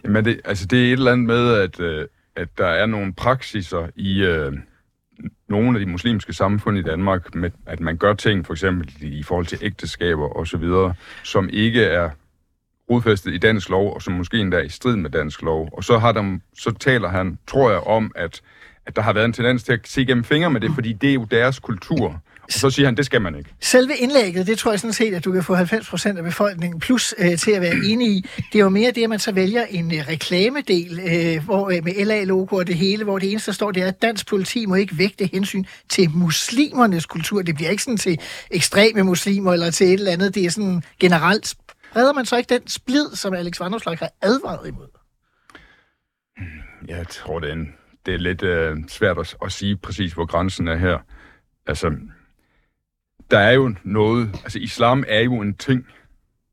Jamen, 0.04 0.24
det, 0.24 0.40
altså, 0.44 0.66
det 0.66 0.78
er 0.78 0.86
et 0.86 0.92
eller 0.92 1.12
andet 1.12 1.26
med, 1.26 1.54
at, 1.54 1.80
øh, 1.80 2.06
at 2.36 2.48
der 2.58 2.66
er 2.66 2.86
nogle 2.86 3.12
praksiser 3.12 3.88
i 3.96 4.22
øh, 4.22 4.52
nogle 5.48 5.78
af 5.78 5.86
de 5.86 5.90
muslimske 5.90 6.32
samfund 6.32 6.78
i 6.78 6.82
Danmark, 6.82 7.34
med, 7.34 7.50
at 7.66 7.80
man 7.80 7.96
gør 7.96 8.14
ting, 8.14 8.46
for 8.46 8.52
eksempel 8.52 8.92
i 9.00 9.22
forhold 9.22 9.46
til 9.46 9.58
ægteskaber 9.62 10.28
og 10.28 10.46
så 10.46 10.56
videre, 10.56 10.94
som 11.22 11.48
ikke 11.52 11.84
er 11.84 12.10
rodfæstet 12.90 13.34
i 13.34 13.38
dansk 13.38 13.68
lov, 13.68 13.94
og 13.94 14.02
som 14.02 14.12
måske 14.12 14.38
endda 14.38 14.56
er 14.56 14.62
i 14.62 14.68
strid 14.68 14.96
med 14.96 15.10
dansk 15.10 15.42
lov. 15.42 15.70
Og 15.72 15.84
så, 15.84 15.98
har 15.98 16.12
der, 16.12 16.38
så 16.58 16.74
taler 16.80 17.08
han, 17.08 17.38
tror 17.46 17.70
jeg, 17.70 17.80
om, 17.80 18.12
at, 18.14 18.40
at 18.86 18.96
der 18.96 19.02
har 19.02 19.12
været 19.12 19.24
en 19.24 19.32
tendens 19.32 19.64
til 19.64 19.72
at 19.72 19.80
se 19.84 20.04
gennem 20.04 20.24
fingre 20.24 20.50
med 20.50 20.60
det, 20.60 20.70
fordi 20.74 20.92
det 20.92 21.10
er 21.10 21.14
jo 21.14 21.24
deres 21.24 21.58
kultur. 21.58 22.22
Så 22.52 22.70
siger 22.70 22.86
han, 22.86 22.96
det 22.96 23.06
skal 23.06 23.22
man 23.22 23.34
ikke. 23.34 23.54
Selve 23.60 23.96
indlægget, 23.96 24.46
det 24.46 24.58
tror 24.58 24.72
jeg 24.72 24.80
sådan 24.80 24.92
set, 24.92 25.14
at 25.14 25.24
du 25.24 25.32
kan 25.32 25.42
få 25.42 25.56
90% 25.56 26.16
af 26.18 26.24
befolkningen 26.24 26.80
plus 26.80 27.14
øh, 27.18 27.38
til 27.38 27.50
at 27.50 27.62
være 27.62 27.74
enig 27.84 28.08
i. 28.08 28.26
Det 28.36 28.58
er 28.58 28.62
jo 28.62 28.68
mere 28.68 28.90
det, 28.90 29.02
at 29.02 29.08
man 29.08 29.18
så 29.18 29.32
vælger 29.32 29.64
en 29.64 29.94
øh, 29.94 30.08
reklamedel 30.08 31.00
øh, 31.00 31.44
hvor, 31.44 31.70
øh, 31.70 31.84
med 31.84 32.04
LA-logo 32.04 32.56
og 32.56 32.66
det 32.66 32.74
hele, 32.74 33.04
hvor 33.04 33.18
det 33.18 33.30
eneste, 33.30 33.50
der 33.50 33.54
står, 33.54 33.70
det 33.70 33.82
er, 33.82 33.88
at 33.88 34.02
dansk 34.02 34.28
politi 34.28 34.66
må 34.66 34.74
ikke 34.74 34.98
vægte 34.98 35.30
hensyn 35.32 35.64
til 35.88 36.10
muslimernes 36.10 37.06
kultur. 37.06 37.42
Det 37.42 37.54
bliver 37.54 37.70
ikke 37.70 37.82
sådan 37.82 37.96
til 37.96 38.18
ekstreme 38.50 39.02
muslimer 39.02 39.52
eller 39.52 39.70
til 39.70 39.86
et 39.86 39.92
eller 39.92 40.12
andet. 40.12 40.34
Det 40.34 40.44
er 40.44 40.50
sådan 40.50 40.82
generelt. 41.00 41.54
Redder 41.96 42.12
man 42.12 42.26
så 42.26 42.36
ikke 42.36 42.54
den 42.54 42.68
splid, 42.68 43.10
som 43.14 43.34
Alex 43.34 43.60
Vanderslag 43.60 43.98
har 43.98 44.10
advaret 44.22 44.68
imod? 44.68 44.88
Jeg 46.88 47.08
tror, 47.08 47.38
det 47.38 47.48
er, 47.48 47.52
en, 47.52 47.74
det 48.06 48.14
er 48.14 48.18
lidt 48.18 48.42
øh, 48.42 48.76
svært 48.88 49.18
at, 49.18 49.36
at 49.44 49.52
sige 49.52 49.76
præcis, 49.76 50.12
hvor 50.12 50.26
grænsen 50.26 50.68
er 50.68 50.76
her. 50.76 50.98
Altså, 51.66 51.90
der 53.32 53.38
er 53.38 53.52
jo 53.52 53.74
noget, 53.84 54.30
altså 54.42 54.58
islam 54.58 55.04
er 55.08 55.20
jo 55.20 55.40
en 55.40 55.54
ting, 55.54 55.86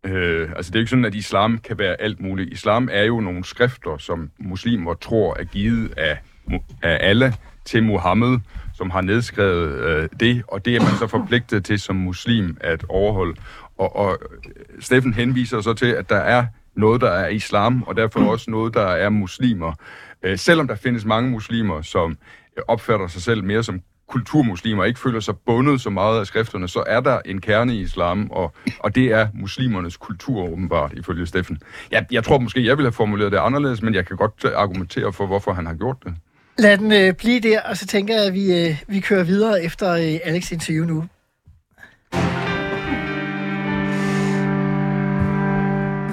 Øh, 0.03 0.49
altså 0.55 0.71
det 0.71 0.75
er 0.75 0.79
jo 0.79 0.81
ikke 0.81 0.89
sådan, 0.89 1.05
at 1.05 1.15
islam 1.15 1.57
kan 1.57 1.77
være 1.77 2.01
alt 2.01 2.21
muligt. 2.21 2.53
Islam 2.53 2.89
er 2.91 3.03
jo 3.03 3.19
nogle 3.19 3.45
skrifter, 3.45 3.97
som 3.97 4.31
muslimer 4.39 4.93
tror 4.93 5.37
er 5.39 5.43
givet 5.43 5.93
af, 5.97 6.17
af 6.81 6.97
Allah 7.01 7.33
til 7.65 7.83
Muhammed, 7.83 8.39
som 8.73 8.89
har 8.89 9.01
nedskrevet 9.01 9.83
øh, 9.83 10.09
det, 10.19 10.43
og 10.47 10.65
det 10.65 10.75
er 10.75 10.79
man 10.79 10.91
så 10.99 11.07
forpligtet 11.07 11.65
til 11.65 11.79
som 11.79 11.95
muslim 11.95 12.57
at 12.61 12.85
overholde. 12.89 13.35
Og, 13.77 13.95
og 13.95 14.17
øh, 14.21 14.81
Steffen 14.81 15.13
henviser 15.13 15.61
så 15.61 15.73
til, 15.73 15.85
at 15.85 16.09
der 16.09 16.19
er 16.19 16.45
noget, 16.75 17.01
der 17.01 17.09
er 17.09 17.27
islam, 17.27 17.83
og 17.83 17.95
derfor 17.97 18.19
også 18.19 18.51
noget, 18.51 18.73
der 18.73 18.87
er 18.87 19.09
muslimer. 19.09 19.73
Øh, 20.23 20.37
selvom 20.37 20.67
der 20.67 20.75
findes 20.75 21.05
mange 21.05 21.31
muslimer, 21.31 21.81
som 21.81 22.17
opfatter 22.67 23.07
sig 23.07 23.21
selv 23.21 23.43
mere 23.43 23.63
som 23.63 23.81
kulturmuslimer, 24.09 24.83
ikke 24.85 24.99
føler 24.99 25.19
sig 25.19 25.37
bundet 25.45 25.81
så 25.81 25.89
meget 25.89 26.19
af 26.19 26.27
skrifterne, 26.27 26.67
så 26.67 26.83
er 26.87 26.99
der 26.99 27.19
en 27.25 27.41
kerne 27.41 27.75
i 27.75 27.81
islam, 27.81 28.31
og, 28.31 28.53
og 28.79 28.95
det 28.95 29.05
er 29.05 29.27
muslimernes 29.33 29.97
kultur 29.97 30.43
åbenbart, 30.43 30.93
ifølge 30.93 31.25
Steffen. 31.25 31.57
Jeg, 31.91 32.05
jeg 32.11 32.23
tror 32.23 32.37
måske, 32.37 32.65
jeg 32.65 32.77
ville 32.77 32.87
have 32.87 32.93
formuleret 32.93 33.31
det 33.31 33.37
anderledes, 33.37 33.81
men 33.81 33.93
jeg 33.93 34.05
kan 34.05 34.17
godt 34.17 34.33
øh, 34.45 34.51
argumentere 34.55 35.13
for, 35.13 35.25
hvorfor 35.25 35.53
han 35.53 35.65
har 35.65 35.73
gjort 35.73 35.97
det. 36.03 36.13
Lad 36.57 36.77
den 36.77 36.91
øh, 36.91 37.13
blive 37.13 37.39
der, 37.39 37.61
og 37.61 37.77
så 37.77 37.87
tænker 37.87 38.13
jeg, 38.13 38.25
at 38.25 38.33
vi, 38.33 38.67
øh, 38.67 38.75
vi 38.87 38.99
kører 38.99 39.23
videre 39.23 39.63
efter 39.63 39.91
øh, 39.91 40.19
Alex 40.23 40.51
interview 40.51 40.85
nu. 40.85 41.03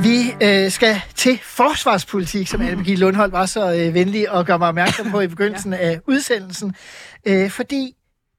Vi 0.03 0.35
øh, 0.43 0.71
skal 0.71 1.01
til 1.15 1.39
forsvarspolitik, 1.43 2.49
som 2.49 2.61
Anne 2.61 2.77
Birgitte 2.77 3.01
Lundholdt 3.01 3.33
var 3.33 3.47
så 3.47 3.75
øh, 3.75 3.95
venlig 3.95 4.35
at 4.35 4.47
gøre 4.47 4.59
mig 4.59 4.69
opmærksom 4.69 5.11
på 5.11 5.21
i 5.21 5.27
begyndelsen 5.37 5.73
ja. 5.73 5.79
af 5.79 6.01
udsendelsen. 6.07 6.75
Øh, 7.27 7.51
fordi 7.51 7.95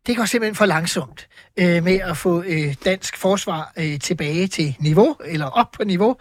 det 0.07 0.17
går 0.17 0.25
simpelthen 0.25 0.55
for 0.55 0.65
langsomt 0.65 1.27
øh, 1.57 1.83
med 1.83 1.99
at 1.99 2.17
få 2.17 2.43
øh, 2.47 2.75
dansk 2.85 3.17
forsvar 3.17 3.73
øh, 3.77 3.99
tilbage 3.99 4.47
til 4.47 4.75
niveau, 4.79 5.15
eller 5.25 5.45
op 5.45 5.71
på 5.71 5.83
niveau. 5.83 6.15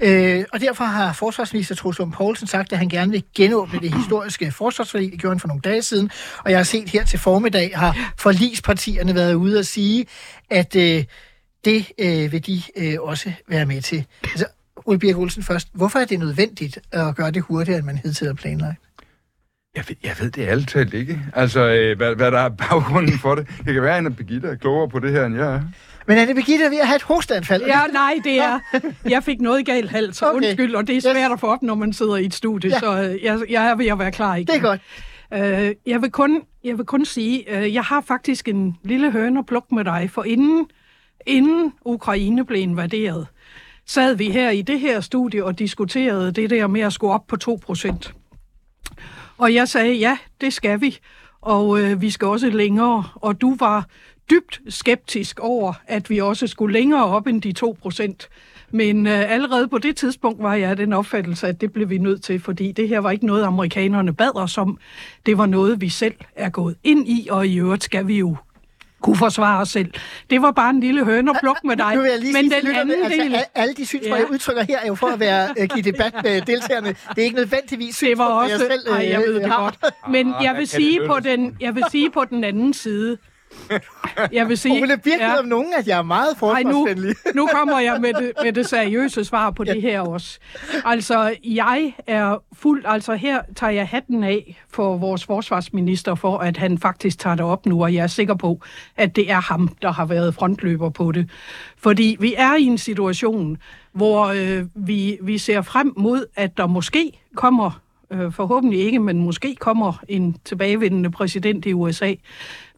Øh, 0.00 0.44
og 0.52 0.60
derfor 0.60 0.84
har 0.84 1.12
forsvarsminister 1.12 1.74
Troels 1.74 1.98
Lund 1.98 2.12
Poulsen 2.12 2.46
sagt, 2.46 2.72
at 2.72 2.78
han 2.78 2.88
gerne 2.88 3.10
vil 3.10 3.24
genåbne 3.36 3.80
det 3.80 3.94
historiske 3.94 4.52
forsvarsforlig. 4.52 5.12
Det 5.12 5.20
gjorde 5.20 5.34
han 5.34 5.40
for 5.40 5.48
nogle 5.48 5.62
dage 5.62 5.82
siden. 5.82 6.10
Og 6.38 6.50
jeg 6.50 6.58
har 6.58 6.64
set 6.64 6.88
her 6.88 7.04
til 7.04 7.18
formiddag, 7.18 7.70
har 7.74 8.12
forlispartierne 8.18 9.14
været 9.14 9.34
ude 9.34 9.58
og 9.58 9.64
sige, 9.64 10.06
at 10.50 10.76
øh, 10.76 11.04
det 11.64 11.92
øh, 11.98 12.32
vil 12.32 12.46
de 12.46 12.62
øh, 12.76 12.96
også 13.00 13.32
være 13.48 13.66
med 13.66 13.82
til. 13.82 14.06
Altså, 14.22 14.46
Ole 14.86 14.98
Birk 14.98 15.16
Olsen 15.16 15.42
først. 15.42 15.68
Hvorfor 15.72 15.98
er 15.98 16.04
det 16.04 16.18
nødvendigt 16.18 16.78
at 16.92 17.16
gøre 17.16 17.30
det 17.30 17.42
hurtigere, 17.42 17.78
end 17.78 17.86
man 17.86 17.98
hidtil 17.98 18.26
har 18.26 18.34
planlagt? 18.34 18.78
Jeg 19.76 19.84
ved, 19.88 19.96
jeg 20.04 20.16
ved 20.20 20.30
det 20.30 20.46
alt 20.46 20.68
talt 20.68 20.94
ikke. 20.94 21.20
Altså, 21.34 21.60
øh, 21.60 21.96
hvad, 21.96 22.14
hvad 22.14 22.30
der 22.30 22.38
er 22.38 22.48
baggrunden 22.48 23.18
for 23.18 23.34
det. 23.34 23.48
Det 23.64 23.74
kan 23.74 23.82
være, 23.82 23.96
at 23.96 24.16
Birgitte 24.16 24.48
er 24.48 24.54
klogere 24.54 24.88
på 24.88 24.98
det 24.98 25.12
her, 25.12 25.26
end 25.26 25.36
jeg 25.36 25.54
er. 25.54 25.62
Men 26.06 26.18
er 26.18 26.26
det 26.26 26.36
Birgitte 26.36 26.70
ved 26.70 26.78
at 26.78 26.86
have 26.86 26.96
et 26.96 27.02
hosteanfald? 27.02 27.62
Ja, 27.66 27.80
nej, 27.92 28.14
det 28.24 28.38
er... 28.38 28.58
Jeg 29.04 29.24
fik 29.24 29.40
noget 29.40 29.66
galt 29.66 29.90
hals, 29.90 30.22
okay. 30.22 30.36
undskyld, 30.36 30.74
og 30.74 30.86
det 30.86 30.96
er 30.96 31.00
svært 31.00 31.16
yes. 31.16 31.32
at 31.32 31.40
få 31.40 31.46
op, 31.46 31.62
når 31.62 31.74
man 31.74 31.92
sidder 31.92 32.16
i 32.16 32.24
et 32.24 32.34
studie, 32.34 32.70
ja. 32.70 32.78
så 32.78 33.02
øh, 33.02 33.24
jeg, 33.24 33.40
jeg 33.50 33.66
er 33.66 33.74
ved 33.74 33.86
at 33.86 33.98
være 33.98 34.12
klar 34.12 34.34
igen. 34.36 34.46
Det 34.46 34.56
er 34.56 34.60
godt. 34.60 34.80
Uh, 35.30 35.40
jeg, 35.86 36.02
vil 36.02 36.10
kun, 36.10 36.42
jeg 36.64 36.78
vil 36.78 36.86
kun 36.86 37.04
sige, 37.04 37.44
uh, 37.56 37.74
jeg 37.74 37.82
har 37.82 38.00
faktisk 38.00 38.48
en 38.48 38.76
lille 38.82 39.10
høne 39.10 39.38
at 39.38 39.46
plukke 39.46 39.74
med 39.74 39.84
dig, 39.84 40.10
for 40.12 40.24
inden, 40.24 40.66
inden 41.26 41.72
Ukraine 41.84 42.44
blev 42.44 42.60
invaderet, 42.60 43.26
sad 43.86 44.14
vi 44.14 44.30
her 44.30 44.50
i 44.50 44.62
det 44.62 44.80
her 44.80 45.00
studie 45.00 45.44
og 45.44 45.58
diskuterede 45.58 46.32
det 46.32 46.50
der 46.50 46.66
med 46.66 46.80
at 46.80 46.92
skulle 46.92 47.12
op 47.12 47.26
på 47.26 47.36
2%. 47.70 48.12
Og 49.38 49.54
jeg 49.54 49.68
sagde, 49.68 49.94
ja, 49.94 50.18
det 50.40 50.52
skal 50.52 50.80
vi, 50.80 50.98
og 51.40 51.80
øh, 51.80 52.00
vi 52.00 52.10
skal 52.10 52.28
også 52.28 52.50
længere. 52.50 53.04
Og 53.14 53.40
du 53.40 53.56
var 53.56 53.86
dybt 54.30 54.60
skeptisk 54.68 55.40
over, 55.40 55.72
at 55.86 56.10
vi 56.10 56.18
også 56.18 56.46
skulle 56.46 56.72
længere 56.72 57.04
op 57.04 57.26
end 57.26 57.42
de 57.42 57.54
2%. 57.64 58.28
Men 58.70 59.06
øh, 59.06 59.32
allerede 59.32 59.68
på 59.68 59.78
det 59.78 59.96
tidspunkt 59.96 60.42
var 60.42 60.54
jeg 60.54 60.76
den 60.76 60.92
opfattelse, 60.92 61.46
at 61.46 61.60
det 61.60 61.72
blev 61.72 61.90
vi 61.90 61.98
nødt 61.98 62.22
til, 62.22 62.40
fordi 62.40 62.72
det 62.72 62.88
her 62.88 62.98
var 62.98 63.10
ikke 63.10 63.26
noget, 63.26 63.44
amerikanerne 63.44 64.14
bad 64.14 64.36
os 64.36 64.58
om. 64.58 64.78
Det 65.26 65.38
var 65.38 65.46
noget, 65.46 65.80
vi 65.80 65.88
selv 65.88 66.14
er 66.36 66.50
gået 66.50 66.76
ind 66.84 67.08
i, 67.08 67.28
og 67.30 67.46
i 67.46 67.56
øvrigt 67.58 67.84
skal 67.84 68.06
vi 68.06 68.18
jo 68.18 68.36
kunne 69.04 69.16
forsvare 69.16 69.60
os 69.60 69.68
selv. 69.68 69.90
Det 70.30 70.42
var 70.42 70.50
bare 70.50 70.70
en 70.70 70.80
lille 70.80 71.04
høne 71.04 71.30
og 71.30 71.36
pluk 71.40 71.58
med 71.64 71.76
dig. 71.76 71.94
Nu 71.94 72.00
vil 72.00 72.10
jeg 72.10 72.20
lige 72.20 72.32
Men 72.32 72.50
sige, 72.50 72.62
den 72.62 72.76
anden 72.76 73.04
altså, 73.04 73.22
del... 73.22 73.36
Alle 73.54 73.74
de 73.74 73.86
synspunkter, 73.86 74.16
ja. 74.16 74.22
jeg 74.22 74.30
udtrykker 74.30 74.62
her, 74.62 74.78
er 74.78 74.86
jo 74.86 74.94
for 74.94 75.06
at 75.06 75.20
være, 75.20 75.48
uh, 75.60 75.64
give 75.64 75.92
debat 75.92 76.14
med 76.22 76.40
deltagerne. 76.40 76.88
Det 76.88 77.18
er 77.18 77.22
ikke 77.22 77.36
nødvendigvis 77.36 77.96
det 77.96 78.18
var 78.18 78.24
også, 78.24 78.50
jeg 78.50 78.60
selv 78.60 78.90
uh, 78.90 78.96
ej, 78.96 79.08
jeg 79.10 79.20
ved 79.20 79.34
det 79.34 79.46
har. 79.46 79.60
godt. 79.62 79.78
Men 80.10 80.34
jeg 80.42 80.54
vil, 80.56 80.68
sige 80.68 81.00
på 81.06 81.20
den, 81.20 81.56
jeg 81.60 81.74
vil 81.74 81.84
sige 81.90 82.10
på 82.10 82.24
den 82.24 82.44
anden 82.44 82.74
side, 82.74 83.18
jeg 84.32 84.48
vil 84.48 84.58
sige... 84.58 84.82
Er 84.82 84.86
virkelig 84.86 85.18
ja. 85.20 85.38
om 85.38 85.44
nogen, 85.44 85.74
at 85.78 85.88
jeg 85.88 85.98
er 85.98 86.02
meget 86.02 86.36
forsvarsvenlig. 86.36 87.14
Nu, 87.34 87.42
nu 87.42 87.48
kommer 87.52 87.80
jeg 87.80 88.00
med 88.00 88.14
det, 88.14 88.32
med 88.42 88.52
det 88.52 88.66
seriøse 88.66 89.24
svar 89.24 89.50
på 89.50 89.64
ja. 89.66 89.74
det 89.74 89.82
her 89.82 90.00
også. 90.00 90.38
Altså, 90.84 91.36
jeg 91.44 91.94
er 92.06 92.42
fuld... 92.52 92.84
Altså, 92.86 93.14
her 93.14 93.40
tager 93.56 93.70
jeg 93.70 93.88
hatten 93.88 94.24
af 94.24 94.62
for 94.70 94.96
vores 94.96 95.24
forsvarsminister, 95.24 96.14
for 96.14 96.38
at 96.38 96.56
han 96.56 96.78
faktisk 96.78 97.18
tager 97.18 97.36
det 97.36 97.44
op 97.44 97.66
nu, 97.66 97.82
og 97.82 97.94
jeg 97.94 98.02
er 98.02 98.06
sikker 98.06 98.34
på, 98.34 98.60
at 98.96 99.16
det 99.16 99.30
er 99.30 99.40
ham, 99.40 99.68
der 99.82 99.92
har 99.92 100.04
været 100.06 100.34
frontløber 100.34 100.90
på 100.90 101.12
det. 101.12 101.30
Fordi 101.76 102.16
vi 102.20 102.34
er 102.38 102.54
i 102.54 102.62
en 102.62 102.78
situation, 102.78 103.56
hvor 103.92 104.26
øh, 104.26 104.64
vi, 104.74 105.18
vi 105.22 105.38
ser 105.38 105.62
frem 105.62 105.92
mod, 105.96 106.26
at 106.36 106.56
der 106.56 106.66
måske 106.66 107.20
kommer 107.36 107.80
øh, 108.10 108.32
forhåbentlig 108.32 108.80
ikke, 108.80 108.98
men 108.98 109.18
måske 109.18 109.54
kommer 109.54 110.02
en 110.08 110.36
tilbagevendende 110.44 111.10
præsident 111.10 111.66
i 111.66 111.72
USA. 111.72 112.14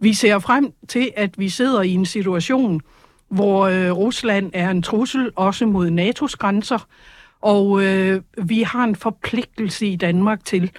Vi 0.01 0.15
ser 0.15 0.39
frem 0.39 0.73
til, 0.89 1.11
at 1.17 1.39
vi 1.39 1.49
sidder 1.49 1.83
i 1.83 1.91
en 1.91 2.07
situation, 2.07 2.81
hvor 3.29 3.67
øh, 3.67 3.91
Rusland 3.91 4.51
er 4.55 4.71
en 4.71 4.83
trussel 4.83 5.31
også 5.37 5.67
mod 5.67 5.91
NATO's 5.91 6.37
grænser, 6.39 6.87
og 7.41 7.83
øh, 7.85 8.23
vi 8.43 8.63
har 8.63 8.85
en 8.85 8.97
forpligtelse 8.97 9.87
i 9.87 9.97
Danmark 9.97 10.45
til 10.45 10.71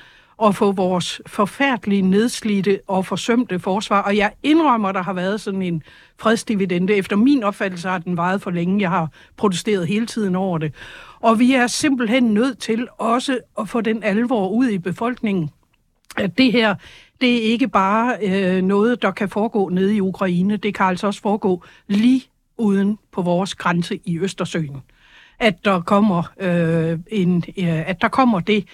at 0.43 0.55
få 0.55 0.71
vores 0.71 1.21
forfærdelige, 1.25 2.01
nedslidte 2.01 2.79
og 2.87 3.05
forsømte 3.05 3.59
forsvar. 3.59 4.01
Og 4.01 4.17
jeg 4.17 4.31
indrømmer, 4.43 4.91
der 4.91 5.03
har 5.03 5.13
været 5.13 5.41
sådan 5.41 5.61
en 5.61 5.83
fredsdividende. 6.19 6.93
Efter 6.93 7.15
min 7.15 7.43
opfattelse 7.43 7.87
har 7.87 7.97
den 7.97 8.17
vejet 8.17 8.41
for 8.41 8.51
længe. 8.51 8.81
Jeg 8.81 8.89
har 8.89 9.09
protesteret 9.37 9.87
hele 9.87 10.05
tiden 10.05 10.35
over 10.35 10.57
det. 10.57 10.73
Og 11.19 11.39
vi 11.39 11.53
er 11.53 11.67
simpelthen 11.67 12.23
nødt 12.23 12.59
til 12.59 12.87
også 12.97 13.39
at 13.59 13.69
få 13.69 13.81
den 13.81 14.03
alvor 14.03 14.49
ud 14.49 14.67
i 14.67 14.77
befolkningen, 14.77 15.49
at 16.17 16.37
det 16.37 16.51
her, 16.51 16.75
det 17.21 17.37
er 17.37 17.51
ikke 17.51 17.67
bare 17.67 18.17
øh, 18.21 18.61
noget, 18.61 19.01
der 19.01 19.11
kan 19.11 19.29
foregå 19.29 19.69
nede 19.69 19.95
i 19.95 20.01
Ukraine. 20.01 20.57
Det 20.57 20.75
kan 20.75 20.85
altså 20.85 21.07
også 21.07 21.21
foregå 21.21 21.63
lige 21.87 22.23
uden 22.57 22.99
på 23.11 23.21
vores 23.21 23.55
grænse 23.55 23.99
i 24.05 24.19
Østersøen. 24.19 24.81
At 25.39 25.65
der 25.65 25.81
kommer, 25.81 26.23
øh, 26.39 26.99
en, 27.07 27.43
øh, 27.57 27.89
at 27.89 28.01
der 28.01 28.07
kommer 28.07 28.39
det, 28.39 28.65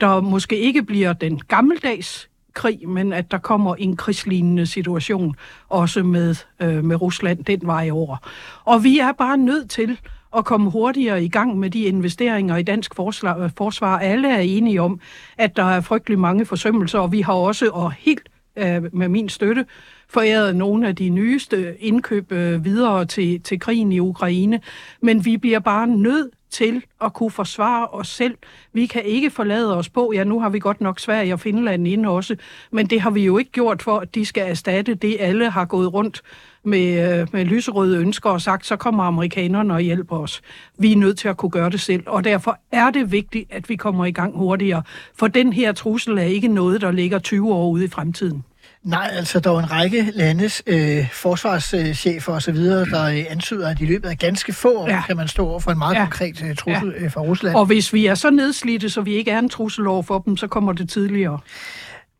der 0.00 0.20
måske 0.20 0.58
ikke 0.58 0.82
bliver 0.82 1.12
den 1.12 1.38
gammeldags 1.38 2.28
krig, 2.54 2.88
men 2.88 3.12
at 3.12 3.30
der 3.30 3.38
kommer 3.38 3.74
en 3.74 3.96
krigslignende 3.96 4.66
situation, 4.66 5.36
også 5.68 6.02
med, 6.02 6.34
øh, 6.60 6.84
med 6.84 7.02
Rusland 7.02 7.44
den 7.44 7.60
vej 7.62 7.90
over. 7.90 8.16
Og 8.64 8.84
vi 8.84 8.98
er 8.98 9.12
bare 9.12 9.38
nødt 9.38 9.70
til 9.70 9.98
at 10.36 10.44
komme 10.44 10.70
hurtigere 10.70 11.24
i 11.24 11.28
gang 11.28 11.58
med 11.58 11.70
de 11.70 11.82
investeringer 11.82 12.56
i 12.56 12.62
dansk 12.62 12.92
øh, 12.98 13.50
forsvar. 13.56 13.98
Alle 13.98 14.28
er 14.28 14.40
enige 14.40 14.82
om, 14.82 15.00
at 15.38 15.56
der 15.56 15.64
er 15.64 15.80
frygtelig 15.80 16.18
mange 16.18 16.46
forsømmelser, 16.46 16.98
og 16.98 17.12
vi 17.12 17.20
har 17.20 17.32
også, 17.32 17.68
og 17.68 17.92
helt 17.92 18.28
øh, 18.56 18.82
med 18.96 19.08
min 19.08 19.28
støtte, 19.28 19.66
foræret 20.08 20.56
nogle 20.56 20.88
af 20.88 20.96
de 20.96 21.08
nyeste 21.08 21.76
indkøb 21.80 22.32
øh, 22.32 22.64
videre 22.64 23.04
til, 23.04 23.40
til 23.40 23.60
krigen 23.60 23.92
i 23.92 23.98
Ukraine. 23.98 24.60
Men 25.02 25.24
vi 25.24 25.36
bliver 25.36 25.58
bare 25.58 25.86
nødt 25.86 26.30
til 26.52 26.82
at 27.04 27.12
kunne 27.12 27.30
forsvare 27.30 27.86
os 27.86 28.08
selv. 28.08 28.34
Vi 28.72 28.86
kan 28.86 29.04
ikke 29.04 29.30
forlade 29.30 29.76
os 29.76 29.88
på, 29.88 30.12
ja 30.14 30.24
nu 30.24 30.40
har 30.40 30.48
vi 30.48 30.58
godt 30.58 30.80
nok 30.80 31.00
Sverige 31.00 31.32
og 31.32 31.40
Finland 31.40 31.88
inde 31.88 32.08
også, 32.08 32.36
men 32.70 32.86
det 32.86 33.00
har 33.00 33.10
vi 33.10 33.24
jo 33.24 33.38
ikke 33.38 33.50
gjort 33.50 33.82
for, 33.82 33.98
at 33.98 34.14
de 34.14 34.24
skal 34.24 34.50
erstatte 34.50 34.94
det, 34.94 35.16
alle 35.20 35.50
har 35.50 35.64
gået 35.64 35.94
rundt 35.94 36.22
med, 36.64 37.20
øh, 37.20 37.28
med 37.32 37.44
lyserøde 37.44 37.98
ønsker 37.98 38.30
og 38.30 38.40
sagt, 38.40 38.66
så 38.66 38.76
kommer 38.76 39.04
amerikanerne 39.04 39.74
og 39.74 39.80
hjælper 39.80 40.18
os. 40.18 40.42
Vi 40.78 40.92
er 40.92 40.96
nødt 40.96 41.18
til 41.18 41.28
at 41.28 41.36
kunne 41.36 41.50
gøre 41.50 41.70
det 41.70 41.80
selv, 41.80 42.02
og 42.06 42.24
derfor 42.24 42.58
er 42.72 42.90
det 42.90 43.12
vigtigt, 43.12 43.52
at 43.52 43.68
vi 43.68 43.76
kommer 43.76 44.04
i 44.04 44.12
gang 44.12 44.36
hurtigere, 44.36 44.82
for 45.14 45.28
den 45.28 45.52
her 45.52 45.72
trussel 45.72 46.18
er 46.18 46.22
ikke 46.22 46.48
noget, 46.48 46.80
der 46.80 46.90
ligger 46.90 47.18
20 47.18 47.54
år 47.54 47.68
ude 47.70 47.84
i 47.84 47.88
fremtiden. 47.88 48.44
Nej, 48.84 49.10
altså 49.12 49.40
der 49.40 49.50
er 49.50 49.58
en 49.58 49.70
række 49.70 50.12
landes 50.14 50.62
øh, 50.66 51.12
forsvarschefer 51.12 52.32
osv., 52.32 52.56
der 52.56 53.04
øh, 53.04 53.24
antyder, 53.28 53.68
at 53.68 53.80
i 53.80 53.84
løbet 53.84 54.08
af 54.08 54.18
ganske 54.18 54.52
få 54.52 54.78
år 54.78 54.88
ja. 54.88 55.02
kan 55.06 55.16
man 55.16 55.28
stå 55.28 55.48
over 55.48 55.60
for 55.60 55.70
en 55.70 55.78
meget 55.78 55.94
ja. 55.94 56.00
konkret 56.00 56.42
øh, 56.42 56.56
trussel 56.56 56.94
ja. 56.98 57.04
øh, 57.04 57.12
fra 57.12 57.20
Rusland. 57.20 57.56
Og 57.56 57.66
hvis 57.66 57.92
vi 57.92 58.06
er 58.06 58.14
så 58.14 58.30
nedslidte, 58.30 58.90
så 58.90 59.00
vi 59.00 59.14
ikke 59.14 59.30
er 59.30 59.38
en 59.38 59.48
trussel 59.48 59.86
over 59.86 60.02
for 60.02 60.18
dem, 60.18 60.36
så 60.36 60.46
kommer 60.46 60.72
det 60.72 60.88
tidligere. 60.90 61.38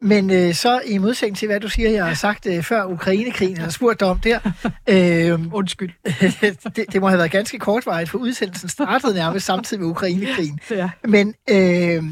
Men 0.01 0.31
øh, 0.31 0.55
så 0.55 0.81
i 0.87 0.99
modsætning 0.99 1.37
til, 1.37 1.49
hvad 1.49 1.61
du 1.61 1.69
siger, 1.69 1.91
jeg 1.91 2.07
har 2.07 2.15
sagt 2.15 2.47
øh, 2.47 2.63
før 2.63 2.85
Ukrainekrigen, 2.85 3.57
eller 3.57 3.71
spurgt 3.71 4.01
dig 4.01 4.09
om 4.09 4.19
der. 4.19 4.39
Øh, 4.89 5.55
Undskyld. 5.55 5.91
det, 6.77 6.87
det 6.93 7.01
må 7.01 7.09
have 7.09 7.19
været 7.19 7.31
ganske 7.31 7.59
kortvarigt, 7.59 8.11
for 8.11 8.19
udsendelsen 8.19 8.69
startede 8.69 9.15
nærmest 9.15 9.47
samtidig 9.47 9.81
med 9.81 9.91
Ukrainekrigen. 9.91 10.61
Ja. 10.71 10.91
Men 11.05 11.35
øh, 11.51 12.03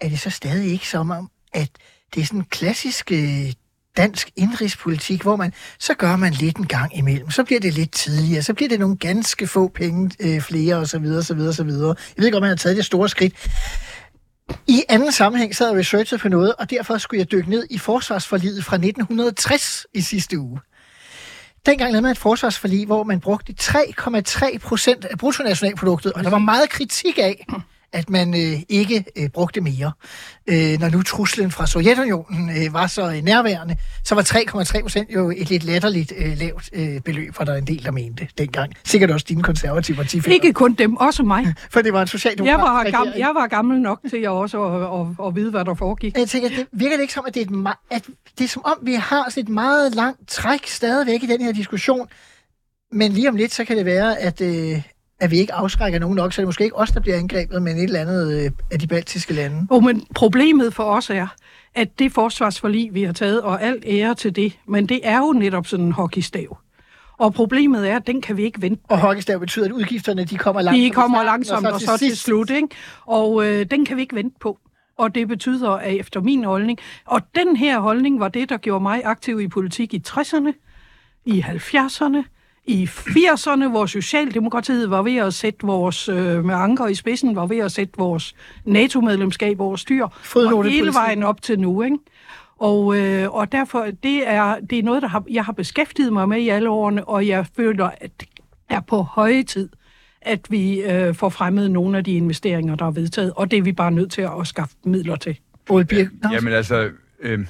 er 0.00 0.08
det 0.08 0.20
så 0.20 0.30
stadig 0.30 0.72
ikke 0.72 0.88
som 0.88 1.10
om, 1.10 1.30
at 1.52 1.68
det 2.14 2.20
er 2.20 2.24
sådan 2.26 2.40
en 2.40 2.46
klassisk 2.50 3.12
øh, 3.12 3.52
dansk 3.96 4.30
indrigspolitik, 4.36 5.22
hvor 5.22 5.36
man, 5.36 5.52
så 5.78 5.94
gør 5.94 6.16
man 6.16 6.32
lidt 6.32 6.56
en 6.56 6.66
gang 6.66 6.98
imellem, 6.98 7.30
så 7.30 7.44
bliver 7.44 7.60
det 7.60 7.74
lidt 7.74 7.92
tidligere, 7.92 8.42
så 8.42 8.54
bliver 8.54 8.68
det 8.68 8.80
nogle 8.80 8.96
ganske 8.96 9.46
få 9.46 9.68
penge 9.68 10.10
øh, 10.20 10.40
flere, 10.40 10.76
og 10.76 10.88
så 10.88 10.98
videre, 10.98 11.22
så 11.22 11.34
videre, 11.34 11.52
så 11.52 11.64
videre. 11.64 11.88
Jeg 11.88 12.14
ved 12.16 12.26
ikke, 12.26 12.36
om 12.36 12.42
man 12.42 12.48
har 12.48 12.56
taget 12.56 12.76
det 12.76 12.84
store 12.84 13.08
skridt. 13.08 13.34
I 14.66 14.82
anden 14.88 15.12
sammenhæng 15.12 15.56
sad 15.56 15.68
jeg 15.68 15.78
researchet 15.78 16.20
på 16.20 16.28
noget, 16.28 16.54
og 16.54 16.70
derfor 16.70 16.98
skulle 16.98 17.18
jeg 17.18 17.32
dykke 17.32 17.50
ned 17.50 17.66
i 17.70 17.78
forsvarsforliget 17.78 18.64
fra 18.64 18.76
1960 18.76 19.86
i 19.94 20.00
sidste 20.00 20.38
uge. 20.38 20.60
Dengang 21.66 21.92
lavede 21.92 22.02
man 22.02 22.10
et 22.10 22.18
forsvarsforlig, 22.18 22.86
hvor 22.86 23.04
man 23.04 23.20
brugte 23.20 23.54
3,3 23.60 24.58
procent 24.58 25.04
af 25.04 25.18
bruttonationalproduktet, 25.18 26.12
og 26.12 26.24
der 26.24 26.30
var 26.30 26.38
meget 26.38 26.70
kritik 26.70 27.18
af, 27.18 27.46
at 27.94 28.10
man 28.10 28.34
øh, 28.34 28.60
ikke 28.68 29.04
øh, 29.16 29.28
brugte 29.28 29.60
mere. 29.60 29.92
Øh, 30.46 30.80
når 30.80 30.88
nu 30.88 31.02
truslen 31.02 31.50
fra 31.50 31.66
Sovjetunionen 31.66 32.50
øh, 32.50 32.74
var 32.74 32.86
så 32.86 33.10
øh, 33.10 33.22
nærværende, 33.22 33.76
så 34.04 34.14
var 34.14 34.22
3,3 34.22 34.82
procent 34.82 35.14
jo 35.14 35.32
et 35.36 35.50
lidt 35.50 35.64
latterligt 35.64 36.12
øh, 36.16 36.38
lavt 36.38 36.70
øh, 36.72 37.00
beløb, 37.00 37.34
for 37.34 37.44
der 37.44 37.52
er 37.52 37.56
en 37.56 37.66
del, 37.66 37.84
der 37.84 37.90
mente 37.90 38.28
dengang. 38.38 38.72
Sikkert 38.84 39.10
også 39.10 39.26
dine 39.28 39.42
konservative 39.42 39.96
partifælder. 39.96 40.34
Ikke 40.34 40.52
kun 40.52 40.74
dem, 40.74 40.96
også 40.96 41.22
mig. 41.22 41.54
For 41.72 41.82
det 41.82 41.92
var 41.92 42.02
en 42.02 42.08
socialdemokrat. 42.08 42.58
Jeg 42.58 42.58
var, 42.58 42.90
gammel, 42.90 43.14
jeg 43.16 43.32
var 43.34 43.46
gammel 43.46 43.80
nok 43.80 44.00
til 44.10 44.16
at 44.16 44.28
også 44.28 44.62
at, 44.62 45.00
at, 45.00 45.26
at 45.26 45.34
vide, 45.36 45.50
hvad 45.50 45.64
der 45.64 45.74
foregik. 45.74 46.16
Jeg 46.16 46.28
tænker, 46.28 46.48
det 46.48 46.66
virker 46.72 46.96
det 46.96 47.02
ikke 47.02 47.14
som, 47.14 47.24
at 47.26 47.34
det 47.34 47.40
er, 47.40 47.46
et, 47.46 47.76
at 47.90 48.06
det 48.38 48.44
er 48.44 48.48
som 48.48 48.64
om, 48.64 48.78
vi 48.82 48.94
har 48.94 49.30
sådan 49.30 49.42
et 49.42 49.48
meget 49.48 49.94
langt 49.94 50.28
træk 50.28 50.66
stadigvæk 50.66 51.22
i 51.22 51.26
den 51.26 51.40
her 51.40 51.52
diskussion. 51.52 52.08
Men 52.92 53.12
lige 53.12 53.28
om 53.28 53.36
lidt, 53.36 53.54
så 53.54 53.64
kan 53.64 53.76
det 53.76 53.84
være, 53.86 54.18
at, 54.18 54.40
øh, 54.40 54.82
at 55.24 55.30
vi 55.30 55.38
ikke 55.38 55.54
afskrækker 55.54 55.98
nogen 55.98 56.16
nok, 56.16 56.32
så 56.32 56.40
det 56.40 56.44
er 56.44 56.46
måske 56.46 56.64
ikke 56.64 56.76
os, 56.76 56.90
der 56.90 57.00
bliver 57.00 57.18
angrebet, 57.18 57.62
men 57.62 57.76
et 57.76 57.82
eller 57.82 58.00
andet 58.00 58.44
øh, 58.44 58.50
af 58.72 58.78
de 58.78 58.86
baltiske 58.86 59.34
lande. 59.34 59.66
Oh, 59.70 59.84
men 59.84 60.06
problemet 60.14 60.74
for 60.74 60.84
os 60.84 61.10
er, 61.10 61.26
at 61.74 61.98
det 61.98 62.12
forsvarsforlig, 62.12 62.94
vi 62.94 63.02
har 63.02 63.12
taget, 63.12 63.42
og 63.42 63.62
alt 63.62 63.84
ære 63.86 64.14
til 64.14 64.36
det, 64.36 64.58
men 64.68 64.86
det 64.86 65.00
er 65.02 65.18
jo 65.18 65.32
netop 65.32 65.66
sådan 65.66 65.84
en 65.84 65.92
hockeystav. 65.92 66.58
Og 67.18 67.34
problemet 67.34 67.90
er, 67.90 67.96
at 67.96 68.06
den 68.06 68.20
kan 68.20 68.36
vi 68.36 68.44
ikke 68.44 68.62
vente 68.62 68.82
Og 68.88 68.98
hockeystav 68.98 69.40
betyder, 69.40 69.64
at 69.64 69.72
udgifterne 69.72 70.24
de 70.24 70.38
kommer 70.38 70.62
langsomt. 70.62 70.84
De 70.84 70.90
kommer 70.90 71.22
langsomt, 71.22 71.66
og 71.66 71.80
så 71.80 71.96
til 71.98 72.08
sidst. 72.08 72.24
slut, 72.24 72.50
ikke? 72.50 72.68
Og 73.06 73.46
øh, 73.46 73.66
den 73.70 73.84
kan 73.84 73.96
vi 73.96 74.02
ikke 74.02 74.16
vente 74.16 74.36
på. 74.40 74.58
Og 74.98 75.14
det 75.14 75.28
betyder, 75.28 75.70
at 75.70 75.94
efter 75.96 76.20
min 76.20 76.44
holdning, 76.44 76.78
og 77.04 77.20
den 77.34 77.56
her 77.56 77.80
holdning 77.80 78.20
var 78.20 78.28
det, 78.28 78.48
der 78.48 78.56
gjorde 78.56 78.82
mig 78.82 79.02
aktiv 79.04 79.40
i 79.40 79.48
politik 79.48 79.94
i 79.94 80.02
60'erne, 80.08 80.52
i 81.24 81.40
70'erne, 81.40 82.22
i 82.66 82.84
80'erne, 82.84 83.68
hvor 83.68 83.86
Socialdemokratiet 83.86 84.90
var 84.90 85.02
ved 85.02 85.16
at 85.16 85.34
sætte 85.34 85.66
vores, 85.66 86.08
øh, 86.08 86.44
med 86.44 86.54
anker 86.54 86.86
i 86.86 86.94
spidsen, 86.94 87.36
var 87.36 87.46
ved 87.46 87.58
at 87.58 87.72
sætte 87.72 87.94
vores 87.98 88.34
NATO-medlemskab 88.64 89.60
over 89.60 89.76
styr, 89.76 90.06
og 90.34 90.64
hele 90.64 90.94
vejen 90.94 91.22
op 91.22 91.42
til 91.42 91.60
nu, 91.60 91.82
ikke? 91.82 91.98
Og, 92.58 92.98
øh, 92.98 93.34
og 93.34 93.52
derfor, 93.52 93.86
det 94.02 94.28
er, 94.28 94.60
det 94.70 94.78
er 94.78 94.82
noget, 94.82 95.02
der 95.02 95.08
har, 95.08 95.24
jeg 95.30 95.44
har 95.44 95.52
beskæftiget 95.52 96.12
mig 96.12 96.28
med 96.28 96.38
i 96.38 96.48
alle 96.48 96.70
årene, 96.70 97.04
og 97.04 97.26
jeg 97.26 97.46
føler, 97.56 97.90
at 98.00 98.10
det 98.20 98.28
er 98.68 98.80
på 98.80 99.02
høje 99.02 99.42
tid, 99.42 99.68
at 100.22 100.40
vi 100.50 100.82
øh, 100.82 101.14
får 101.14 101.28
fremmet 101.28 101.70
nogle 101.70 101.98
af 101.98 102.04
de 102.04 102.12
investeringer, 102.12 102.74
der 102.74 102.86
er 102.86 102.90
vedtaget, 102.90 103.32
og 103.36 103.50
det 103.50 103.58
er 103.58 103.62
vi 103.62 103.72
bare 103.72 103.90
nødt 103.90 104.12
til 104.12 104.22
at 104.22 104.46
skaffe 104.46 104.74
midler 104.84 105.16
til. 105.16 105.38
Ole 105.68 105.84
Birk, 105.84 106.06
Nå, 106.22 106.28
Jamen 106.32 106.52
altså, 106.52 106.90
øh, 107.20 107.46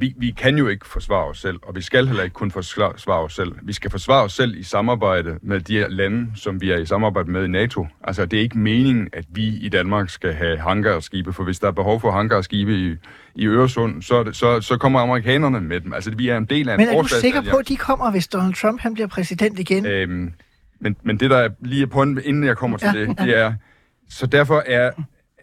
vi, 0.00 0.14
vi 0.16 0.30
kan 0.30 0.58
jo 0.58 0.68
ikke 0.68 0.86
forsvare 0.86 1.24
os 1.24 1.40
selv, 1.40 1.58
og 1.62 1.76
vi 1.76 1.82
skal 1.82 2.06
heller 2.06 2.22
ikke 2.22 2.34
kun 2.34 2.50
forsvare 2.50 3.24
os 3.24 3.34
selv. 3.34 3.52
Vi 3.62 3.72
skal 3.72 3.90
forsvare 3.90 4.24
os 4.24 4.32
selv 4.32 4.56
i 4.56 4.62
samarbejde 4.62 5.38
med 5.42 5.60
de 5.60 5.78
her 5.78 5.88
lande, 5.88 6.26
som 6.34 6.60
vi 6.60 6.70
er 6.70 6.78
i 6.78 6.86
samarbejde 6.86 7.30
med 7.30 7.44
i 7.44 7.48
NATO. 7.48 7.86
Altså, 8.04 8.26
det 8.26 8.36
er 8.36 8.40
ikke 8.40 8.58
meningen, 8.58 9.08
at 9.12 9.24
vi 9.28 9.46
i 9.46 9.68
Danmark 9.68 10.10
skal 10.10 10.32
have 10.32 10.58
hangarskibe, 10.58 11.32
for 11.32 11.44
hvis 11.44 11.58
der 11.58 11.66
er 11.68 11.72
behov 11.72 12.00
for 12.00 12.10
hangarskibe 12.10 12.74
i, 12.74 12.96
i 13.34 13.46
Øresund, 13.46 14.02
så, 14.02 14.22
det, 14.22 14.36
så, 14.36 14.60
så 14.60 14.76
kommer 14.76 15.00
amerikanerne 15.00 15.60
med 15.60 15.80
dem. 15.80 15.92
Altså, 15.92 16.10
vi 16.10 16.28
er 16.28 16.36
en 16.36 16.44
del 16.44 16.68
af 16.68 16.74
en 16.74 16.80
men 16.80 16.88
er 16.88 17.02
du 17.02 17.08
sikker 17.08 17.42
på, 17.50 17.56
at 17.56 17.68
de 17.68 17.76
kommer, 17.76 18.10
hvis 18.10 18.28
Donald 18.28 18.54
Trump 18.54 18.80
han 18.80 18.94
bliver 18.94 19.06
præsident 19.06 19.58
igen? 19.58 19.86
Øhm, 19.86 20.32
men, 20.80 20.96
men 21.02 21.20
det, 21.20 21.30
der 21.30 21.36
er 21.36 21.48
lige 21.60 21.86
på, 21.86 22.02
inden 22.02 22.44
jeg 22.44 22.56
kommer 22.56 22.78
til 22.78 22.90
ja, 22.94 23.00
det, 23.00 23.18
det 23.18 23.38
er, 23.38 23.54
så 24.08 24.26
derfor 24.26 24.62
er, 24.66 24.90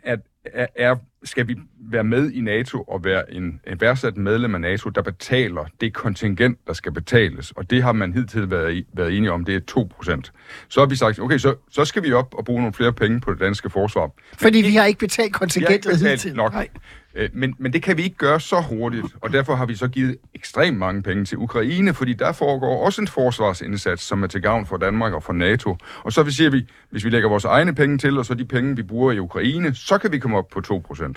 at, 0.04 0.20
er, 0.46 0.68
er, 0.76 0.96
skal 1.26 1.48
vi 1.48 1.56
være 1.80 2.04
med 2.04 2.32
i 2.32 2.42
NATO 2.42 2.82
og 2.82 3.04
være 3.04 3.34
en, 3.34 3.60
en 3.68 3.82
værdsat 3.82 4.18
medlem 4.18 4.56
af 4.56 4.62
NATO, 4.62 4.90
der 4.90 5.02
betaler 5.02 5.66
det 5.82 5.94
kontingent, 5.94 6.58
der 6.68 6.74
skal 6.74 6.92
betales. 6.92 7.52
Og 7.52 7.70
det 7.70 7.84
har 7.84 7.92
man 7.92 8.14
hidtil 8.14 8.52
været, 8.52 8.74
i, 8.74 8.86
været 8.94 9.18
enige 9.18 9.32
om, 9.32 9.46
det 9.46 9.56
er 9.56 9.82
2%. 10.20 10.68
Så 10.70 10.80
har 10.80 10.88
vi 10.88 10.96
sagt, 10.96 11.20
okay, 11.20 11.38
så, 11.38 11.56
så 11.72 11.86
skal 11.86 12.04
vi 12.04 12.14
op 12.14 12.34
og 12.34 12.46
bruge 12.46 12.62
nogle 12.62 12.74
flere 12.74 12.94
penge 12.94 13.22
på 13.22 13.32
det 13.32 13.40
danske 13.40 13.70
forsvar. 13.70 14.12
Fordi 14.34 14.58
vi 14.58 14.76
har 14.76 14.86
ikke 14.86 15.00
betalt 15.00 15.18
Vi 15.18 15.22
har 15.22 15.26
ikke 15.26 15.38
kontingentet 15.40 15.92
betalt 15.92 16.12
hidtil. 16.12 16.36
nok. 16.36 16.54
Nej. 16.54 16.68
Øh, 17.16 17.30
men, 17.34 17.56
men 17.58 17.74
det 17.74 17.84
kan 17.84 17.98
vi 17.98 18.04
ikke 18.04 18.16
gøre 18.16 18.40
så 18.40 18.62
hurtigt, 18.62 19.06
og 19.22 19.34
derfor 19.34 19.56
har 19.56 19.66
vi 19.66 19.76
så 19.76 19.88
givet 19.88 20.18
ekstremt 20.34 20.78
mange 20.78 21.04
penge 21.04 21.26
til 21.26 21.38
Ukraine, 21.38 21.94
fordi 21.94 22.14
der 22.14 22.32
foregår 22.32 22.86
også 22.86 23.02
en 23.02 23.08
forsvarsindsats, 23.08 24.04
som 24.04 24.24
er 24.24 24.28
til 24.28 24.42
gavn 24.42 24.66
for 24.66 24.78
Danmark 24.78 25.14
og 25.14 25.24
for 25.24 25.34
NATO. 25.34 25.78
Og 26.04 26.14
så 26.14 26.32
siger 26.32 26.50
vi, 26.50 26.68
hvis 26.90 27.06
vi 27.06 27.10
lægger 27.10 27.30
vores 27.30 27.46
egne 27.46 27.76
penge 27.76 27.98
til, 27.98 28.18
og 28.18 28.26
så 28.26 28.34
de 28.34 28.46
penge, 28.46 28.76
vi 28.76 28.84
bruger 28.84 29.12
i 29.12 29.20
Ukraine, 29.20 29.76
så 29.76 29.98
kan 29.98 30.12
vi 30.12 30.20
komme 30.20 30.38
op 30.38 30.48
på 30.48 30.62
2%. 30.94 31.14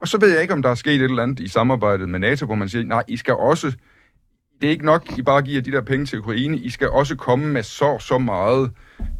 Og 0.00 0.08
så 0.08 0.18
ved 0.18 0.32
jeg 0.32 0.42
ikke, 0.42 0.54
om 0.54 0.62
der 0.62 0.70
er 0.70 0.74
sket 0.74 0.94
et 0.94 1.02
eller 1.02 1.22
andet 1.22 1.40
i 1.40 1.48
samarbejdet 1.48 2.08
med 2.08 2.18
NATO, 2.18 2.46
hvor 2.46 2.54
man 2.54 2.68
siger, 2.68 2.84
nej, 2.84 3.02
I 3.08 3.16
skal 3.16 3.34
også 3.34 3.72
det 4.60 4.66
er 4.66 4.70
ikke 4.70 4.84
nok, 4.84 5.18
I 5.18 5.22
bare 5.22 5.42
giver 5.42 5.62
de 5.62 5.72
der 5.72 5.80
penge 5.80 6.06
til 6.06 6.18
Ukraine. 6.18 6.56
I 6.56 6.70
skal 6.70 6.90
også 6.90 7.16
komme 7.16 7.46
med 7.46 7.62
så 7.62 7.98
så 7.98 8.18
meget 8.18 8.70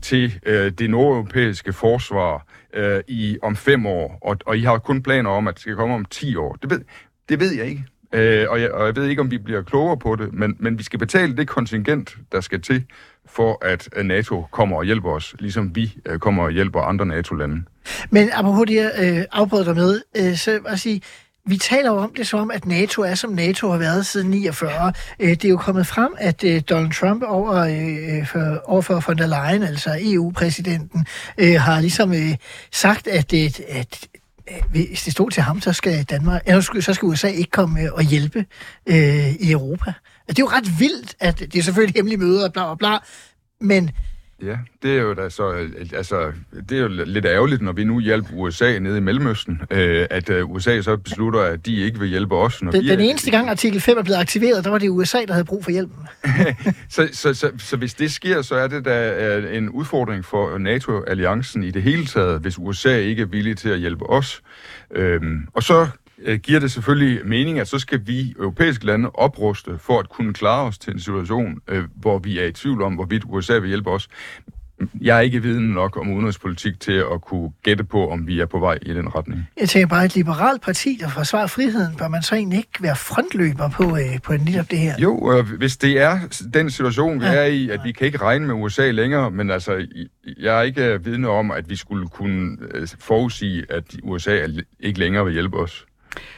til 0.03 0.41
øh, 0.47 0.73
det 0.73 0.91
nordeuropæiske 0.91 1.73
forsvar 1.73 2.47
øh, 2.75 3.01
i 3.09 3.39
om 3.43 3.57
fem 3.57 3.87
år, 3.87 4.18
og, 4.22 4.37
og 4.47 4.59
I 4.59 4.61
har 4.61 4.79
kun 4.79 5.03
planer 5.03 5.31
om, 5.31 5.49
at 5.49 5.55
det 5.55 5.61
skal 5.61 5.77
komme 5.77 5.95
om 5.95 6.05
10 6.05 6.37
år. 6.37 6.57
Det 6.62 6.70
ved, 6.70 6.81
det 7.29 7.41
ved 7.41 7.55
jeg 7.55 7.66
ikke. 7.66 7.85
Øh, 8.14 8.47
og, 8.51 8.61
jeg, 8.61 8.70
og 8.70 8.87
jeg 8.87 8.97
ved 8.97 9.09
ikke, 9.09 9.22
om 9.22 9.31
vi 9.31 9.39
bliver 9.39 9.62
klogere 9.62 9.97
på 9.99 10.16
det, 10.16 10.33
men, 10.33 10.57
men 10.59 10.79
vi 10.79 10.83
skal 10.83 10.99
betale 10.99 11.37
det 11.37 11.49
kontingent, 11.49 12.16
der 12.33 12.41
skal 12.41 12.62
til, 12.62 12.85
for 13.27 13.64
at 13.64 13.89
øh, 13.97 14.05
NATO 14.05 14.47
kommer 14.51 14.77
og 14.77 14.85
hjælper 14.85 15.11
os, 15.11 15.35
ligesom 15.39 15.77
vi 15.77 15.97
øh, 16.07 16.18
kommer 16.18 16.43
og 16.43 16.51
hjælper 16.51 16.81
andre 16.81 17.07
NATO-lande. 17.07 17.62
Men 18.11 18.31
apropos 18.33 18.66
det, 18.66 18.75
jeg 18.75 18.93
øh, 19.03 19.25
afbrød 19.33 19.64
dig 19.64 19.75
med, 19.75 20.01
øh, 20.16 20.37
så 20.37 20.51
vil 20.51 20.62
jeg 20.68 20.79
sige, 20.79 21.01
vi 21.47 21.57
taler 21.57 21.90
jo 21.90 21.97
om 21.97 22.14
det 22.16 22.26
som 22.26 22.40
om, 22.40 22.51
at 22.51 22.66
NATO 22.66 23.03
er, 23.03 23.14
som 23.14 23.30
NATO 23.32 23.70
har 23.70 23.78
været 23.78 24.07
siden 24.07 24.30
49. 24.30 24.92
Øh, 25.20 25.28
det 25.30 25.45
er 25.45 25.49
jo 25.49 25.57
kommet 25.57 25.86
frem, 25.86 26.14
at 26.18 26.45
øh, 26.45 26.62
Donald 26.70 26.92
Trump 26.92 27.22
over, 27.22 27.55
øh, 27.55 28.26
for, 28.26 28.62
over 28.64 28.82
for 28.82 29.03
von 29.07 29.18
der 29.18 29.26
Leyen, 29.26 29.62
altså 29.62 29.99
EU-præsidenten, 30.01 31.07
har 31.38 31.80
ligesom 31.80 32.14
sagt, 32.72 33.07
at, 33.07 33.32
øh, 33.34 33.51
at 33.68 34.09
hvis 34.70 35.03
det 35.03 35.12
stod 35.12 35.30
til 35.30 35.42
ham, 35.42 35.61
så 35.61 35.72
skal 35.72 36.03
Danmark, 36.05 36.42
eller 36.47 36.80
så 36.80 36.95
skal- 36.95 37.07
USA 37.07 37.28
ikke 37.28 37.51
komme 37.51 37.92
og 37.92 38.03
hjælpe 38.03 38.47
øh, 38.86 39.32
i 39.34 39.51
Europa. 39.53 39.92
Det 40.28 40.38
er 40.38 40.42
jo 40.42 40.49
ret 40.49 40.80
vildt, 40.80 41.14
at 41.20 41.38
det 41.38 41.57
er 41.57 41.62
selvfølgelig 41.62 41.95
hemmelige 41.95 42.18
møder 42.18 42.45
og 42.47 42.53
bla 42.53 42.74
bla 42.74 42.88
bla, 42.88 42.99
men 43.61 43.90
Ja, 44.45 44.57
det 44.82 44.97
er 44.99 45.03
jo 45.03 45.14
da 45.14 45.28
så, 45.28 45.53
øh, 45.53 45.70
altså, 45.95 46.32
det 46.68 46.78
er 46.78 46.82
jo 46.82 46.88
lidt 46.88 47.24
ærgerligt, 47.24 47.62
når 47.62 47.72
vi 47.72 47.84
nu 47.84 48.01
hjælper 48.01 48.28
USA 48.34 48.78
nede 48.78 48.97
i 48.97 49.01
Mellemøsten, 49.01 49.61
øh, 49.70 50.07
at 50.11 50.30
øh, 50.30 50.51
USA 50.51 50.80
så 50.80 50.97
beslutter, 50.97 51.40
at 51.40 51.66
de 51.66 51.76
ikke 51.76 51.99
vil 51.99 52.09
hjælpe 52.09 52.34
os. 52.36 52.62
Når 52.62 52.72
den, 52.72 52.82
vi 52.82 52.88
den 52.88 53.01
er- 53.01 53.05
eneste 53.05 53.30
gang 53.30 53.49
artikel 53.51 53.80
5 53.80 53.99
er 53.99 54.03
blevet 54.03 54.18
aktiveret, 54.18 54.64
der 54.64 54.70
var 54.70 54.78
det 54.78 54.88
USA, 54.88 55.18
der 55.26 55.32
havde 55.32 55.45
brug 55.45 55.64
for 55.64 55.70
hjælpen. 55.70 55.97
Så, 56.88 57.09
så, 57.12 57.34
så, 57.34 57.51
så 57.59 57.76
hvis 57.76 57.95
det 57.95 58.12
sker, 58.12 58.42
så 58.42 58.55
er 58.55 58.66
det 58.66 58.84
da 58.84 59.26
øh, 59.36 59.57
en 59.57 59.68
udfordring 59.70 60.24
for 60.24 60.59
NATO-alliancen 60.59 61.62
i 61.64 61.70
det 61.70 61.82
hele 61.82 62.07
taget, 62.07 62.40
hvis 62.40 62.59
USA 62.59 62.97
ikke 62.99 63.22
er 63.22 63.26
villig 63.26 63.57
til 63.57 63.68
at 63.68 63.78
hjælpe 63.78 64.11
os. 64.11 64.42
Øhm, 64.95 65.47
og 65.55 65.62
så 65.62 65.86
øh, 66.23 66.39
giver 66.39 66.61
det 66.61 66.71
selvfølgelig 66.73 67.27
mening, 67.27 67.59
at 67.59 67.69
så 67.69 67.79
skal 67.79 68.01
vi 68.07 68.35
europæiske 68.39 68.87
lande 68.87 69.11
opruste 69.11 69.79
for 69.79 69.99
at 69.99 70.09
kunne 70.09 70.35
klare 70.35 70.67
os 70.67 70.79
til 70.79 70.93
en 70.93 71.01
situation, 71.01 71.61
øh, 71.69 71.85
hvor 71.97 72.19
vi 72.19 72.39
er 72.39 72.45
i 72.45 72.53
tvivl 72.53 72.83
om, 72.83 72.95
hvorvidt 72.95 73.23
USA 73.27 73.59
vil 73.59 73.69
hjælpe 73.69 73.91
os. 73.91 74.09
Jeg 75.01 75.17
er 75.17 75.21
ikke 75.21 75.43
viden 75.43 75.69
nok 75.69 75.97
om 75.97 76.12
udenrigspolitik 76.12 76.81
til 76.81 76.93
at 76.93 77.21
kunne 77.23 77.51
gætte 77.62 77.85
på, 77.85 78.11
om 78.11 78.27
vi 78.27 78.41
er 78.41 78.47
på 78.47 78.59
vej 78.59 78.79
i 78.83 78.95
den 78.95 79.15
retning. 79.15 79.49
Jeg 79.61 79.69
tænker 79.69 79.87
bare, 79.89 80.05
et 80.05 80.15
liberalt 80.15 80.62
parti, 80.62 80.99
der 81.01 81.09
forsvarer 81.09 81.47
friheden, 81.47 81.97
bør 81.97 82.09
man 82.09 82.23
så 82.23 82.35
egentlig 82.35 82.57
ikke 82.59 82.71
være 82.83 82.97
frontløber 82.97 83.69
på, 83.71 83.97
øh, 83.97 84.21
på 84.23 84.33
netop 84.33 84.71
det 84.71 84.79
her? 84.79 84.95
Jo, 84.99 85.33
øh, 85.39 85.47
hvis 85.59 85.77
det 85.77 86.01
er 86.01 86.19
den 86.55 86.71
situation, 86.71 87.21
vi 87.21 87.25
Ja. 87.25 87.35
er 87.35 87.45
i, 87.45 87.69
at 87.71 87.81
vi 87.85 87.93
kan 87.93 88.07
ikke 88.07 88.19
regne 88.19 88.47
med 88.47 88.55
USA 88.55 88.91
længere, 88.91 89.31
men 89.31 89.51
altså, 89.51 89.87
jeg 90.41 90.59
er 90.59 90.62
ikke 90.62 91.05
vidne 91.05 91.29
om, 91.29 91.51
at 91.51 91.71
vi 91.71 91.77
skulle 91.77 92.09
kunne 92.09 92.57
øh, 92.75 92.89
forudsige, 93.01 93.65
at 93.69 93.85
USA 94.03 94.47
ikke 94.81 94.99
længere 94.99 95.25
vil 95.25 95.33
hjælpe 95.33 95.57
os. 95.57 95.87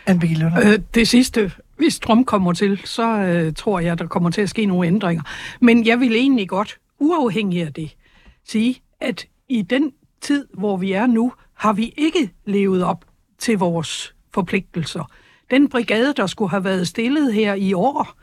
Anne 0.07 0.53
Øh, 0.65 0.79
det 0.95 1.09
sidste, 1.09 1.53
hvis 1.77 1.99
Trump 1.99 2.27
kommer 2.27 2.53
til, 2.53 2.81
så 2.85 3.19
øh, 3.19 3.53
tror 3.55 3.81
jeg, 3.81 3.99
der 3.99 4.07
kommer 4.07 4.31
til 4.31 4.43
at 4.43 4.51
ske 4.51 4.67
nogle 4.67 4.87
ændringer. 4.87 5.23
Men 5.61 5.87
jeg 5.87 6.01
vil 6.01 6.13
egentlig 6.13 6.49
godt, 6.49 6.79
uafhængig 6.99 7.63
af 7.63 7.73
det, 7.73 7.97
sige, 8.49 8.81
at 9.01 9.27
i 9.49 9.63
den 9.63 9.93
tid, 10.21 10.47
hvor 10.55 10.77
vi 10.77 10.93
er 10.93 11.07
nu, 11.07 11.33
har 11.55 11.73
vi 11.73 11.95
ikke 11.97 12.31
levet 12.45 12.85
op 12.85 13.05
til 13.39 13.59
vores 13.59 14.15
forpligtelser. 14.35 15.11
Den 15.51 15.69
brigade, 15.69 16.15
der 16.17 16.27
skulle 16.27 16.51
have 16.51 16.65
været 16.65 16.89
stillet 16.89 17.33
her 17.35 17.55
i 17.55 17.73
år, 17.73 18.15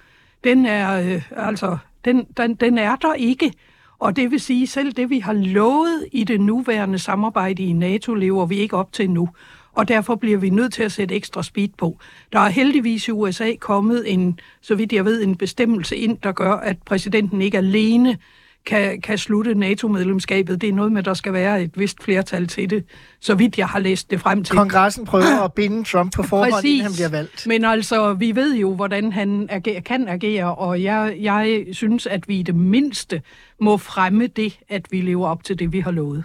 den 0.43 0.65
er, 0.65 1.01
øh, 1.01 1.21
altså, 1.31 1.77
den, 2.05 2.25
den, 2.37 2.55
den 2.55 2.77
er 2.77 2.95
der 2.95 3.13
ikke. 3.13 3.53
Og 3.99 4.15
det 4.15 4.31
vil 4.31 4.39
sige, 4.39 4.67
selv 4.67 4.93
det, 4.93 5.09
vi 5.09 5.19
har 5.19 5.33
lovet 5.33 6.07
i 6.11 6.23
det 6.23 6.41
nuværende 6.41 6.99
samarbejde 6.99 7.63
i 7.63 7.73
NATO, 7.73 8.13
lever 8.13 8.45
vi 8.45 8.55
ikke 8.55 8.77
op 8.77 8.91
til 8.91 9.09
nu 9.09 9.29
og 9.75 9.87
derfor 9.87 10.15
bliver 10.15 10.37
vi 10.37 10.49
nødt 10.49 10.73
til 10.73 10.83
at 10.83 10.91
sætte 10.91 11.15
ekstra 11.15 11.43
speed 11.43 11.69
på. 11.77 11.99
Der 12.33 12.39
er 12.39 12.49
heldigvis 12.49 13.07
i 13.07 13.11
USA 13.11 13.51
kommet 13.59 14.13
en, 14.13 14.39
så 14.61 14.75
vidt 14.75 14.93
jeg 14.93 15.05
ved, 15.05 15.23
en 15.23 15.35
bestemmelse 15.35 15.95
ind, 15.95 16.17
der 16.23 16.31
gør, 16.31 16.51
at 16.51 16.77
præsidenten 16.85 17.41
ikke 17.41 17.57
alene 17.57 18.17
kan, 18.65 19.01
kan 19.01 19.17
slutte 19.17 19.55
NATO-medlemskabet. 19.55 20.61
Det 20.61 20.69
er 20.69 20.73
noget 20.73 20.91
med, 20.91 20.99
at 20.99 21.05
der 21.05 21.13
skal 21.13 21.33
være 21.33 21.63
et 21.63 21.71
vist 21.75 22.03
flertal 22.03 22.47
til 22.47 22.69
det, 22.69 22.83
så 23.19 23.35
vidt 23.35 23.57
jeg 23.57 23.67
har 23.67 23.79
læst 23.79 24.11
det 24.11 24.21
frem 24.21 24.43
til. 24.43 24.55
Kongressen 24.55 25.05
prøver 25.05 25.43
at 25.43 25.53
binde 25.59 25.83
Trump 25.83 26.13
på 26.15 26.23
forhånd, 26.23 26.51
Præcis. 26.51 26.69
inden 26.69 26.83
han 26.83 26.93
bliver 26.93 27.09
valgt. 27.09 27.47
Men 27.47 27.65
altså, 27.65 28.13
vi 28.13 28.35
ved 28.35 28.55
jo, 28.55 28.75
hvordan 28.75 29.11
han 29.11 29.47
ager, 29.49 29.79
kan 29.81 30.07
agere, 30.07 30.55
og 30.55 30.83
jeg, 30.83 31.15
jeg 31.19 31.65
synes, 31.71 32.07
at 32.07 32.27
vi 32.27 32.39
i 32.39 32.43
det 32.43 32.55
mindste 32.55 33.21
må 33.59 33.77
fremme 33.77 34.27
det, 34.27 34.59
at 34.69 34.85
vi 34.91 35.01
lever 35.01 35.27
op 35.27 35.43
til 35.43 35.59
det, 35.59 35.73
vi 35.73 35.79
har 35.79 35.91
lovet. 35.91 36.23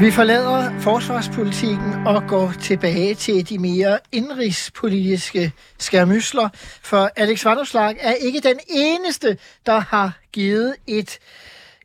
Vi 0.00 0.10
forlader 0.10 0.80
forsvarspolitikken 0.80 2.06
og 2.06 2.22
går 2.28 2.52
tilbage 2.62 3.14
til 3.14 3.48
de 3.48 3.58
mere 3.58 3.98
indrigspolitiske 4.12 5.52
skærmysler, 5.78 6.48
for 6.82 7.10
Alex 7.16 7.44
Vanderslag 7.44 7.96
er 8.00 8.12
ikke 8.12 8.40
den 8.40 8.60
eneste, 8.68 9.38
der 9.66 9.78
har 9.78 10.18
givet 10.32 10.74
et 10.86 11.18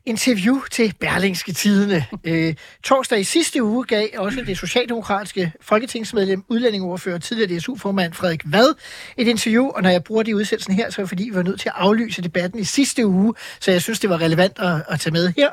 interview 0.06 0.60
til 0.70 0.94
Berlingske 1.00 1.52
Tidene. 1.52 2.06
Øh, 2.24 2.54
torsdag 2.84 3.20
i 3.20 3.24
sidste 3.24 3.62
uge 3.62 3.84
gav 3.84 4.08
også 4.16 4.42
det 4.46 4.58
socialdemokratiske 4.58 5.52
folketingsmedlem, 5.60 6.44
udlændingeordfører 6.48 7.14
og 7.14 7.22
tidligere 7.22 7.58
DSU-formand 7.58 8.12
Frederik 8.12 8.42
Vad 8.44 8.74
et 9.16 9.28
interview, 9.28 9.68
og 9.68 9.82
når 9.82 9.90
jeg 9.90 10.04
bruger 10.04 10.22
det 10.22 10.30
i 10.30 10.34
udsendelsen 10.34 10.74
her, 10.74 10.90
så 10.90 11.00
er 11.00 11.04
det 11.04 11.08
fordi, 11.08 11.24
vi 11.24 11.36
var 11.36 11.42
nødt 11.42 11.60
til 11.60 11.68
at 11.68 11.74
aflyse 11.76 12.22
debatten 12.22 12.60
i 12.60 12.64
sidste 12.64 13.06
uge, 13.06 13.34
så 13.60 13.70
jeg 13.70 13.82
synes, 13.82 14.00
det 14.00 14.10
var 14.10 14.20
relevant 14.20 14.58
at, 14.58 14.82
at 14.88 15.00
tage 15.00 15.12
med 15.12 15.32
her. 15.36 15.50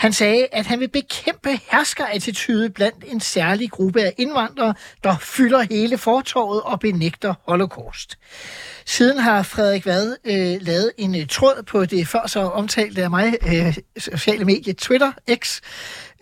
Han 0.00 0.12
sagde, 0.12 0.46
at 0.52 0.66
han 0.66 0.80
vil 0.80 0.88
bekæmpe 0.88 1.60
herskerattitude 1.70 2.70
blandt 2.70 3.04
en 3.06 3.20
særlig 3.20 3.70
gruppe 3.70 4.02
af 4.02 4.14
indvandrere, 4.18 4.74
der 5.04 5.16
fylder 5.20 5.66
hele 5.70 5.98
fortorvet 5.98 6.62
og 6.62 6.80
benægter 6.80 7.34
holocaust. 7.48 8.18
Siden 8.86 9.18
har 9.18 9.42
Frederik 9.42 9.86
Vad 9.86 10.16
øh, 10.24 10.56
lavet 10.60 10.92
en 10.98 11.14
øh, 11.14 11.26
tråd 11.26 11.62
på 11.66 11.84
det 11.84 12.08
før 12.08 12.26
så 12.26 12.40
omtalte 12.40 13.02
af 13.02 13.10
mig 13.10 13.34
øh, 13.46 13.76
sociale 13.98 14.44
medie 14.44 14.72
Twitter 14.72 15.12
X, 15.34 15.60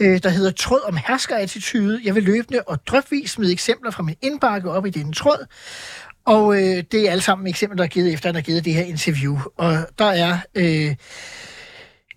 øh, 0.01 0.23
der 0.23 0.29
hedder 0.29 0.51
Tråd 0.51 0.81
om 0.89 0.99
herskerattitude. 1.07 2.01
Jeg 2.05 2.15
vil 2.15 2.23
løbende 2.23 2.63
og 2.67 2.87
drøbvis 2.87 3.31
smide 3.31 3.53
eksempler 3.53 3.91
fra 3.91 4.03
min 4.03 4.17
indbakke 4.23 4.71
op 4.71 4.87
i 4.87 4.91
denne 4.91 5.13
tråd. 5.13 5.47
Og 6.27 6.55
øh, 6.55 6.83
det 6.93 6.95
er 6.95 7.11
alle 7.11 7.23
sammen 7.23 7.47
eksempler, 7.47 7.77
der 7.77 7.85
er 7.85 7.89
givet 7.89 8.13
efter, 8.13 8.29
at 8.29 8.35
han 8.35 8.43
har 8.43 8.47
givet 8.47 8.65
det 8.65 8.75
her 8.75 8.85
interview. 8.85 9.39
Og 9.57 9.77
der 9.99 10.05
er 10.05 10.39
øh, 10.55 10.95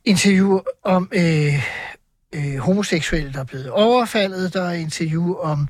interview 0.05 0.59
om 0.83 1.09
øh, 1.13 1.63
øh, 2.35 2.57
homoseksuelle, 2.57 3.33
der 3.33 3.39
er 3.39 3.43
blevet 3.43 3.69
overfaldet. 3.69 4.53
Der 4.53 4.69
er 4.69 4.73
interview 4.73 5.35
om 5.35 5.67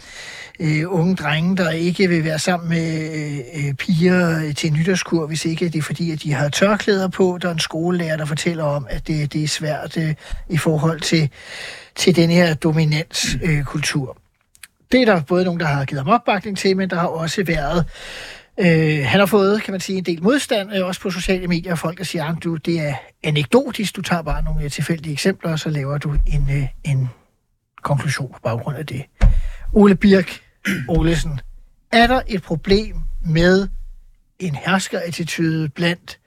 øh, 0.60 0.84
unge 0.88 1.16
drenge, 1.16 1.58
der 1.58 1.72
ikke 1.72 2.08
vil 2.08 2.24
være 2.24 2.40
sammen 2.40 2.70
med 2.70 3.16
øh, 3.16 3.68
øh, 3.68 3.74
piger 3.74 4.54
til 4.54 4.68
en 4.70 4.74
nytårskur, 4.74 5.28
hvis 5.28 5.46
ikke 5.46 5.70
det 5.70 5.80
er 5.80 5.84
fordi, 5.84 6.12
at 6.12 6.24
de 6.24 6.34
har 6.34 6.50
tørklæder 6.50 7.08
på. 7.08 7.40
Der 7.42 7.48
er 7.48 7.54
en 7.54 7.60
skolelærer, 7.60 8.18
der 8.18 8.26
fortæller 8.26 8.64
om, 8.64 8.88
at 8.90 9.08
det, 9.08 9.34
det 9.34 9.44
er 9.44 9.48
svært 9.48 9.98
øh, 9.98 10.14
i 10.50 10.58
forhold 10.58 11.00
til, 11.00 11.30
til 11.96 12.16
den 12.16 12.30
her 12.30 12.54
dominanskultur. 12.54 13.50
Øh, 13.50 13.64
kultur. 13.64 14.18
det 14.92 15.02
er 15.02 15.06
der 15.06 15.22
både 15.22 15.46
nogen, 15.46 15.60
der 15.60 15.66
har 15.66 15.86
givet 15.86 16.04
ham 16.04 16.14
opbakning 16.14 16.58
til, 16.58 16.78
men 16.78 16.90
der 16.90 16.96
har 16.96 17.08
også 17.08 17.44
været 17.44 17.86
Øh, 18.62 19.06
han 19.06 19.20
har 19.20 19.26
fået, 19.26 19.64
kan 19.64 19.72
man 19.72 19.82
sige, 19.82 19.98
en 19.98 20.04
del 20.04 20.24
modstand, 20.24 20.76
øh, 20.76 20.86
også 20.86 21.02
på 21.02 21.10
sociale 21.10 21.48
medier, 21.48 21.76
folk 21.76 21.98
der 21.98 22.04
siger, 22.04 22.26
at 22.26 22.44
du, 22.44 22.56
det 22.56 22.80
er 22.80 22.96
anekdotisk, 23.24 23.96
du 23.96 24.02
tager 24.02 24.22
bare 24.22 24.44
nogle 24.44 24.64
øh, 24.64 24.72
tilfældige 24.72 25.14
eksempler, 25.14 25.52
og 25.52 25.60
så 25.60 25.70
laver 25.70 25.98
du 25.98 26.12
en, 26.12 26.48
øh, 26.58 26.68
en 26.84 27.10
konklusion 27.82 28.32
på 28.34 28.40
baggrund 28.44 28.78
af 28.78 28.86
det. 28.86 29.06
Ole 29.74 29.96
Birk 29.96 30.42
Olesen, 30.98 31.40
er 31.92 32.08
der 32.08 32.22
et 32.28 32.42
problem 32.42 32.96
med 33.26 33.68
en 34.40 34.56
herskerattitude 34.56 35.70
blandt 35.70 36.20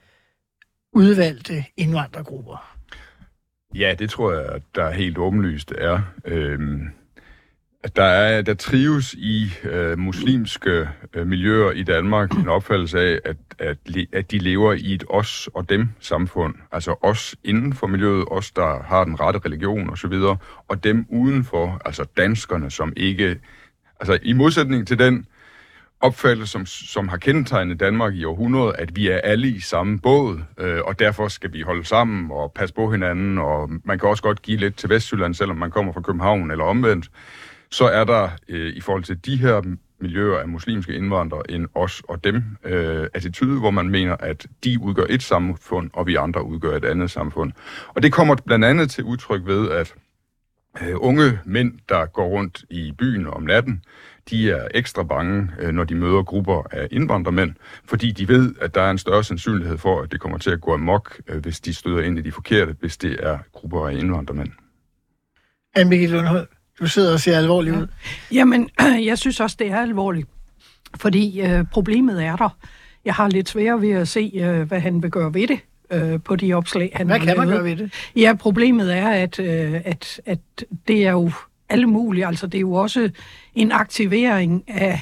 udvalgte 0.93 1.65
indvandrergrupper? 1.77 2.77
Ja, 3.75 3.95
det 3.99 4.09
tror 4.09 4.33
jeg, 4.33 4.61
der 4.75 4.91
helt 4.91 5.17
åbenlyst 5.17 5.71
er. 5.77 6.01
Øhm, 6.25 6.89
der, 7.95 8.03
er, 8.03 8.41
der 8.41 8.53
trives 8.53 9.13
i 9.13 9.53
øh, 9.63 9.99
muslimske 9.99 10.89
øh, 11.13 11.27
miljøer 11.27 11.71
i 11.71 11.83
Danmark 11.83 12.31
en 12.31 12.47
opfattelse 12.47 12.99
af, 12.99 13.19
at, 13.25 13.37
at, 13.59 13.77
at 14.13 14.31
de 14.31 14.37
lever 14.37 14.73
i 14.73 14.93
et 14.93 15.03
os 15.09 15.49
og 15.53 15.69
dem 15.69 15.89
samfund. 15.99 16.55
Altså 16.71 16.95
os 17.01 17.35
inden 17.43 17.73
for 17.73 17.87
miljøet, 17.87 18.25
os 18.31 18.51
der 18.51 18.83
har 18.83 19.03
den 19.03 19.19
rette 19.19 19.39
religion 19.45 19.89
osv., 19.89 20.11
og, 20.11 20.37
og 20.67 20.83
dem 20.83 21.05
udenfor, 21.09 21.81
altså 21.85 22.05
danskerne, 22.17 22.71
som 22.71 22.93
ikke... 22.97 23.39
Altså 23.99 24.19
i 24.23 24.33
modsætning 24.33 24.87
til 24.87 24.99
den 24.99 25.25
opfattelse, 26.01 26.51
som, 26.51 26.65
som 26.65 27.07
har 27.07 27.17
kendetegnet 27.17 27.79
Danmark 27.79 28.13
i 28.13 28.23
århundreder, 28.23 28.71
at 28.71 28.95
vi 28.95 29.07
er 29.07 29.17
alle 29.17 29.47
i 29.47 29.59
samme 29.59 29.99
båd, 29.99 30.39
øh, 30.57 30.79
og 30.85 30.99
derfor 30.99 31.27
skal 31.27 31.53
vi 31.53 31.61
holde 31.61 31.85
sammen 31.85 32.31
og 32.31 32.51
passe 32.55 32.75
på 32.75 32.91
hinanden, 32.91 33.37
og 33.37 33.69
man 33.83 33.99
kan 33.99 34.09
også 34.09 34.23
godt 34.23 34.41
give 34.41 34.57
lidt 34.57 34.75
til 34.75 34.89
Vestjylland, 34.89 35.33
selvom 35.33 35.57
man 35.57 35.71
kommer 35.71 35.93
fra 35.93 36.01
København 36.01 36.51
eller 36.51 36.63
omvendt 36.63 37.09
så 37.71 37.85
er 37.85 38.03
der 38.03 38.29
øh, 38.49 38.75
i 38.75 38.81
forhold 38.81 39.03
til 39.03 39.25
de 39.25 39.37
her 39.37 39.61
miljøer 39.99 40.37
af 40.37 40.47
muslimske 40.47 40.93
indvandrere 40.93 41.51
en 41.51 41.67
os 41.75 42.01
og 42.09 42.23
dem 42.23 42.43
øh, 42.63 43.07
attitude, 43.13 43.59
hvor 43.59 43.71
man 43.71 43.89
mener, 43.89 44.15
at 44.19 44.47
de 44.63 44.79
udgør 44.81 45.05
et 45.09 45.23
samfund, 45.23 45.89
og 45.93 46.07
vi 46.07 46.15
andre 46.15 46.43
udgør 46.43 46.77
et 46.77 46.85
andet 46.85 47.11
samfund. 47.11 47.51
Og 47.87 48.03
det 48.03 48.13
kommer 48.13 48.35
blandt 48.35 48.65
andet 48.65 48.89
til 48.91 49.03
udtryk 49.03 49.45
ved, 49.45 49.71
at 49.71 49.95
øh, 50.81 50.93
unge 50.95 51.39
mænd, 51.45 51.79
der 51.89 52.05
går 52.05 52.27
rundt 52.27 52.65
i 52.69 52.91
byen 52.97 53.27
om 53.27 53.43
natten, 53.43 53.83
de 54.29 54.51
er 54.51 54.67
ekstra 54.73 55.03
bange, 55.03 55.51
øh, 55.59 55.71
når 55.71 55.83
de 55.83 55.95
møder 55.95 56.23
grupper 56.23 56.63
af 56.71 56.87
indvandrermænd, 56.91 57.53
fordi 57.85 58.11
de 58.11 58.27
ved, 58.27 58.55
at 58.61 58.75
der 58.75 58.81
er 58.81 58.91
en 58.91 58.97
større 58.97 59.23
sandsynlighed 59.23 59.77
for, 59.77 60.01
at 60.01 60.11
det 60.11 60.19
kommer 60.19 60.37
til 60.37 60.49
at 60.49 60.61
gå 60.61 60.73
amok, 60.73 61.21
øh, 61.27 61.41
hvis 61.41 61.59
de 61.59 61.73
støder 61.73 62.01
ind 62.01 62.19
i 62.19 62.21
de 62.21 62.31
forkerte, 62.31 62.75
hvis 62.79 62.97
det 62.97 63.19
er 63.19 63.37
grupper 63.51 63.87
af 63.87 63.93
indvandrermænd. 63.93 64.51
Anne 65.75 66.07
Lundholm, 66.07 66.47
du 66.79 66.87
sidder 66.87 67.13
og 67.13 67.19
ser 67.19 67.37
alvorlig 67.37 67.73
ud. 67.73 67.87
Jamen, 68.31 68.69
jeg 69.09 69.17
synes 69.17 69.39
også, 69.39 69.55
det 69.59 69.67
er 69.67 69.81
alvorligt. 69.81 70.27
Fordi 70.97 71.41
øh, 71.41 71.65
problemet 71.71 72.23
er 72.23 72.35
der. 72.35 72.49
Jeg 73.05 73.13
har 73.13 73.27
lidt 73.27 73.49
svært 73.49 73.81
ved 73.81 73.91
at 73.91 74.07
se, 74.07 74.31
øh, 74.35 74.61
hvad 74.61 74.79
han 74.79 75.03
vil 75.03 75.11
gøre 75.11 75.33
ved 75.33 75.47
det 75.47 75.59
øh, 75.91 76.19
på 76.21 76.35
de 76.35 76.53
opslag, 76.53 76.91
han 76.95 77.07
Hvad 77.07 77.19
kan 77.19 77.37
man 77.37 77.47
gøre 77.47 77.63
ved 77.63 77.75
det? 77.75 77.93
Ja, 78.15 78.33
problemet 78.39 78.97
er, 78.97 79.09
at, 79.09 79.39
øh, 79.39 79.81
at, 79.85 80.21
at 80.25 80.39
det 80.87 81.07
er 81.07 81.11
jo 81.11 81.31
alle 81.69 81.87
mulige. 81.87 82.27
Altså, 82.27 82.47
det 82.47 82.57
er 82.57 82.61
jo 82.61 82.73
også 82.73 83.09
en 83.55 83.71
aktivering 83.71 84.63
af 84.67 85.01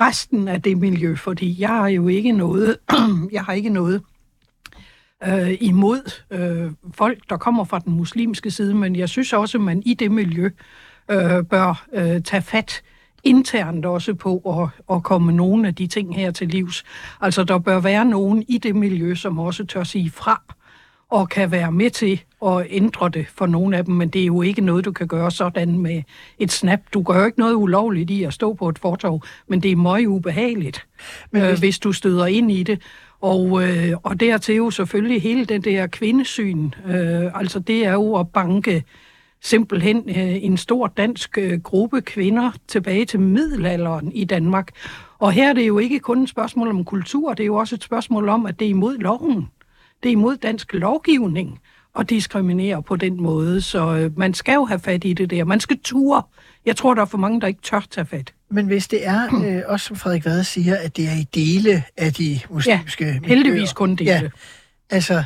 resten 0.00 0.48
af 0.48 0.62
det 0.62 0.78
miljø, 0.78 1.14
fordi 1.14 1.56
jeg 1.60 1.68
har 1.68 1.88
jo 1.88 2.08
ikke 2.08 2.32
noget, 2.32 2.76
jeg 3.32 3.42
har 3.44 3.52
ikke 3.52 3.70
noget 3.70 4.02
øh, 5.26 5.56
imod 5.60 6.22
øh, 6.30 6.72
folk, 6.94 7.18
der 7.30 7.36
kommer 7.36 7.64
fra 7.64 7.78
den 7.78 7.92
muslimske 7.92 8.50
side, 8.50 8.74
men 8.74 8.96
jeg 8.96 9.08
synes 9.08 9.32
også, 9.32 9.58
at 9.58 9.64
man 9.64 9.82
i 9.86 9.94
det 9.94 10.10
miljø 10.10 10.50
øh, 11.10 11.44
bør 11.44 11.86
øh, 11.92 12.22
tage 12.22 12.42
fat 12.42 12.82
internt 13.24 13.86
også 13.86 14.14
på 14.14 14.60
at, 14.62 14.96
at 14.96 15.02
komme 15.02 15.32
nogle 15.32 15.68
af 15.68 15.74
de 15.74 15.86
ting 15.86 16.16
her 16.16 16.30
til 16.30 16.48
livs. 16.48 16.84
Altså, 17.20 17.44
der 17.44 17.58
bør 17.58 17.80
være 17.80 18.04
nogen 18.04 18.44
i 18.48 18.58
det 18.58 18.76
miljø, 18.76 19.14
som 19.14 19.38
også 19.38 19.66
tør 19.66 19.84
sige 19.84 20.10
fra 20.10 20.42
og 21.10 21.28
kan 21.28 21.50
være 21.50 21.72
med 21.72 21.90
til 21.90 22.22
at 22.46 22.66
ændre 22.70 23.08
det 23.08 23.26
for 23.34 23.46
nogle 23.46 23.76
af 23.76 23.84
dem, 23.84 23.94
men 23.94 24.08
det 24.08 24.22
er 24.22 24.26
jo 24.26 24.42
ikke 24.42 24.60
noget, 24.60 24.84
du 24.84 24.92
kan 24.92 25.08
gøre 25.08 25.30
sådan 25.30 25.78
med 25.78 26.02
et 26.38 26.52
snap. 26.52 26.80
Du 26.94 27.02
gør 27.02 27.18
jo 27.18 27.26
ikke 27.26 27.38
noget 27.38 27.54
ulovligt 27.54 28.10
i 28.10 28.22
at 28.22 28.34
stå 28.34 28.54
på 28.54 28.68
et 28.68 28.78
fortov, 28.78 29.22
men 29.48 29.62
det 29.62 29.70
er 29.72 29.76
meget 29.76 30.06
ubehageligt, 30.06 30.86
men 31.30 31.42
hvis... 31.42 31.52
Øh, 31.52 31.58
hvis 31.58 31.78
du 31.78 31.92
støder 31.92 32.26
ind 32.26 32.52
i 32.52 32.62
det. 32.62 32.80
Og, 33.20 33.62
øh, 33.62 33.92
og 34.02 34.20
dertil 34.20 34.54
jo 34.54 34.70
selvfølgelig 34.70 35.22
hele 35.22 35.44
den 35.44 35.62
der 35.62 35.86
kvindesyn. 35.86 36.70
Øh, 36.86 37.38
altså 37.38 37.58
det 37.58 37.86
er 37.86 37.92
jo 37.92 38.14
at 38.14 38.28
banke 38.28 38.84
simpelthen 39.42 39.96
øh, 40.08 40.44
en 40.44 40.56
stor 40.56 40.86
dansk 40.86 41.38
øh, 41.38 41.60
gruppe 41.60 42.00
kvinder 42.00 42.52
tilbage 42.68 43.04
til 43.04 43.20
middelalderen 43.20 44.12
i 44.12 44.24
Danmark. 44.24 44.70
Og 45.18 45.32
her 45.32 45.48
er 45.48 45.52
det 45.52 45.66
jo 45.66 45.78
ikke 45.78 46.00
kun 46.00 46.22
et 46.22 46.28
spørgsmål 46.28 46.68
om 46.68 46.84
kultur, 46.84 47.34
det 47.34 47.42
er 47.42 47.46
jo 47.46 47.56
også 47.56 47.74
et 47.74 47.82
spørgsmål 47.82 48.28
om, 48.28 48.46
at 48.46 48.58
det 48.58 48.64
er 48.64 48.70
imod 48.70 48.98
loven. 48.98 49.48
Det 50.02 50.08
er 50.08 50.12
imod 50.12 50.36
dansk 50.36 50.72
lovgivning 50.72 51.60
at 51.98 52.10
diskriminere 52.10 52.82
på 52.82 52.96
den 52.96 53.22
måde, 53.22 53.60
så 53.60 53.96
øh, 53.96 54.18
man 54.18 54.34
skal 54.34 54.54
jo 54.54 54.64
have 54.64 54.80
fat 54.80 55.04
i 55.04 55.12
det 55.12 55.30
der. 55.30 55.44
Man 55.44 55.60
skal 55.60 55.78
ture. 55.84 56.22
Jeg 56.66 56.76
tror, 56.76 56.94
der 56.94 57.02
er 57.02 57.06
for 57.06 57.18
mange, 57.18 57.40
der 57.40 57.46
ikke 57.46 57.62
tør 57.62 57.80
tage 57.90 58.04
fat. 58.04 58.34
Men 58.50 58.66
hvis 58.66 58.88
det 58.88 59.06
er, 59.06 59.44
øh, 59.44 59.62
også 59.66 59.86
som 59.86 59.96
Frederik 59.96 60.24
Vade 60.24 60.44
siger, 60.44 60.76
at 60.76 60.96
det 60.96 61.04
er 61.04 61.16
i 61.20 61.26
dele 61.34 61.84
af 61.96 62.12
de 62.12 62.40
muslimske 62.50 63.04
ja, 63.04 63.18
heldigvis 63.24 63.72
kun 63.72 63.96
dele. 63.96 64.10
Ja, 64.10 64.22
altså, 64.90 65.24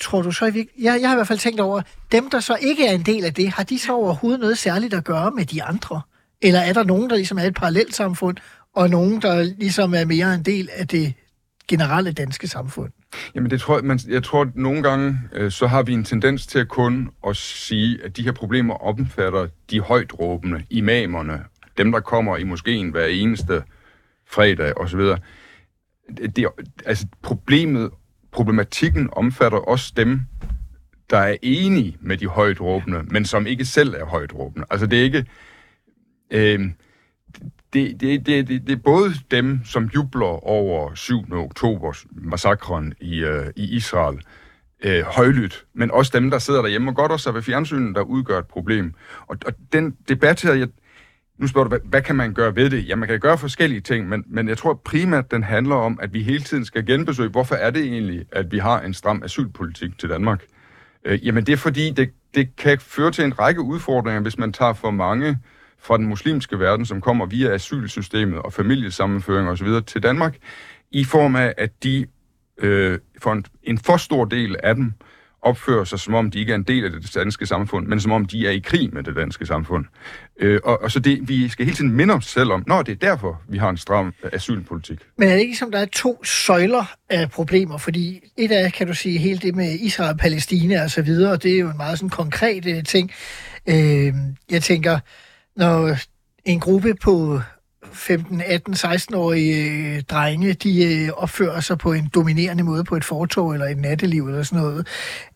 tror 0.00 0.22
du 0.22 0.32
så 0.32 0.46
i 0.46 0.68
jeg, 0.78 0.98
jeg 1.00 1.08
har 1.08 1.14
i 1.14 1.18
hvert 1.18 1.28
fald 1.28 1.38
tænkt 1.38 1.60
over, 1.60 1.82
dem 2.12 2.30
der 2.30 2.40
så 2.40 2.58
ikke 2.60 2.86
er 2.86 2.92
en 2.92 3.02
del 3.02 3.24
af 3.24 3.34
det, 3.34 3.48
har 3.48 3.62
de 3.62 3.78
så 3.78 3.92
overhovedet 3.92 4.40
noget 4.40 4.58
særligt 4.58 4.94
at 4.94 5.04
gøre 5.04 5.30
med 5.30 5.44
de 5.44 5.62
andre? 5.62 6.00
Eller 6.42 6.60
er 6.60 6.72
der 6.72 6.84
nogen, 6.84 7.10
der 7.10 7.16
ligesom 7.16 7.38
er 7.38 7.42
et 7.42 7.54
parallelt 7.54 7.94
samfund, 7.94 8.36
og 8.74 8.90
nogen, 8.90 9.22
der 9.22 9.42
ligesom 9.42 9.94
er 9.94 10.04
mere 10.04 10.34
en 10.34 10.42
del 10.42 10.68
af 10.72 10.88
det 10.88 11.14
generelle 11.68 12.12
danske 12.12 12.48
samfund? 12.48 12.92
Jamen 13.34 13.50
det 13.50 13.60
tror 13.60 13.76
jeg, 13.76 13.84
man, 13.84 14.00
jeg 14.08 14.24
tror, 14.24 14.42
at 14.42 14.56
nogle 14.56 14.82
gange, 14.82 15.18
øh, 15.32 15.50
så 15.50 15.66
har 15.66 15.82
vi 15.82 15.92
en 15.92 16.04
tendens 16.04 16.46
til 16.46 16.58
at 16.58 16.68
kun 16.68 17.10
at 17.26 17.36
sige, 17.36 18.04
at 18.04 18.16
de 18.16 18.22
her 18.22 18.32
problemer 18.32 18.74
omfatter 18.74 19.46
de 19.70 19.80
højt 19.80 20.20
råbende, 20.20 20.64
imamerne, 20.70 21.44
dem 21.78 21.92
der 21.92 22.00
kommer 22.00 22.36
i 22.36 22.44
moskeen 22.44 22.90
hver 22.90 23.06
eneste 23.06 23.62
fredag 24.26 24.76
osv. 24.76 25.00
Det, 26.36 26.46
altså 26.86 27.06
problemet, 27.22 27.90
problematikken 28.32 29.08
omfatter 29.12 29.58
også 29.58 29.92
dem, 29.96 30.20
der 31.10 31.18
er 31.18 31.36
enige 31.42 31.96
med 32.00 32.16
de 32.16 32.26
højt 32.26 32.60
råbende, 32.60 33.02
men 33.02 33.24
som 33.24 33.46
ikke 33.46 33.64
selv 33.64 33.94
er 33.94 34.04
højt 34.04 34.34
råbende. 34.34 34.66
Altså 34.70 34.86
det 34.86 34.98
er 34.98 35.04
ikke... 35.04 35.26
Øh, 36.30 36.70
det, 37.72 38.00
det, 38.00 38.26
det, 38.26 38.48
det, 38.48 38.66
det 38.66 38.72
er 38.72 38.82
både 38.84 39.10
dem, 39.30 39.60
som 39.64 39.84
jubler 39.84 40.46
over 40.46 40.94
7. 40.94 41.24
oktobers 41.32 42.06
massakren 42.10 42.94
i, 43.00 43.18
øh, 43.18 43.46
i 43.56 43.76
Israel, 43.76 44.22
øh, 44.84 45.02
højlydt, 45.02 45.64
men 45.74 45.90
også 45.90 46.10
dem, 46.14 46.30
der 46.30 46.38
sidder 46.38 46.62
derhjemme 46.62 46.90
og 46.90 46.94
godt 46.94 47.12
også 47.12 47.32
ved 47.32 47.42
fjernsynet, 47.42 47.94
der 47.94 48.02
udgør 48.02 48.38
et 48.38 48.46
problem. 48.46 48.94
Og, 49.26 49.36
og 49.46 49.52
den 49.72 49.96
debat 50.08 50.42
her, 50.42 50.54
jeg, 50.54 50.68
nu 51.40 51.46
spørger 51.46 51.64
du, 51.64 51.68
hvad, 51.68 51.78
hvad 51.84 52.02
kan 52.02 52.16
man 52.16 52.34
gøre 52.34 52.56
ved 52.56 52.70
det? 52.70 52.88
Ja, 52.88 52.96
man 52.96 53.08
kan 53.08 53.20
gøre 53.20 53.38
forskellige 53.38 53.80
ting, 53.80 54.08
men, 54.08 54.24
men 54.26 54.48
jeg 54.48 54.58
tror 54.58 54.80
primært, 54.84 55.30
den 55.30 55.42
handler 55.42 55.74
om, 55.74 55.98
at 56.02 56.14
vi 56.14 56.22
hele 56.22 56.44
tiden 56.44 56.64
skal 56.64 56.86
genbesøge, 56.86 57.28
hvorfor 57.28 57.54
er 57.54 57.70
det 57.70 57.82
egentlig, 57.82 58.24
at 58.32 58.52
vi 58.52 58.58
har 58.58 58.80
en 58.80 58.94
stram 58.94 59.22
asylpolitik 59.24 59.98
til 59.98 60.08
Danmark? 60.08 60.44
Øh, 61.04 61.26
jamen 61.26 61.46
det 61.46 61.52
er 61.52 61.56
fordi, 61.56 61.90
det, 61.90 62.10
det 62.34 62.56
kan 62.56 62.78
føre 62.80 63.10
til 63.10 63.24
en 63.24 63.38
række 63.38 63.60
udfordringer, 63.60 64.20
hvis 64.20 64.38
man 64.38 64.52
tager 64.52 64.72
for 64.72 64.90
mange 64.90 65.38
fra 65.78 65.96
den 65.96 66.06
muslimske 66.06 66.58
verden, 66.58 66.86
som 66.86 67.00
kommer 67.00 67.26
via 67.26 67.54
asylsystemet 67.54 68.38
og 68.38 68.52
familiesammenføring 68.52 69.48
osv. 69.48 69.68
til 69.86 70.02
Danmark, 70.02 70.36
i 70.90 71.04
form 71.04 71.36
af, 71.36 71.54
at 71.58 71.70
de 71.82 72.06
øh, 72.58 72.98
for 73.18 73.32
en, 73.32 73.44
en 73.62 73.78
for 73.78 73.96
stor 73.96 74.24
del 74.24 74.56
af 74.62 74.74
dem 74.74 74.92
opfører 75.42 75.84
sig, 75.84 75.98
som 75.98 76.14
om 76.14 76.30
de 76.30 76.38
ikke 76.38 76.52
er 76.52 76.56
en 76.56 76.62
del 76.62 76.84
af 76.84 76.90
det 76.90 77.14
danske 77.14 77.46
samfund, 77.46 77.86
men 77.86 78.00
som 78.00 78.12
om 78.12 78.24
de 78.24 78.46
er 78.46 78.50
i 78.50 78.58
krig 78.58 78.94
med 78.94 79.02
det 79.02 79.16
danske 79.16 79.46
samfund. 79.46 79.84
Øh, 80.40 80.60
og, 80.64 80.82
og 80.82 80.90
så 80.90 81.00
det, 81.00 81.28
vi 81.28 81.48
skal 81.48 81.64
hele 81.64 81.76
tiden 81.76 81.92
minde 81.92 82.14
os 82.14 82.26
selv 82.26 82.52
om, 82.52 82.64
når 82.66 82.82
det 82.82 82.92
er 82.92 82.96
derfor, 82.96 83.42
vi 83.48 83.58
har 83.58 83.70
en 83.70 83.76
stram 83.76 84.12
øh, 84.24 84.30
asylpolitik. 84.32 84.98
Men 85.18 85.28
er 85.28 85.32
det 85.32 85.40
ikke 85.40 85.56
som, 85.56 85.70
der 85.70 85.78
er 85.78 85.86
to 85.86 86.24
søjler 86.24 86.94
af 87.10 87.30
problemer? 87.30 87.78
Fordi 87.78 88.20
et 88.36 88.52
af, 88.52 88.72
kan 88.72 88.86
du 88.86 88.94
sige, 88.94 89.18
hele 89.18 89.38
det 89.38 89.54
med 89.54 89.72
Israel, 89.72 90.16
Palæstina 90.16 90.82
og 90.82 90.90
så 90.90 91.02
videre, 91.02 91.36
det 91.36 91.54
er 91.54 91.58
jo 91.58 91.70
en 91.70 91.76
meget 91.76 91.98
sådan 91.98 92.10
konkret 92.10 92.66
øh, 92.66 92.84
ting. 92.84 93.10
Øh, 93.66 94.14
jeg 94.50 94.62
tænker, 94.62 94.98
når 95.56 95.96
en 96.44 96.60
gruppe 96.60 96.94
på 96.94 97.40
15, 97.92 98.42
18, 98.46 98.74
16-årige 98.74 100.00
drenge, 100.00 100.52
de 100.52 100.84
øh, 100.84 101.08
opfører 101.16 101.60
sig 101.60 101.78
på 101.78 101.92
en 101.92 102.10
dominerende 102.14 102.62
måde 102.62 102.84
på 102.84 102.96
et 102.96 103.04
fortog 103.04 103.52
eller 103.52 103.66
et 103.66 103.78
natteliv 103.78 104.26
eller 104.26 104.42
sådan 104.42 104.62
noget. 104.62 104.86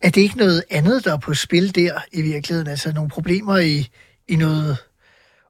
Er 0.01 0.09
det 0.09 0.21
ikke 0.21 0.37
noget 0.37 0.63
andet, 0.69 1.05
der 1.05 1.13
er 1.13 1.17
på 1.17 1.33
spil 1.33 1.75
der 1.75 1.91
i 2.11 2.21
virkeligheden? 2.21 2.67
Altså 2.67 2.91
nogle 2.93 3.09
problemer 3.09 3.57
i, 3.57 3.89
i 4.27 4.35
noget 4.35 4.77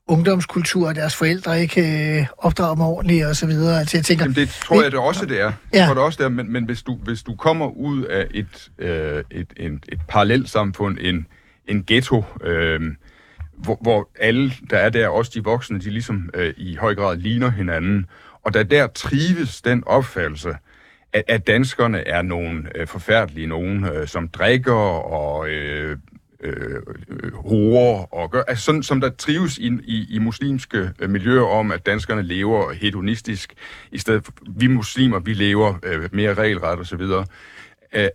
ungdomskultur, 0.08 0.88
og 0.88 0.96
deres 0.96 1.16
forældre 1.16 1.62
ikke 1.62 2.18
øh, 2.20 2.26
opdrager 2.38 2.76
dem 2.76 2.82
ordentligt 2.82 3.26
og 3.26 3.36
så 3.36 3.48
videre. 3.48 3.80
Altså, 3.80 3.98
jeg 3.98 4.06
tænker, 4.06 4.24
Jamen, 4.24 4.36
det 4.36 4.50
tror 4.50 4.82
jeg 4.82 4.92
det 4.92 5.00
også, 5.00 5.26
det 5.26 5.42
er. 5.42 5.44
Ja. 5.44 5.52
Jeg 5.74 5.86
tror 5.86 5.94
det 5.94 6.04
også, 6.04 6.18
det 6.18 6.26
er. 6.26 6.30
Men, 6.30 6.52
men 6.52 6.66
hvis, 6.66 6.84
du, 6.84 6.98
hvis 7.04 7.24
du 7.24 7.36
kommer 7.36 7.68
ud 7.68 8.04
af 8.04 8.28
et, 8.32 8.70
øh, 8.80 9.24
et, 9.32 9.48
et, 9.58 9.80
et 9.90 10.00
parallelt 10.08 10.50
samfund, 10.50 10.98
en, 11.02 11.28
en 11.68 11.84
ghetto, 11.88 12.24
øh, 12.44 12.82
hvor, 13.58 13.78
hvor 13.82 14.10
alle, 14.20 14.52
der 14.70 14.78
er 14.78 14.90
der, 14.90 15.08
også 15.08 15.32
de 15.36 15.44
voksne, 15.44 15.80
de 15.80 15.90
ligesom 15.90 16.30
øh, 16.34 16.54
i 16.58 16.76
høj 16.76 16.96
grad 16.96 17.18
ligner 17.18 17.50
hinanden. 17.50 18.06
Og 18.44 18.54
der 18.54 18.64
der 18.64 18.88
trives 18.88 19.62
den 19.62 19.84
opfattelse, 19.86 20.56
at, 21.14 21.24
at 21.28 21.48
danskerne 21.48 22.08
er 22.08 22.22
nogle 22.22 22.64
øh, 22.76 22.88
forfærdelige 22.88 23.48
nogen, 23.48 23.86
øh, 23.86 24.08
som 24.08 24.28
drikker 24.28 24.74
og 24.74 25.50
øh, 25.50 25.98
øh, 26.40 26.76
øh 27.10 27.34
horer 27.34 28.14
og 28.14 28.32
gør, 28.32 28.44
altså 28.48 28.66
sådan 28.66 28.84
som 28.84 29.02
der 29.02 29.10
trives 29.10 29.58
i, 29.58 29.72
i, 29.84 30.08
i 30.10 30.20
muslimske 30.20 30.92
øh, 31.00 31.10
miljøer 31.10 31.46
om, 31.46 31.72
at 31.72 31.86
danskerne 31.86 32.22
lever 32.22 32.74
hedonistisk, 32.74 33.54
i 33.92 33.98
stedet 33.98 34.26
for, 34.26 34.34
vi 34.58 34.68
muslimer, 34.68 35.20
vi 35.20 35.34
lever 35.34 35.74
øh, 35.84 36.10
mere 36.12 36.34
regelret 36.34 36.80
og 36.80 36.86
så 36.86 36.98
videre. 36.98 37.26
Øh, 37.94 38.08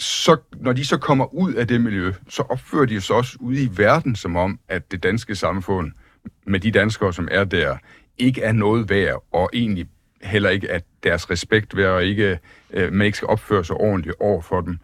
så, 0.00 0.36
når 0.56 0.72
de 0.72 0.84
så 0.84 0.98
kommer 0.98 1.34
ud 1.34 1.54
af 1.54 1.68
det 1.68 1.80
miljø, 1.80 2.12
så 2.28 2.42
opfører 2.42 2.86
de 2.86 3.00
sig 3.00 3.16
også 3.16 3.36
ude 3.40 3.62
i 3.62 3.68
verden, 3.76 4.16
som 4.16 4.36
om, 4.36 4.60
at 4.68 4.92
det 4.92 5.02
danske 5.02 5.34
samfund, 5.34 5.92
med 6.46 6.60
de 6.60 6.70
danskere, 6.70 7.12
som 7.12 7.28
er 7.30 7.44
der, 7.44 7.76
ikke 8.18 8.42
er 8.42 8.52
noget 8.52 8.90
værd, 8.90 9.24
og 9.32 9.50
egentlig 9.52 9.88
heller 10.22 10.50
ikke 10.50 10.70
at 10.70 10.84
deres 11.02 11.30
respekt 11.30 11.76
værd, 11.76 11.90
og 11.90 12.04
ikke, 12.04 12.38
øh, 12.70 12.92
man 12.92 13.04
ikke 13.04 13.16
skal 13.16 13.28
opføre 13.28 13.64
sig 13.64 13.76
ordentligt 13.76 14.16
over 14.20 14.42
for 14.42 14.60
dem. 14.60 14.78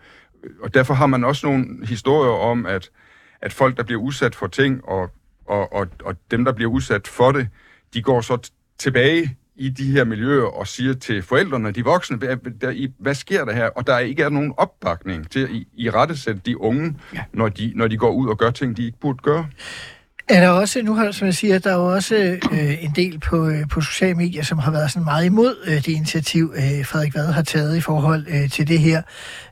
Og 0.60 0.74
derfor 0.74 0.94
har 0.94 1.06
man 1.06 1.24
også 1.24 1.46
nogle 1.46 1.86
historier 1.86 2.32
om, 2.32 2.66
at, 2.66 2.90
at 3.40 3.52
folk, 3.52 3.76
der 3.76 3.82
bliver 3.82 4.00
udsat 4.00 4.34
for 4.34 4.46
ting, 4.46 4.84
og, 4.84 5.10
og, 5.46 5.72
og, 5.72 5.88
og 6.04 6.16
dem, 6.30 6.44
der 6.44 6.52
bliver 6.52 6.70
udsat 6.70 7.08
for 7.08 7.32
det, 7.32 7.48
de 7.94 8.02
går 8.02 8.20
så 8.20 8.38
t- 8.46 8.76
tilbage 8.78 9.36
i 9.58 9.68
de 9.68 9.92
her 9.92 10.04
miljøer 10.04 10.44
og 10.44 10.66
siger 10.66 10.94
til 10.94 11.22
forældrene, 11.22 11.70
de 11.70 11.84
voksne, 11.84 12.16
hvad, 12.16 12.36
der, 12.60 12.88
hvad 12.98 13.14
sker 13.14 13.44
der 13.44 13.52
her? 13.52 13.66
Og 13.66 13.86
der 13.86 13.98
ikke 13.98 14.22
er 14.22 14.28
nogen 14.28 14.54
opbakning 14.56 15.30
til 15.30 15.40
at 15.40 15.50
i, 15.50 15.68
i 15.76 15.90
rettesætte 15.90 16.40
de 16.46 16.60
unge, 16.60 16.94
ja. 17.14 17.20
når, 17.32 17.48
de, 17.48 17.72
når 17.74 17.88
de 17.88 17.96
går 17.96 18.10
ud 18.10 18.28
og 18.28 18.38
gør 18.38 18.50
ting, 18.50 18.76
de 18.76 18.84
ikke 18.84 18.98
burde 19.00 19.18
gøre. 19.22 19.46
Er 20.28 20.40
der 20.40 20.48
også, 20.48 20.82
nu 20.82 20.94
har 20.94 21.10
som 21.10 21.26
jeg 21.26 21.34
siger, 21.34 21.58
der 21.58 21.70
er 21.70 21.76
jo 21.76 21.94
også 21.94 22.38
øh, 22.52 22.84
en 22.84 22.92
del 22.96 23.18
på, 23.18 23.48
øh, 23.48 23.68
på 23.68 23.80
sociale 23.80 24.14
medier, 24.14 24.42
som 24.42 24.58
har 24.58 24.70
været 24.70 24.90
sådan 24.90 25.04
meget 25.04 25.26
imod 25.26 25.56
øh, 25.66 25.74
det 25.74 25.88
initiativ, 25.88 26.52
øh, 26.56 26.86
Frederik 26.86 27.14
Vad 27.14 27.32
har 27.32 27.42
taget 27.42 27.76
i 27.76 27.80
forhold 27.80 28.26
øh, 28.28 28.50
til 28.50 28.68
det 28.68 28.78
her. 28.78 29.02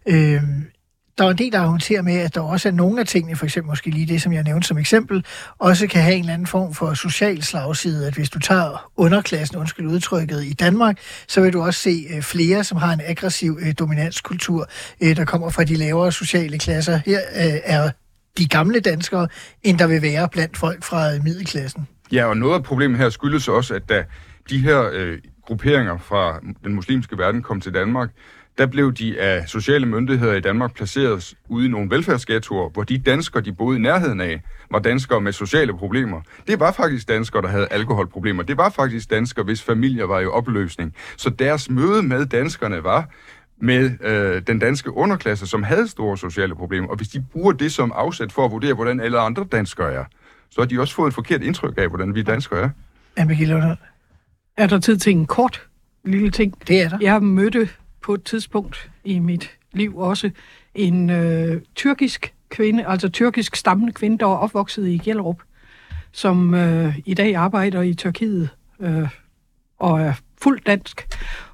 Øh, 0.06 0.42
der 1.18 1.24
er 1.24 1.30
en 1.30 1.38
del, 1.38 1.52
der 1.52 1.60
argumenterer 1.60 2.02
med, 2.02 2.14
at 2.14 2.34
der 2.34 2.40
også 2.40 2.68
er 2.68 2.72
nogle 2.72 3.00
af 3.00 3.06
tingene, 3.06 3.36
for 3.36 3.44
eksempel 3.44 3.68
måske 3.68 3.90
lige 3.90 4.06
det, 4.06 4.22
som 4.22 4.32
jeg 4.32 4.42
nævnte 4.42 4.68
som 4.68 4.78
eksempel, 4.78 5.24
også 5.58 5.86
kan 5.86 6.02
have 6.02 6.14
en 6.14 6.20
eller 6.20 6.34
anden 6.34 6.46
form 6.46 6.74
for 6.74 6.94
social 6.94 7.42
slagside, 7.42 8.06
at 8.06 8.14
hvis 8.14 8.30
du 8.30 8.38
tager 8.38 8.90
underklassen, 8.96 9.56
undskyld 9.56 9.86
udtrykket, 9.86 10.44
i 10.44 10.52
Danmark, 10.52 10.98
så 11.28 11.40
vil 11.40 11.52
du 11.52 11.62
også 11.62 11.80
se 11.80 12.06
øh, 12.10 12.22
flere, 12.22 12.64
som 12.64 12.78
har 12.78 12.92
en 12.92 13.00
aggressiv 13.04 13.58
øh, 13.60 13.74
dominanskultur, 13.78 14.68
øh, 15.02 15.16
der 15.16 15.24
kommer 15.24 15.50
fra 15.50 15.64
de 15.64 15.74
lavere 15.74 16.12
sociale 16.12 16.58
klasser. 16.58 17.00
Her 17.06 17.20
er 17.64 17.90
de 18.38 18.48
gamle 18.48 18.80
danskere, 18.80 19.28
end 19.62 19.78
der 19.78 19.86
vil 19.86 20.02
være 20.02 20.28
blandt 20.28 20.56
folk 20.56 20.84
fra 20.84 21.10
middelklassen. 21.24 21.88
Ja, 22.12 22.24
og 22.24 22.36
noget 22.36 22.54
af 22.54 22.62
problemet 22.62 22.98
her 22.98 23.08
skyldes 23.08 23.48
også, 23.48 23.74
at 23.74 23.88
da 23.88 24.04
de 24.50 24.58
her 24.58 24.90
øh, 24.92 25.18
grupperinger 25.46 25.98
fra 25.98 26.40
den 26.64 26.74
muslimske 26.74 27.18
verden 27.18 27.42
kom 27.42 27.60
til 27.60 27.74
Danmark, 27.74 28.10
der 28.58 28.66
blev 28.66 28.92
de 28.92 29.20
af 29.20 29.48
sociale 29.48 29.86
myndigheder 29.86 30.34
i 30.34 30.40
Danmark 30.40 30.74
placeret 30.74 31.34
ude 31.48 31.66
i 31.66 31.68
nogle 31.68 31.90
velfærdsghettoer, 31.90 32.68
hvor 32.68 32.82
de 32.82 32.98
danskere, 32.98 33.42
de 33.42 33.52
boede 33.52 33.78
i 33.78 33.80
nærheden 33.80 34.20
af, 34.20 34.42
var 34.70 34.78
danskere 34.78 35.20
med 35.20 35.32
sociale 35.32 35.72
problemer. 35.72 36.20
Det 36.46 36.60
var 36.60 36.72
faktisk 36.72 37.08
danskere, 37.08 37.42
der 37.42 37.48
havde 37.48 37.68
alkoholproblemer. 37.70 38.42
Det 38.42 38.56
var 38.56 38.70
faktisk 38.70 39.10
danskere, 39.10 39.44
hvis 39.44 39.62
familier 39.62 40.04
var 40.04 40.20
i 40.20 40.26
opløsning. 40.26 40.94
Så 41.16 41.30
deres 41.30 41.70
møde 41.70 42.02
med 42.02 42.26
danskerne 42.26 42.84
var 42.84 43.08
med 43.58 43.90
øh, 44.00 44.42
den 44.46 44.58
danske 44.58 44.90
underklasse, 44.90 45.46
som 45.46 45.62
havde 45.62 45.88
store 45.88 46.18
sociale 46.18 46.54
problemer. 46.54 46.88
Og 46.88 46.96
hvis 46.96 47.08
de 47.08 47.24
bruger 47.32 47.52
det 47.52 47.72
som 47.72 47.92
afsæt 47.94 48.32
for 48.32 48.44
at 48.44 48.50
vurdere, 48.50 48.74
hvordan 48.74 49.00
alle 49.00 49.18
andre 49.18 49.46
danskere 49.52 49.92
er, 49.92 50.04
så 50.50 50.60
har 50.60 50.66
de 50.66 50.80
også 50.80 50.94
fået 50.94 51.08
et 51.08 51.14
forkert 51.14 51.42
indtryk 51.42 51.74
af, 51.78 51.88
hvordan 51.88 52.14
vi 52.14 52.22
danskere 52.22 52.60
er. 52.60 52.70
Anne 53.16 53.76
Er 54.56 54.66
der 54.66 54.78
tid 54.78 54.96
til 54.96 55.12
en 55.12 55.26
kort 55.26 55.66
lille 56.04 56.30
ting? 56.30 56.68
Det 56.68 56.82
er 56.82 56.88
der. 56.88 56.98
Jeg 57.00 57.22
mødte 57.22 57.68
på 58.04 58.14
et 58.14 58.24
tidspunkt 58.24 58.90
i 59.04 59.18
mit 59.18 59.50
liv 59.72 59.98
også 59.98 60.30
en 60.74 61.10
øh, 61.10 61.62
tyrkisk 61.74 62.34
kvinde, 62.48 62.86
altså 62.86 63.08
tyrkisk 63.08 63.56
stammende 63.56 63.92
kvinde, 63.92 64.18
der 64.18 64.26
var 64.26 64.36
opvokset 64.36 64.86
i 64.88 64.98
Gjellerup, 64.98 65.42
som 66.12 66.54
øh, 66.54 66.98
i 67.04 67.14
dag 67.14 67.36
arbejder 67.36 67.82
i 67.82 67.94
Tyrkiet 67.94 68.48
øh, 68.80 69.08
og 69.78 70.00
er 70.00 70.12
fuldt 70.42 70.66
dansk. 70.66 71.08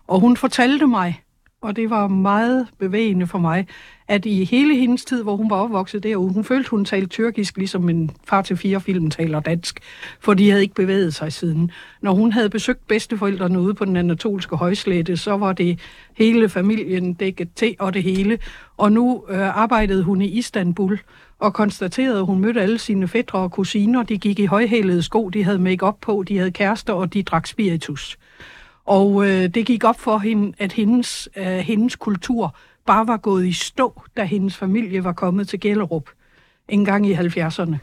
Og 0.06 0.20
hun 0.20 0.36
fortalte 0.36 0.86
mig, 0.86 1.22
og 1.62 1.76
det 1.76 1.90
var 1.90 2.08
meget 2.08 2.66
bevægende 2.78 3.26
for 3.26 3.38
mig, 3.38 3.66
at 4.08 4.26
i 4.26 4.44
hele 4.44 4.76
hendes 4.76 5.04
tid, 5.04 5.22
hvor 5.22 5.36
hun 5.36 5.50
var 5.50 5.56
opvokset 5.56 6.02
derude, 6.02 6.32
hun 6.32 6.44
følte, 6.44 6.70
hun 6.70 6.84
talte 6.84 7.06
tyrkisk, 7.06 7.56
ligesom 7.56 7.88
en 7.88 8.10
far 8.24 8.42
til 8.42 8.56
fire 8.56 8.80
film 8.80 9.10
taler 9.10 9.40
dansk, 9.40 9.80
for 10.20 10.34
de 10.34 10.50
havde 10.50 10.62
ikke 10.62 10.74
bevæget 10.74 11.14
sig 11.14 11.32
siden. 11.32 11.70
Når 12.02 12.12
hun 12.12 12.32
havde 12.32 12.50
besøgt 12.50 12.86
bedsteforældrene 12.88 13.60
ude 13.60 13.74
på 13.74 13.84
den 13.84 13.96
anatolske 13.96 14.56
højslette, 14.56 15.16
så 15.16 15.36
var 15.36 15.52
det 15.52 15.78
hele 16.14 16.48
familien 16.48 17.14
dækket 17.14 17.48
til 17.54 17.76
og 17.78 17.94
det 17.94 18.02
hele. 18.02 18.38
Og 18.76 18.92
nu 18.92 19.24
øh, 19.28 19.56
arbejdede 19.58 20.02
hun 20.02 20.22
i 20.22 20.26
Istanbul, 20.26 20.98
og 21.38 21.54
konstaterede, 21.54 22.18
at 22.18 22.26
hun 22.26 22.40
mødte 22.40 22.60
alle 22.60 22.78
sine 22.78 23.08
fædre 23.08 23.38
og 23.38 23.52
kusiner. 23.52 24.02
De 24.02 24.18
gik 24.18 24.38
i 24.38 24.46
højhælede 24.46 25.02
sko, 25.02 25.28
de 25.28 25.44
havde 25.44 25.58
make 25.58 25.92
på, 26.00 26.24
de 26.28 26.38
havde 26.38 26.50
kærester, 26.50 26.92
og 26.92 27.14
de 27.14 27.22
drak 27.22 27.46
spiritus. 27.46 28.18
Og 28.90 29.28
øh, 29.28 29.48
det 29.48 29.66
gik 29.66 29.84
op 29.84 30.00
for 30.00 30.18
hende, 30.18 30.52
at 30.58 30.72
hendes, 30.72 31.28
øh, 31.36 31.46
hendes 31.46 31.96
kultur 31.96 32.56
bare 32.86 33.06
var 33.06 33.16
gået 33.16 33.46
i 33.46 33.52
stå, 33.52 34.02
da 34.16 34.24
hendes 34.24 34.56
familie 34.56 35.04
var 35.04 35.12
kommet 35.12 35.48
til 35.48 35.60
Gellerup 35.60 36.10
en 36.68 36.84
gang 36.84 37.06
i 37.06 37.14
70'erne. 37.14 37.64
Men 37.64 37.78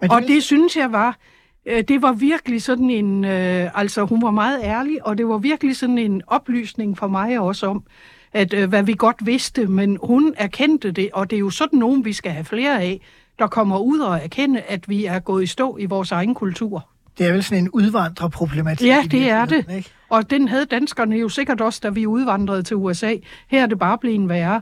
det... 0.00 0.10
Og 0.10 0.22
det 0.22 0.42
synes 0.42 0.76
jeg 0.76 0.92
var 0.92 1.18
øh, 1.66 1.84
det 1.88 2.02
var 2.02 2.12
virkelig 2.12 2.62
sådan 2.62 2.90
en, 2.90 3.24
øh, 3.24 3.80
altså 3.80 4.04
hun 4.04 4.22
var 4.22 4.30
meget 4.30 4.60
ærlig, 4.62 5.06
og 5.06 5.18
det 5.18 5.28
var 5.28 5.38
virkelig 5.38 5.76
sådan 5.76 5.98
en 5.98 6.22
oplysning 6.26 6.98
for 6.98 7.08
mig 7.08 7.40
også 7.40 7.66
om, 7.66 7.84
at 8.32 8.54
øh, 8.54 8.68
hvad 8.68 8.82
vi 8.82 8.94
godt 8.98 9.26
vidste, 9.26 9.66
men 9.66 9.98
hun 10.02 10.34
erkendte 10.36 10.90
det, 10.90 11.08
og 11.12 11.30
det 11.30 11.36
er 11.36 11.40
jo 11.40 11.50
sådan 11.50 11.78
nogen, 11.78 12.04
vi 12.04 12.12
skal 12.12 12.32
have 12.32 12.44
flere 12.44 12.82
af, 12.82 13.00
der 13.38 13.46
kommer 13.46 13.78
ud 13.78 13.98
og 13.98 14.16
erkende, 14.16 14.60
at 14.60 14.88
vi 14.88 15.04
er 15.04 15.18
gået 15.18 15.42
i 15.42 15.46
stå 15.46 15.76
i 15.76 15.84
vores 15.84 16.12
egen 16.12 16.34
kultur. 16.34 16.88
Det 17.18 17.26
er 17.26 17.32
vel 17.32 17.42
sådan 17.42 17.64
en 17.64 17.70
udvandrerproblematik. 17.70 18.86
Ja, 18.86 19.02
det 19.10 19.30
er 19.30 19.44
det. 19.44 19.66
Ikke? 19.76 19.90
Og 20.14 20.30
den 20.30 20.48
havde 20.48 20.66
danskerne 20.66 21.16
jo 21.16 21.28
sikkert 21.28 21.60
også, 21.60 21.80
da 21.82 21.88
vi 21.88 22.06
udvandrede 22.06 22.62
til 22.62 22.76
USA. 22.76 23.14
Her 23.48 23.62
er 23.62 23.66
det 23.66 23.78
bare 23.78 23.98
blevet 23.98 24.28
værre. 24.28 24.60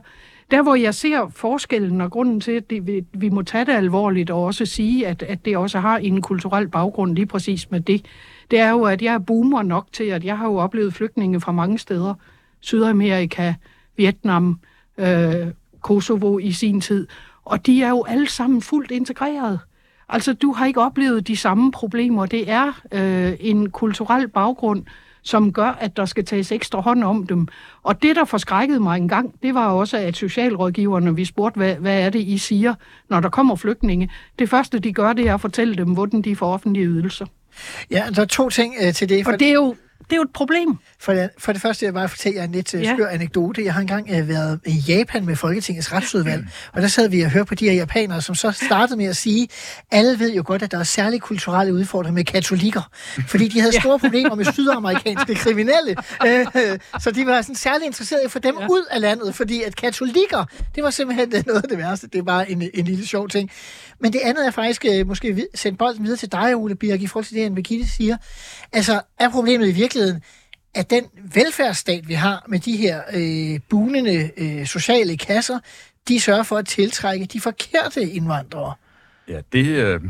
Der, 0.51 0.61
hvor 0.61 0.75
jeg 0.75 0.95
ser 0.95 1.27
forskellen 1.35 2.01
og 2.01 2.11
grunden 2.11 2.41
til, 2.41 2.51
at 2.51 2.69
det, 2.69 2.87
vi, 2.87 3.03
vi 3.13 3.29
må 3.29 3.41
tage 3.41 3.65
det 3.65 3.71
alvorligt 3.71 4.29
og 4.29 4.43
også 4.43 4.65
sige, 4.65 5.07
at, 5.07 5.23
at 5.23 5.45
det 5.45 5.57
også 5.57 5.79
har 5.79 5.97
en 5.97 6.21
kulturel 6.21 6.67
baggrund 6.67 7.15
lige 7.15 7.25
præcis 7.25 7.71
med 7.71 7.79
det, 7.81 8.05
det 8.51 8.59
er 8.59 8.69
jo, 8.69 8.83
at 8.83 9.01
jeg 9.01 9.13
er 9.13 9.19
boomer 9.19 9.63
nok 9.63 9.87
til, 9.91 10.03
at 10.03 10.23
jeg 10.23 10.37
har 10.37 10.45
jo 10.45 10.55
oplevet 10.55 10.93
flygtninge 10.93 11.41
fra 11.41 11.51
mange 11.51 11.79
steder. 11.79 12.13
Sydamerika, 12.59 13.53
Vietnam, 13.97 14.59
øh, 14.97 15.47
Kosovo 15.81 16.37
i 16.37 16.51
sin 16.51 16.81
tid. 16.81 17.07
Og 17.45 17.65
de 17.65 17.83
er 17.83 17.89
jo 17.89 18.03
alle 18.07 18.29
sammen 18.29 18.61
fuldt 18.61 18.91
integreret. 18.91 19.59
Altså, 20.09 20.33
du 20.33 20.53
har 20.53 20.65
ikke 20.65 20.81
oplevet 20.81 21.27
de 21.27 21.37
samme 21.37 21.71
problemer. 21.71 22.25
Det 22.25 22.49
er 22.49 22.81
øh, 22.91 23.33
en 23.39 23.69
kulturel 23.69 24.27
baggrund, 24.27 24.85
som 25.23 25.53
gør, 25.53 25.77
at 25.79 25.97
der 25.97 26.05
skal 26.05 26.25
tages 26.25 26.51
ekstra 26.51 26.81
hånd 26.81 27.03
om 27.03 27.27
dem. 27.27 27.47
Og 27.83 28.03
det, 28.03 28.15
der 28.15 28.25
forskrækkede 28.25 28.79
mig 28.79 28.97
en 28.97 29.07
gang, 29.07 29.35
det 29.43 29.53
var 29.53 29.67
også, 29.67 29.97
at 29.97 30.15
socialrådgiverne, 30.15 31.15
vi 31.15 31.25
spurgte, 31.25 31.57
hvad, 31.57 31.75
hvad 31.75 32.01
er 32.01 32.09
det, 32.09 32.19
I 32.19 32.37
siger, 32.37 32.73
når 33.09 33.19
der 33.19 33.29
kommer 33.29 33.55
flygtninge. 33.55 34.09
Det 34.39 34.49
første, 34.49 34.79
de 34.79 34.93
gør, 34.93 35.13
det 35.13 35.27
er 35.27 35.33
at 35.33 35.41
fortælle 35.41 35.75
dem, 35.75 35.93
hvordan 35.93 36.21
de 36.21 36.35
får 36.35 36.53
offentlige 36.53 36.85
ydelser. 36.85 37.25
Ja, 37.91 38.03
der 38.15 38.21
er 38.21 38.25
to 38.25 38.49
ting 38.49 38.75
øh, 38.81 38.93
til 38.93 39.09
det. 39.09 39.25
For, 39.25 39.31
Og 39.31 39.39
det 39.39 39.47
er 39.47 39.53
jo, 39.53 39.75
det 40.03 40.13
er 40.13 40.15
jo 40.15 40.21
et 40.21 40.33
problem. 40.33 40.77
for, 40.99 41.13
det, 41.13 41.29
for 41.37 41.51
det 41.53 41.61
første 41.61 41.85
jeg 41.85 41.93
bare 41.93 42.09
fortælle 42.09 42.37
jer 42.37 42.43
en 42.43 42.51
lidt 42.51 42.73
Ja. 42.73 42.79
ja. 42.79 42.95
skør 42.95 43.07
anekdote. 43.07 43.63
Jeg 43.65 43.73
har 43.73 43.81
engang 43.81 44.09
øh, 44.11 44.27
været 44.27 44.59
i 44.65 44.83
Japan 44.87 45.25
med 45.25 45.35
Folketingets 45.35 45.93
retsudvalg, 45.93 46.47
og 46.73 46.81
der 46.81 46.87
sad 46.87 47.09
vi 47.09 47.21
og 47.21 47.31
hørte 47.31 47.45
på 47.45 47.55
de 47.55 47.65
her 47.65 47.73
japanere, 47.73 48.21
som 48.21 48.35
så 48.35 48.51
startede 48.51 48.97
med 48.97 49.05
at 49.05 49.17
sige, 49.17 49.47
alle 49.91 50.19
ved 50.19 50.33
jo 50.33 50.43
godt, 50.45 50.63
at 50.63 50.71
der 50.71 50.79
er 50.79 50.83
særlige 50.83 51.19
kulturelle 51.19 51.73
udfordringer 51.73 52.15
med 52.15 52.23
katolikker, 52.23 52.81
fordi 53.27 53.47
de 53.47 53.59
havde 53.61 53.79
store 53.79 53.99
problemer 53.99 54.35
med 54.35 54.45
sydamerikanske 54.53 55.35
kriminelle. 55.35 55.95
Øh, 56.25 56.45
så 56.99 57.11
de 57.11 57.25
var 57.25 57.41
sådan 57.41 57.55
særlig 57.55 57.85
interesserede 57.85 58.23
i 58.23 58.25
at 58.25 58.31
få 58.31 58.39
dem 58.39 58.55
ja. 58.59 58.67
ud 58.67 58.85
af 58.91 59.01
landet, 59.01 59.35
fordi 59.35 59.63
at 59.63 59.75
katolikker, 59.75 60.45
det 60.75 60.83
var 60.83 60.89
simpelthen 60.89 61.29
noget 61.47 61.63
af 61.63 61.69
det 61.69 61.77
værste. 61.77 62.07
Det 62.07 62.25
bare 62.25 62.51
en, 62.51 62.69
en 62.73 62.85
lille 62.85 63.07
sjov 63.07 63.29
ting. 63.29 63.51
Men 63.99 64.13
det 64.13 64.19
andet 64.23 64.47
er 64.47 64.51
faktisk 64.51 64.85
øh, 64.89 65.07
måske 65.07 65.47
sende 65.55 65.77
bolden 65.77 66.03
videre 66.03 66.17
til 66.17 66.31
dig, 66.31 66.55
Ole 66.55 66.75
Birk, 66.75 67.01
i 67.01 67.07
forhold 67.07 67.25
til 67.25 67.35
det, 67.35 67.55
Birgitte 67.55 67.89
siger. 67.97 68.17
Altså, 68.73 69.01
er 69.19 69.29
problemet 69.29 69.67
i 69.67 69.71
virkeligheden, 69.71 69.92
at 70.75 70.89
den 70.89 71.03
velfærdsstat, 71.35 72.07
vi 72.07 72.13
har 72.13 72.45
med 72.47 72.59
de 72.59 72.77
her 72.77 73.01
øh, 73.13 73.59
bunende 73.69 74.31
øh, 74.37 74.65
sociale 74.65 75.17
kasser, 75.17 75.59
de 76.07 76.19
sørger 76.19 76.43
for 76.43 76.57
at 76.57 76.65
tiltrække 76.65 77.25
de 77.25 77.39
forkerte 77.39 78.01
indvandrere. 78.01 78.73
Ja, 79.27 79.39
det 79.51 79.65
øh, 79.65 80.01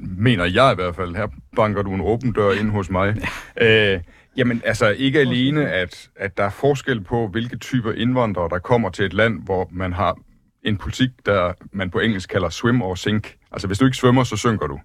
mener 0.00 0.44
jeg 0.44 0.72
i 0.72 0.74
hvert 0.74 0.96
fald. 0.96 1.16
Her 1.16 1.26
banker 1.56 1.82
du 1.82 1.94
en 1.94 2.00
åben 2.00 2.32
dør 2.32 2.52
ind 2.52 2.70
hos 2.70 2.90
mig. 2.90 3.16
Øh, 3.60 4.00
jamen, 4.36 4.62
altså 4.64 4.88
ikke 4.88 5.20
alene, 5.20 5.70
at, 5.70 6.08
at 6.16 6.36
der 6.36 6.44
er 6.44 6.50
forskel 6.50 7.00
på, 7.00 7.28
hvilke 7.28 7.56
typer 7.56 7.92
indvandrere, 7.92 8.48
der 8.48 8.58
kommer 8.58 8.90
til 8.90 9.04
et 9.04 9.12
land, 9.12 9.42
hvor 9.44 9.68
man 9.72 9.92
har 9.92 10.18
en 10.62 10.76
politik, 10.76 11.10
der 11.26 11.52
man 11.72 11.90
på 11.90 11.98
engelsk 11.98 12.28
kalder 12.28 12.48
swim 12.48 12.82
or 12.82 12.94
sink. 12.94 13.34
Altså, 13.52 13.66
hvis 13.66 13.78
du 13.78 13.84
ikke 13.84 13.96
svømmer, 13.96 14.24
så 14.24 14.36
synker 14.36 14.66
du. 14.66 14.80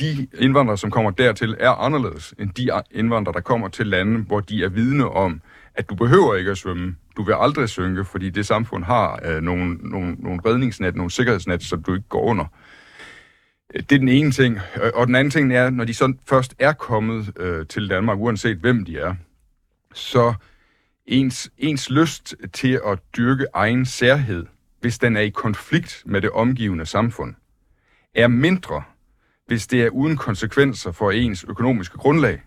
De 0.00 0.26
indvandrere, 0.38 0.78
som 0.78 0.90
kommer 0.90 1.10
dertil, 1.10 1.56
er 1.58 1.70
anderledes 1.70 2.34
end 2.38 2.50
de 2.50 2.70
indvandrere, 2.90 3.34
der 3.34 3.40
kommer 3.40 3.68
til 3.68 3.86
lande, 3.86 4.18
hvor 4.18 4.40
de 4.40 4.64
er 4.64 4.68
vidne 4.68 5.08
om, 5.08 5.42
at 5.74 5.90
du 5.90 5.94
behøver 5.94 6.34
ikke 6.34 6.50
at 6.50 6.58
svømme. 6.58 6.96
Du 7.16 7.22
vil 7.22 7.34
aldrig 7.38 7.68
synke, 7.68 8.04
fordi 8.04 8.30
det 8.30 8.46
samfund 8.46 8.84
har 8.84 9.20
øh, 9.24 9.42
nogle, 9.42 9.74
nogle, 9.74 10.16
nogle 10.18 10.40
redningsnet, 10.46 10.96
nogle 10.96 11.10
sikkerhedsnet, 11.10 11.62
så 11.62 11.76
du 11.76 11.94
ikke 11.94 12.08
går 12.08 12.22
under. 12.22 12.44
Øh, 13.74 13.82
det 13.82 13.92
er 13.92 13.98
den 13.98 14.08
ene 14.08 14.30
ting. 14.30 14.58
Øh, 14.82 14.90
og 14.94 15.06
den 15.06 15.14
anden 15.14 15.30
ting 15.30 15.52
er, 15.52 15.70
når 15.70 15.84
de 15.84 15.94
så 15.94 16.14
først 16.28 16.54
er 16.58 16.72
kommet 16.72 17.38
øh, 17.40 17.66
til 17.66 17.90
Danmark, 17.90 18.18
uanset 18.18 18.56
hvem 18.56 18.84
de 18.84 18.98
er, 18.98 19.14
så 19.94 20.34
ens, 21.06 21.50
ens 21.58 21.90
lyst 21.90 22.34
til 22.52 22.80
at 22.86 22.98
dyrke 23.16 23.46
egen 23.54 23.86
særhed, 23.86 24.46
hvis 24.80 24.98
den 24.98 25.16
er 25.16 25.20
i 25.20 25.28
konflikt 25.28 26.02
med 26.06 26.20
det 26.20 26.30
omgivende 26.30 26.86
samfund, 26.86 27.34
er 28.14 28.28
mindre, 28.28 28.82
hvis 29.50 29.66
det 29.66 29.82
er 29.82 29.88
uden 29.88 30.16
konsekvenser 30.16 30.92
for 30.92 31.10
ens 31.10 31.44
økonomiske 31.48 31.98
grundlag. 31.98 32.40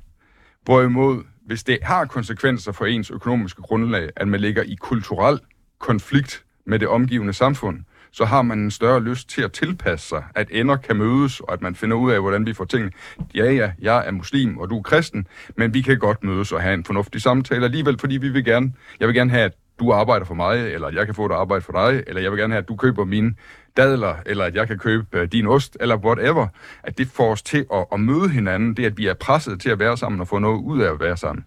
Hvorimod, 0.64 1.24
hvis 1.46 1.64
det 1.64 1.80
har 1.82 2.06
konsekvenser 2.06 2.72
for 2.72 2.86
ens 2.86 3.12
økonomiske 3.12 3.62
grundlag, 3.62 4.10
at 4.16 4.28
man 4.28 4.40
ligger 4.40 4.64
i 4.64 4.76
kulturel 4.76 5.40
konflikt 5.80 6.44
med 6.66 6.80
det 6.80 6.88
omgivende 6.88 7.34
samfund, 7.34 7.80
så 8.12 8.26
har 8.26 8.42
man 8.42 8.60
en 8.60 8.72
større 8.72 9.04
lyst 9.04 9.30
til 9.30 9.42
at 9.42 9.52
tilpasse 9.52 10.08
sig, 10.08 10.24
at 10.36 10.48
ender 10.52 10.76
kan 10.76 10.96
mødes, 10.96 11.40
og 11.40 11.54
at 11.54 11.62
man 11.62 11.76
finder 11.76 11.98
ud 11.98 12.12
af, 12.12 12.22
hvordan 12.22 12.46
vi 12.46 12.54
får 12.54 12.66
tingene. 12.66 12.92
Ja, 13.36 13.52
ja, 13.52 13.72
jeg 13.80 14.08
er 14.08 14.12
muslim, 14.12 14.58
og 14.58 14.70
du 14.70 14.78
er 14.78 14.82
kristen, 14.82 15.28
men 15.58 15.74
vi 15.74 15.82
kan 15.82 16.00
godt 16.00 16.24
mødes 16.24 16.52
og 16.52 16.62
have 16.62 16.74
en 16.74 16.86
fornuftig 16.86 17.22
samtale 17.22 17.66
alligevel, 17.66 18.00
fordi 18.00 18.18
vi 18.18 18.30
vil 18.30 18.46
gerne, 18.46 18.74
jeg 19.00 19.08
vil 19.08 19.16
gerne 19.16 19.32
have, 19.32 19.44
at 19.44 19.54
du 19.80 19.92
arbejder 19.92 20.26
for 20.26 20.36
mig, 20.36 20.74
eller 20.74 20.88
at 20.88 20.96
jeg 20.96 21.06
kan 21.06 21.16
få 21.16 21.26
et 21.26 21.32
arbejde 21.32 21.62
for 21.62 21.74
dig, 21.74 22.04
eller 22.08 22.22
jeg 22.22 22.32
vil 22.32 22.40
gerne 22.40 22.54
have, 22.54 22.62
at 22.62 22.68
du 22.68 22.76
køber 22.76 23.06
mine 23.06 23.36
dadler, 23.78 24.16
eller 24.26 24.46
at 24.46 24.56
jeg 24.56 24.68
kan 24.68 24.78
købe 24.80 25.20
øh, 25.20 25.28
din 25.32 25.48
ost, 25.48 25.78
eller 25.80 25.98
whatever. 25.98 26.48
At 26.84 26.98
det 26.98 27.08
får 27.08 27.32
os 27.32 27.42
til 27.42 27.66
at, 27.74 27.86
at 27.94 28.00
møde 28.00 28.30
hinanden, 28.30 28.74
det 28.74 28.86
at 28.86 28.98
vi 28.98 29.08
er 29.08 29.14
presset 29.14 29.62
til 29.62 29.70
at 29.70 29.80
være 29.80 29.98
sammen 29.98 30.22
og 30.22 30.28
få 30.28 30.40
noget 30.40 30.62
ud 30.62 30.82
af 30.82 30.92
at 30.92 31.00
være 31.00 31.18
sammen. 31.18 31.46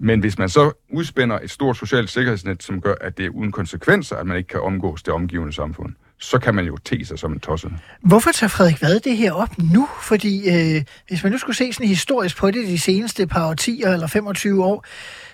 Men 0.00 0.20
hvis 0.20 0.38
man 0.38 0.48
så 0.48 0.72
udspænder 0.92 1.38
et 1.38 1.50
stort 1.50 1.76
socialt 1.76 2.10
sikkerhedsnet, 2.10 2.62
som 2.62 2.80
gør, 2.80 2.94
at 3.00 3.18
det 3.18 3.26
er 3.26 3.30
uden 3.30 3.52
konsekvenser, 3.52 4.16
at 4.16 4.26
man 4.26 4.36
ikke 4.36 4.48
kan 4.48 4.60
omgås 4.60 5.02
det 5.02 5.14
omgivende 5.14 5.52
samfund, 5.52 5.94
så 6.18 6.38
kan 6.38 6.54
man 6.54 6.64
jo 6.64 6.76
te 6.76 7.04
sig 7.04 7.18
som 7.18 7.32
en 7.32 7.40
tosset. 7.40 7.72
Hvorfor 8.00 8.30
tager 8.30 8.48
Frederik 8.48 8.82
Vad 8.82 9.00
det 9.00 9.16
her 9.16 9.32
op 9.32 9.58
nu? 9.58 9.88
Fordi 10.02 10.48
øh, 10.48 10.84
hvis 11.08 11.22
man 11.22 11.32
nu 11.32 11.38
skulle 11.38 11.56
se 11.56 11.72
sådan 11.72 11.88
historisk 11.88 12.36
på 12.36 12.50
det 12.50 12.66
de 12.66 12.78
seneste 12.78 13.26
par 13.26 13.48
årtier 13.48 13.92
eller 13.92 14.06
25 14.06 14.64
år, 14.64 14.84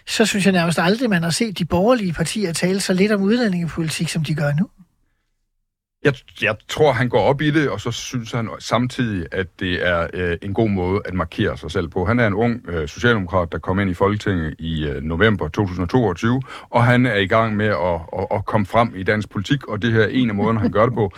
så 0.07 0.27
synes 0.27 0.45
jeg 0.45 0.53
nærmest 0.53 0.79
aldrig, 0.79 1.11
man 1.11 1.23
har 1.23 1.31
set 1.31 1.59
de 1.59 1.65
borgerlige 1.65 2.13
partier 2.13 2.53
tale 2.53 2.81
så 2.81 2.93
lidt 2.93 3.13
om 3.13 3.23
udlændingepolitik, 3.23 4.09
som 4.09 4.25
de 4.25 4.35
gør 4.35 4.53
nu. 4.61 4.69
Jeg, 6.05 6.15
jeg 6.43 6.57
tror, 6.69 6.93
han 6.93 7.09
går 7.09 7.21
op 7.21 7.41
i 7.41 7.51
det, 7.51 7.71
og 7.71 7.81
så 7.81 7.91
synes 7.91 8.33
han 8.33 8.51
samtidig, 8.59 9.27
at 9.33 9.47
det 9.61 9.87
er 9.87 10.07
øh, 10.15 10.37
en 10.43 10.55
god 10.55 10.69
måde 10.69 11.01
at 11.05 11.15
markere 11.15 11.59
sig 11.59 11.71
selv 11.71 11.89
på. 11.89 12.05
Han 12.05 12.19
er 12.19 12.27
en 12.27 12.35
ung 12.35 12.69
øh, 12.69 12.89
socialdemokrat, 12.89 13.53
der 13.53 13.59
kom 13.59 13.81
ind 13.81 13.91
i 13.91 13.95
Folketinget 13.95 14.55
i 14.59 14.85
øh, 14.85 15.03
november 15.03 15.49
2022, 15.49 16.43
og 16.71 16.85
han 16.85 17.07
er 17.07 17.17
i 17.17 17.27
gang 17.27 17.57
med 17.57 17.67
at, 17.67 18.01
at, 18.19 18.27
at 18.31 18.45
komme 18.45 18.67
frem 18.67 18.93
i 18.97 19.03
dansk 19.03 19.31
politik, 19.31 19.67
og 19.67 19.83
det 19.83 19.93
her 19.93 20.03
er 20.03 20.09
en 20.09 20.29
af 20.29 20.35
måderne, 20.35 20.61
han 20.61 20.73
gør 20.73 20.87
det 20.87 20.95
på. 20.95 21.13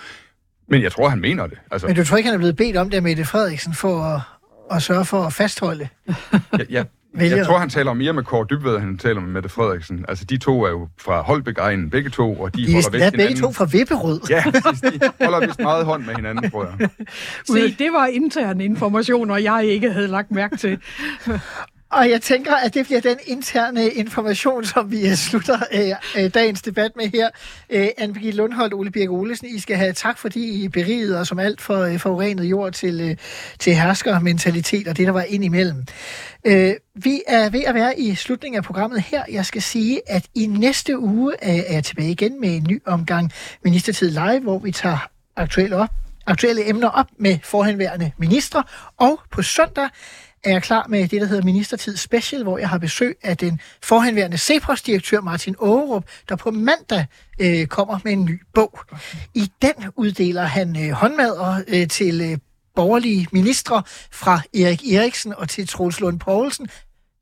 Men 0.69 0.83
jeg 0.83 0.93
tror, 0.93 1.09
han 1.09 1.21
mener 1.21 1.47
det. 1.47 1.59
Altså, 1.71 1.87
Men 1.87 1.97
du 1.97 2.05
tror 2.05 2.17
ikke, 2.17 2.27
han 2.27 2.35
er 2.35 2.39
blevet 2.39 2.57
bedt 2.57 2.77
om 2.77 2.91
det 2.91 2.97
af 2.97 3.03
Mette 3.03 3.25
Frederiksen 3.25 3.75
for 3.75 4.03
at, 4.03 4.21
at 4.71 4.83
sørge 4.83 5.05
for 5.05 5.23
at 5.23 5.33
fastholde? 5.33 5.89
jeg, 6.53 6.67
jeg, 6.71 6.87
Vælgere. 7.19 7.39
jeg 7.39 7.47
tror, 7.47 7.59
han 7.59 7.69
taler 7.69 7.93
mere 7.93 8.13
med 8.13 8.23
Kåre 8.23 8.47
Dybved, 8.51 8.75
end 8.75 8.83
han 8.85 8.99
taler 8.99 9.21
med 9.21 9.29
Mette 9.31 9.49
Frederiksen. 9.49 10.05
Altså, 10.09 10.25
de 10.25 10.37
to 10.39 10.63
er 10.65 10.71
jo 10.71 10.89
fra 11.01 11.23
Holbæk-egnen, 11.23 11.91
begge 11.91 12.11
to, 12.11 12.35
og 12.35 12.55
de, 12.57 12.67
De 12.67 12.73
holder 12.73 12.89
er 12.89 12.91
vist 12.91 13.05
ja, 13.05 13.11
begge 13.11 13.23
hinanden. 13.23 13.43
to 13.43 13.53
fra 13.53 13.65
Vipperød. 13.73 14.21
Ja, 14.31 14.45
de 14.91 15.25
holder 15.25 15.47
vist 15.47 15.61
meget 15.61 15.85
hånd 15.85 16.05
med 16.05 16.15
hinanden, 16.15 16.51
tror 16.51 16.65
jeg. 16.79 16.89
Se, 17.47 17.75
det 17.79 17.93
var 17.93 18.07
interne 18.07 18.65
informationer, 18.65 19.37
jeg 19.37 19.65
ikke 19.67 19.93
havde 19.93 20.09
lagt 20.09 20.31
mærke 20.31 20.57
til. 20.57 20.79
Og 21.95 22.11
jeg 22.11 22.23
tænker, 22.23 22.55
at 22.57 22.75
det 22.75 22.87
bliver 22.87 23.01
den 23.01 23.17
interne 23.27 23.89
information, 23.89 24.65
som 24.65 24.91
vi 24.91 25.09
øh, 25.09 25.15
slutter 25.15 25.59
øh, 25.73 26.25
øh, 26.25 26.31
dagens 26.35 26.63
debat 26.63 26.91
med 26.97 27.11
her. 27.15 27.29
Øh, 27.71 27.89
Anne-Birgitte 27.99 28.37
Lundholdt, 28.37 28.75
Ole 28.75 28.91
Birk 28.91 29.11
Olesen, 29.11 29.49
I 29.49 29.59
skal 29.59 29.77
have 29.77 29.93
tak, 29.93 30.19
fordi 30.19 30.65
I 30.65 30.69
berigede 30.69 31.21
os 31.21 31.29
som 31.29 31.39
alt 31.39 31.61
for 31.61 31.79
øh, 31.79 31.99
forurenet 31.99 32.45
jord 32.45 32.73
til, 32.73 33.01
øh, 33.01 33.17
til 33.59 33.75
herskermentalitet 33.75 34.89
og 34.89 34.97
det, 34.97 35.07
der 35.07 35.13
var 35.13 35.23
ind 35.23 35.45
imellem. 35.45 35.85
Øh, 36.45 36.75
vi 36.95 37.23
er 37.27 37.51
ved 37.51 37.63
at 37.67 37.75
være 37.75 38.01
i 38.01 38.15
slutningen 38.15 38.57
af 38.57 38.65
programmet 38.65 39.03
her. 39.03 39.23
Jeg 39.31 39.47
skal 39.47 39.63
sige, 39.63 40.01
at 40.07 40.27
i 40.35 40.47
næste 40.47 40.99
uge 40.99 41.33
øh, 41.43 41.49
er 41.49 41.73
jeg 41.73 41.85
tilbage 41.85 42.11
igen 42.11 42.41
med 42.41 42.57
en 42.57 42.67
ny 42.69 42.83
omgang 42.87 43.33
Ministertid 43.65 44.11
Live, 44.11 44.41
hvor 44.41 44.59
vi 44.59 44.73
tager 44.73 45.09
aktuelle, 45.37 45.77
op, 45.77 45.91
aktuelle 46.27 46.69
emner 46.69 46.89
op 46.89 47.07
med 47.19 47.39
forhenværende 47.43 48.13
ministre. 48.19 48.63
Og 48.97 49.21
på 49.31 49.43
søndag 49.43 49.89
er 50.45 50.51
jeg 50.51 50.63
klar 50.63 50.87
med 50.89 51.09
det, 51.09 51.21
der 51.21 51.27
hedder 51.27 51.45
Ministertid 51.45 51.97
Special, 51.97 52.43
hvor 52.43 52.59
jeg 52.59 52.69
har 52.69 52.79
besøg 52.79 53.17
af 53.23 53.37
den 53.37 53.61
forhenværende 53.83 54.39
Cepos-direktør 54.39 55.21
Martin 55.21 55.57
Aarup, 55.63 56.05
der 56.29 56.37
på 56.37 56.51
mandag 56.51 57.07
øh, 57.39 57.67
kommer 57.67 57.99
med 58.05 58.13
en 58.13 58.25
ny 58.25 58.43
bog. 58.55 58.81
I 59.35 59.53
den 59.63 59.73
uddeler 59.97 60.43
han 60.43 60.87
øh, 60.87 60.91
håndmadder 60.91 61.63
øh, 61.69 61.89
til 61.89 62.21
øh, 62.21 62.39
borgerlige 62.75 63.27
ministre 63.33 63.83
fra 64.11 64.41
Erik 64.55 64.93
Eriksen 64.93 65.35
og 65.35 65.49
til 65.49 65.69
Troels 65.69 66.01
Lund 66.01 66.21
Poulsen. 66.21 66.69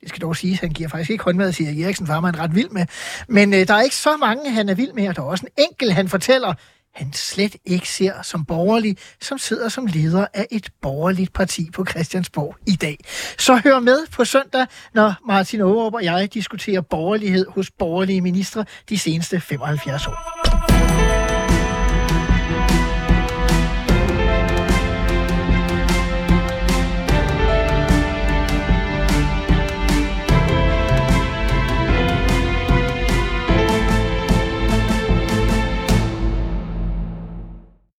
Det 0.00 0.08
skal 0.08 0.20
dog 0.20 0.36
siges, 0.36 0.58
at 0.58 0.60
han 0.60 0.70
giver 0.70 0.88
faktisk 0.88 1.10
ikke 1.10 1.24
håndmad 1.24 1.52
til 1.52 1.66
Erik 1.66 1.80
Eriksen, 1.80 2.06
for 2.06 2.14
ham 2.14 2.24
er 2.24 2.28
han 2.28 2.38
ret 2.38 2.54
vild 2.54 2.70
med. 2.70 2.86
Men 3.28 3.54
øh, 3.54 3.68
der 3.68 3.74
er 3.74 3.82
ikke 3.82 3.96
så 3.96 4.16
mange, 4.16 4.50
han 4.50 4.68
er 4.68 4.74
vild 4.74 4.92
med, 4.92 5.08
og 5.08 5.16
der 5.16 5.22
er 5.22 5.26
også 5.26 5.46
en 5.46 5.64
enkelt, 5.64 5.92
han 5.92 6.08
fortæller, 6.08 6.54
han 6.94 7.12
slet 7.12 7.56
ikke 7.64 7.88
ser 7.88 8.22
som 8.22 8.44
borgerlig, 8.44 8.96
som 9.20 9.38
sidder 9.38 9.68
som 9.68 9.86
leder 9.86 10.26
af 10.34 10.46
et 10.50 10.70
borgerligt 10.82 11.32
parti 11.32 11.70
på 11.70 11.84
Christiansborg 11.84 12.56
i 12.66 12.76
dag. 12.76 12.98
Så 13.38 13.60
hør 13.64 13.78
med 13.78 13.98
på 14.12 14.24
søndag, 14.24 14.66
når 14.94 15.14
Martin 15.26 15.60
Aarup 15.60 15.94
og 15.94 16.04
jeg 16.04 16.34
diskuterer 16.34 16.80
borgerlighed 16.80 17.46
hos 17.48 17.70
borgerlige 17.70 18.20
ministre 18.20 18.64
de 18.88 18.98
seneste 18.98 19.40
75 19.40 20.06
år. 20.06 20.51